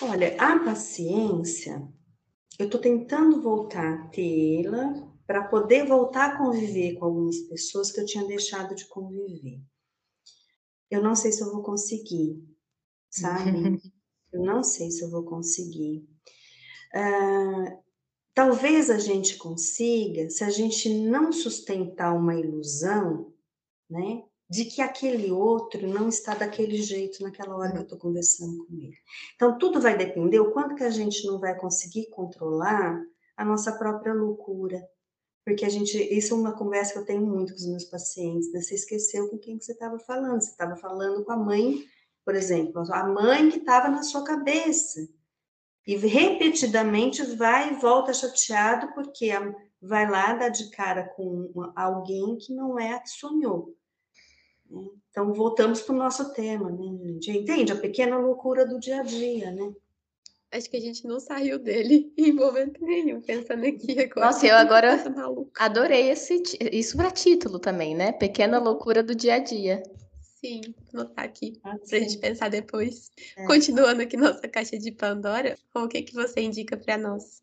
[0.00, 1.86] Olha, a paciência,
[2.58, 8.00] eu estou tentando voltar a tê-la para poder voltar a conviver com algumas pessoas que
[8.00, 9.60] eu tinha deixado de conviver.
[10.90, 12.42] Eu não sei se eu vou conseguir,
[13.10, 13.78] sabe?
[14.32, 16.06] eu não sei se eu vou conseguir.
[16.94, 17.78] Uh,
[18.34, 23.32] talvez a gente consiga se a gente não sustentar uma ilusão,
[23.88, 24.22] né?
[24.50, 28.74] De que aquele outro não está daquele jeito naquela hora que eu estou conversando com
[28.74, 28.96] ele.
[29.34, 32.98] Então, tudo vai depender o quanto que a gente não vai conseguir controlar
[33.36, 34.82] a nossa própria loucura,
[35.44, 38.52] porque a gente, isso é uma conversa que eu tenho muito com os meus pacientes,
[38.52, 38.60] né?
[38.60, 41.84] você esqueceu com quem que você estava falando, você estava falando com a mãe,
[42.28, 45.08] por exemplo, a mãe que estava na sua cabeça,
[45.86, 49.30] e repetidamente vai e volta chateado porque
[49.80, 53.74] vai lá dar de cara com alguém que não é a que sonhou.
[54.70, 54.88] Né?
[55.08, 57.30] Então, voltamos para o nosso tema, né, gente?
[57.30, 57.72] Entende?
[57.72, 59.72] A pequena loucura do dia a dia, né?
[60.52, 64.26] Acho que a gente não saiu dele em momento nenhum, pensando aqui agora.
[64.26, 65.02] Nossa, eu agora
[65.58, 66.42] adorei esse,
[66.72, 68.12] isso para título também, né?
[68.12, 69.82] Pequena loucura do dia a dia.
[70.40, 70.60] Sim,
[70.92, 73.10] vou anotar aqui ah, para a gente pensar depois.
[73.36, 73.44] É.
[73.46, 77.42] Continuando aqui nossa caixa de Pandora, o que, que você indica para nós?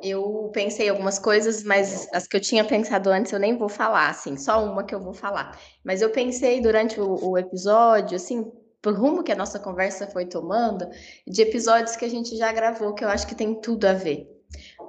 [0.00, 4.08] Eu pensei algumas coisas, mas as que eu tinha pensado antes eu nem vou falar,
[4.10, 5.56] assim, só uma que eu vou falar.
[5.84, 8.50] Mas eu pensei durante o, o episódio, assim,
[8.80, 10.88] por rumo que a nossa conversa foi tomando,
[11.24, 14.26] de episódios que a gente já gravou, que eu acho que tem tudo a ver.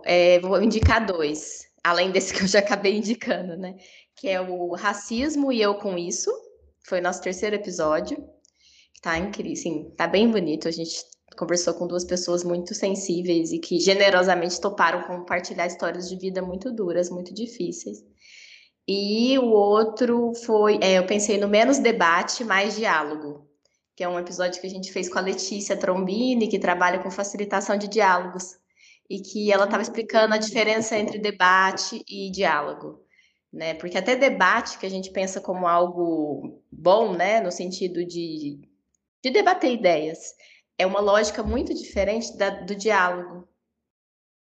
[0.04, 3.76] É, vou indicar dois, além desse que eu já acabei indicando, né?
[4.16, 6.32] Que é o Racismo e Eu com Isso,
[6.84, 8.18] foi nosso terceiro episódio.
[9.02, 10.68] Tá incrível, sim, tá bem bonito.
[10.68, 11.04] A gente
[11.38, 16.72] conversou com duas pessoas muito sensíveis e que generosamente toparam compartilhar histórias de vida muito
[16.72, 18.04] duras, muito difíceis.
[18.88, 23.50] E o outro foi, é, eu pensei no menos debate, mais diálogo,
[23.96, 27.10] que é um episódio que a gente fez com a Letícia Trombini, que trabalha com
[27.10, 28.58] facilitação de diálogos,
[29.10, 33.03] e que ela estava explicando a diferença entre debate e diálogo.
[33.54, 33.76] Né?
[33.76, 37.40] Porque até debate, que a gente pensa como algo bom, né?
[37.40, 38.60] no sentido de,
[39.24, 40.34] de debater ideias,
[40.78, 43.48] é uma lógica muito diferente da, do diálogo.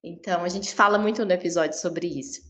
[0.04, 2.42] Então, a gente fala muito no episódio sobre isso.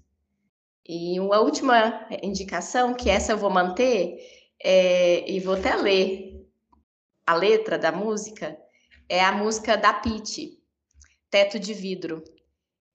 [0.87, 4.19] E uma última indicação, que essa eu vou manter,
[4.61, 6.29] é, e vou até ler
[7.27, 8.59] a letra da música
[9.09, 10.59] é a música da Pete,
[11.31, 12.23] Teto de Vidro.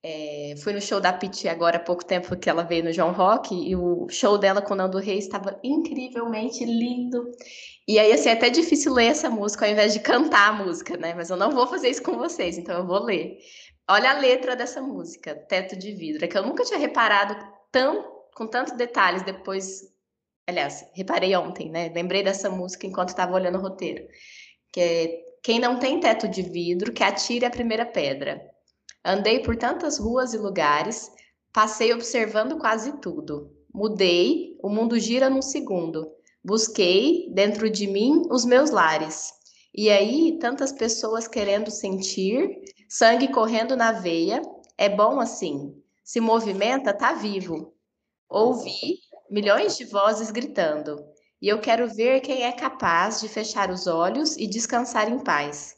[0.06, 3.14] É, fui no show da Pete agora há pouco tempo que ela veio no João
[3.14, 7.32] Rock e o show dela com o Nando Reis estava incrivelmente lindo.
[7.88, 10.98] E aí, assim, é até difícil ler essa música ao invés de cantar a música,
[10.98, 11.14] né?
[11.14, 13.38] Mas eu não vou fazer isso com vocês, então eu vou ler.
[13.90, 17.36] Olha a letra dessa música, Teto de Vidro, é que eu nunca tinha reparado
[17.72, 18.04] tão,
[18.36, 19.94] com tantos detalhes depois
[20.46, 21.90] Aliás, reparei ontem, né?
[21.94, 24.06] Lembrei dessa música enquanto estava olhando o roteiro.
[24.72, 28.53] Que é Quem não tem teto de vidro, que atire a primeira pedra.
[29.06, 31.12] Andei por tantas ruas e lugares,
[31.52, 33.52] passei observando quase tudo.
[33.74, 36.10] Mudei, o mundo gira num segundo.
[36.44, 39.32] Busquei, dentro de mim, os meus lares.
[39.76, 44.42] E aí, tantas pessoas querendo sentir, sangue correndo na veia,
[44.78, 45.76] é bom assim.
[46.04, 47.74] Se movimenta, tá vivo.
[48.30, 49.00] Ouvi,
[49.30, 51.04] milhões de vozes gritando,
[51.42, 55.76] e eu quero ver quem é capaz de fechar os olhos e descansar em paz.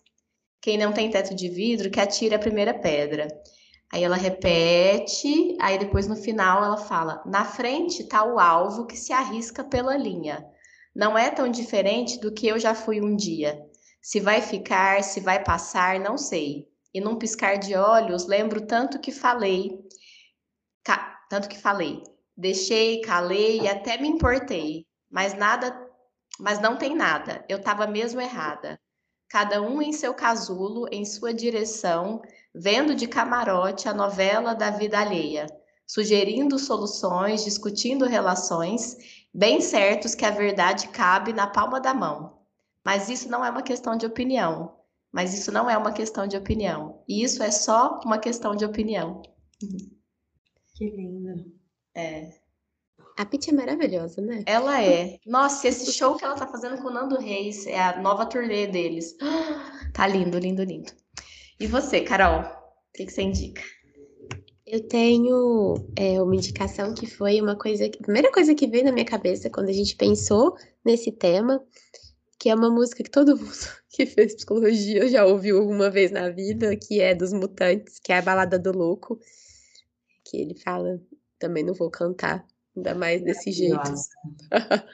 [0.61, 3.27] Quem não tem teto de vidro, que atire a primeira pedra.
[3.91, 8.97] Aí ela repete, aí depois no final ela fala: na frente está o alvo que
[8.97, 10.45] se arrisca pela linha.
[10.95, 13.61] Não é tão diferente do que eu já fui um dia.
[14.01, 16.67] Se vai ficar, se vai passar, não sei.
[16.93, 19.79] E num piscar de olhos, lembro tanto que falei,
[20.83, 21.19] ca...
[21.29, 22.01] tanto que falei.
[22.37, 25.73] Deixei, calei e até me importei, mas nada,
[26.39, 27.43] mas não tem nada.
[27.49, 28.79] Eu estava mesmo errada.
[29.35, 32.21] Cada um em seu casulo, em sua direção,
[32.53, 35.45] vendo de camarote a novela da vida alheia,
[35.85, 38.95] sugerindo soluções, discutindo relações,
[39.33, 42.39] bem certos que a verdade cabe na palma da mão.
[42.81, 44.73] Mas isso não é uma questão de opinião.
[45.11, 47.03] Mas isso não é uma questão de opinião.
[47.05, 49.21] E isso é só uma questão de opinião.
[50.77, 51.45] Que linda.
[51.93, 52.44] É.
[53.17, 54.43] A Pitty é maravilhosa, né?
[54.45, 55.19] Ela é.
[55.25, 58.67] Nossa, esse show que ela tá fazendo com o Nando Reis é a nova turnê
[58.67, 59.15] deles.
[59.93, 60.91] Tá lindo, lindo, lindo.
[61.57, 62.41] E você, Carol?
[62.41, 63.61] O que, que você indica?
[64.67, 67.85] Eu tenho é, uma indicação que foi uma coisa.
[67.85, 71.63] A primeira coisa que veio na minha cabeça quando a gente pensou nesse tema,
[72.37, 73.53] que é uma música que todo mundo
[73.89, 78.17] que fez psicologia já ouviu alguma vez na vida, que é dos Mutantes, que é
[78.17, 79.17] a Balada do Louco,
[80.25, 80.99] que ele fala,
[81.39, 82.45] também não vou cantar,
[82.75, 83.79] ainda mais desse jeito.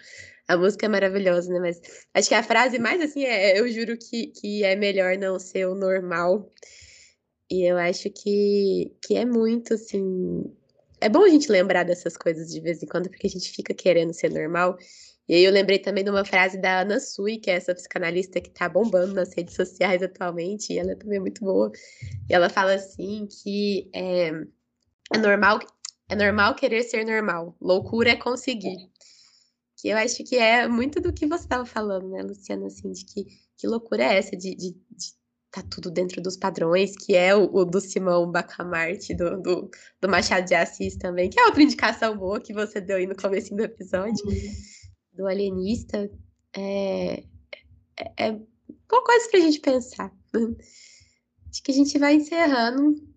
[0.47, 1.59] a música é maravilhosa, né?
[1.59, 1.81] Mas
[2.13, 5.67] acho que a frase mais assim é: Eu juro que, que é melhor não ser
[5.67, 6.49] o normal.
[7.49, 10.43] E eu acho que, que é muito assim.
[10.99, 13.73] É bom a gente lembrar dessas coisas de vez em quando, porque a gente fica
[13.73, 14.77] querendo ser normal.
[15.27, 18.41] E aí eu lembrei também de uma frase da Ana Sui, que é essa psicanalista
[18.41, 21.71] que tá bombando nas redes sociais atualmente, e ela é também muito boa.
[22.29, 24.31] E ela fala assim que é,
[25.13, 25.59] é normal
[26.11, 27.55] é normal querer ser normal.
[27.61, 28.75] Loucura é conseguir.
[29.77, 32.67] Que eu acho que é muito do que você estava falando, né, Luciana?
[32.67, 33.25] Assim, de que,
[33.57, 35.13] que loucura é essa de, de, de
[35.49, 39.71] tá tudo dentro dos padrões, que é o, o do Simão Bacamarte, do, do,
[40.01, 43.15] do, Machado de Assis também, que é outra indicação boa que você deu aí no
[43.15, 44.51] começo do episódio, uhum.
[45.13, 46.11] do alienista.
[46.53, 47.23] É,
[47.97, 50.11] é, é uma coisa pra gente pensar.
[51.49, 53.10] Acho que a gente vai encerrando.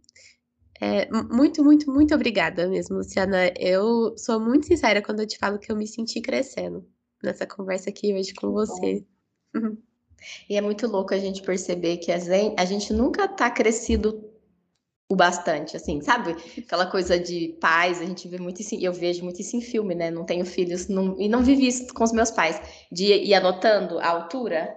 [0.85, 3.51] É, muito, muito, muito obrigada mesmo, Luciana.
[3.59, 6.86] Eu sou muito sincera quando eu te falo que eu me senti crescendo
[7.23, 9.02] nessa conversa aqui hoje com você.
[10.48, 14.31] E é muito louco a gente perceber que a gente, a gente nunca tá crescido
[15.09, 16.36] o bastante, assim, sabe?
[16.59, 19.94] Aquela coisa de pais, a gente vê muito isso, eu vejo muito isso em filme,
[19.94, 20.11] né?
[20.11, 22.61] Não tenho filhos não, e não vivi isso com os meus pais,
[22.93, 24.74] de ir anotando a altura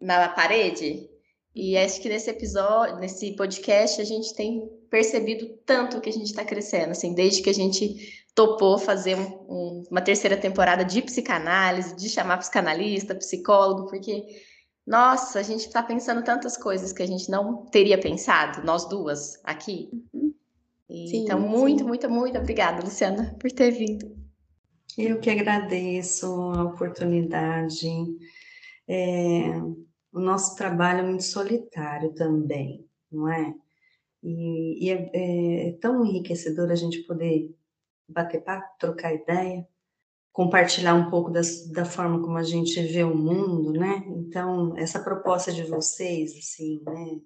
[0.00, 1.09] na parede.
[1.54, 6.26] E acho que nesse episódio, nesse podcast, a gente tem percebido tanto que a gente
[6.26, 11.02] está crescendo, assim, desde que a gente topou fazer um, um, uma terceira temporada de
[11.02, 14.24] psicanálise, de chamar psicanalista, psicólogo, porque,
[14.86, 19.40] nossa, a gente está pensando tantas coisas que a gente não teria pensado, nós duas,
[19.42, 19.90] aqui.
[20.14, 20.32] Uhum.
[20.88, 21.84] E, sim, então, muito, sim.
[21.84, 24.16] muito, muito obrigada, Luciana, por ter vindo.
[24.96, 27.88] Eu que agradeço a oportunidade.
[28.88, 29.60] É
[30.12, 33.54] o nosso trabalho é muito solitário também, não é?
[34.22, 37.54] E, e é, é, é, tão enriquecedor a gente poder
[38.08, 39.66] bater papo, trocar ideia,
[40.32, 44.04] compartilhar um pouco das, da forma como a gente vê o mundo, né?
[44.08, 47.20] Então, essa proposta de vocês, assim, né?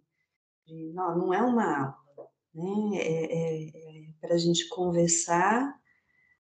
[0.66, 2.98] De, não, não é uma aula, né?
[2.98, 5.74] É, é, é para a gente conversar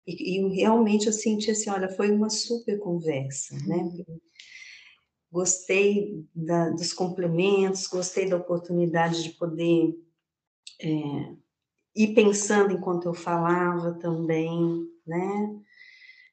[0.08, 3.92] e, e, realmente eu senti assim, olha, foi uma super conversa, né?
[5.32, 9.94] Gostei da, dos complementos, gostei da oportunidade de poder
[10.82, 11.36] é,
[11.96, 15.60] ir pensando enquanto eu falava também, né?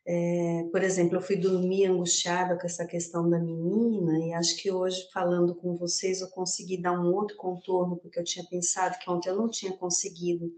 [0.07, 4.71] É, por exemplo, eu fui dormir angustiada com essa questão da menina e acho que
[4.71, 9.11] hoje, falando com vocês, eu consegui dar um outro contorno, porque eu tinha pensado que
[9.11, 10.53] ontem eu não tinha conseguido,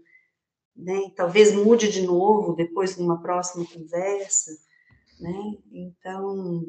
[0.75, 1.11] né?
[1.15, 4.51] Talvez mude de novo depois de uma próxima conversa,
[5.17, 5.57] né?
[5.71, 6.65] Então,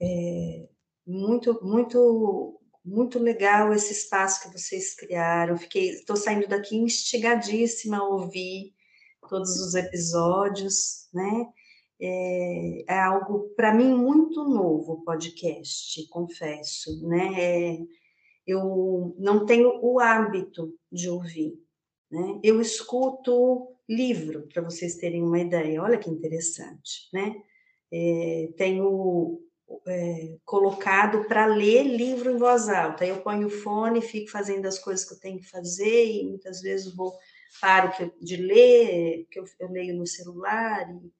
[0.00, 0.68] é,
[1.06, 5.56] muito, muito, muito legal esse espaço que vocês criaram.
[5.56, 8.74] Fiquei, estou saindo daqui instigadíssima a ouvir
[9.28, 11.46] todos os episódios, né?
[11.98, 17.32] É, é algo para mim muito novo o podcast, confesso, né?
[17.38, 17.78] É,
[18.46, 21.58] eu não tenho o hábito de ouvir,
[22.10, 22.40] né?
[22.42, 25.82] Eu escuto livro para vocês terem uma ideia.
[25.82, 27.34] Olha que interessante, né?
[27.92, 29.40] É, tenho
[29.86, 33.04] é, colocado para ler livro em voz alta.
[33.04, 36.60] Eu ponho o fone, fico fazendo as coisas que eu tenho que fazer e muitas
[36.60, 37.16] vezes vou
[37.60, 41.12] paro de ler, que eu, eu leio no celular e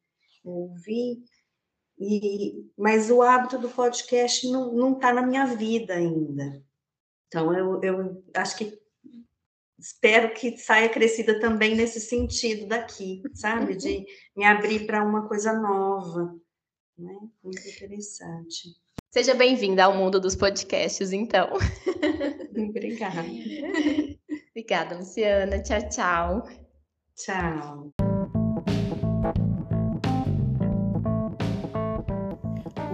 [0.45, 1.23] ouvir.
[1.99, 6.63] E, mas o hábito do podcast não está na minha vida ainda.
[7.27, 8.79] Então, eu, eu acho que
[9.79, 13.77] espero que saia crescida também nesse sentido daqui, sabe?
[13.77, 14.07] De
[14.37, 16.35] me abrir para uma coisa nova,
[16.99, 17.15] né?
[17.43, 18.77] Muito interessante.
[19.11, 21.49] Seja bem-vinda ao mundo dos podcasts, então.
[22.69, 23.25] Obrigada.
[24.51, 25.63] Obrigada, Luciana.
[25.63, 26.49] Tchau, tchau.
[27.15, 27.93] Tchau.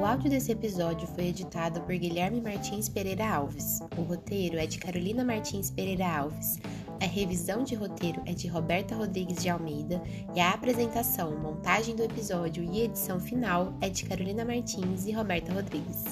[0.00, 3.80] O áudio desse episódio foi editado por Guilherme Martins Pereira Alves.
[3.96, 6.58] O roteiro é de Carolina Martins Pereira Alves.
[7.00, 10.02] A revisão de roteiro é de Roberta Rodrigues de Almeida
[10.34, 15.52] e a apresentação, montagem do episódio e edição final é de Carolina Martins e Roberta
[15.52, 16.04] Rodrigues.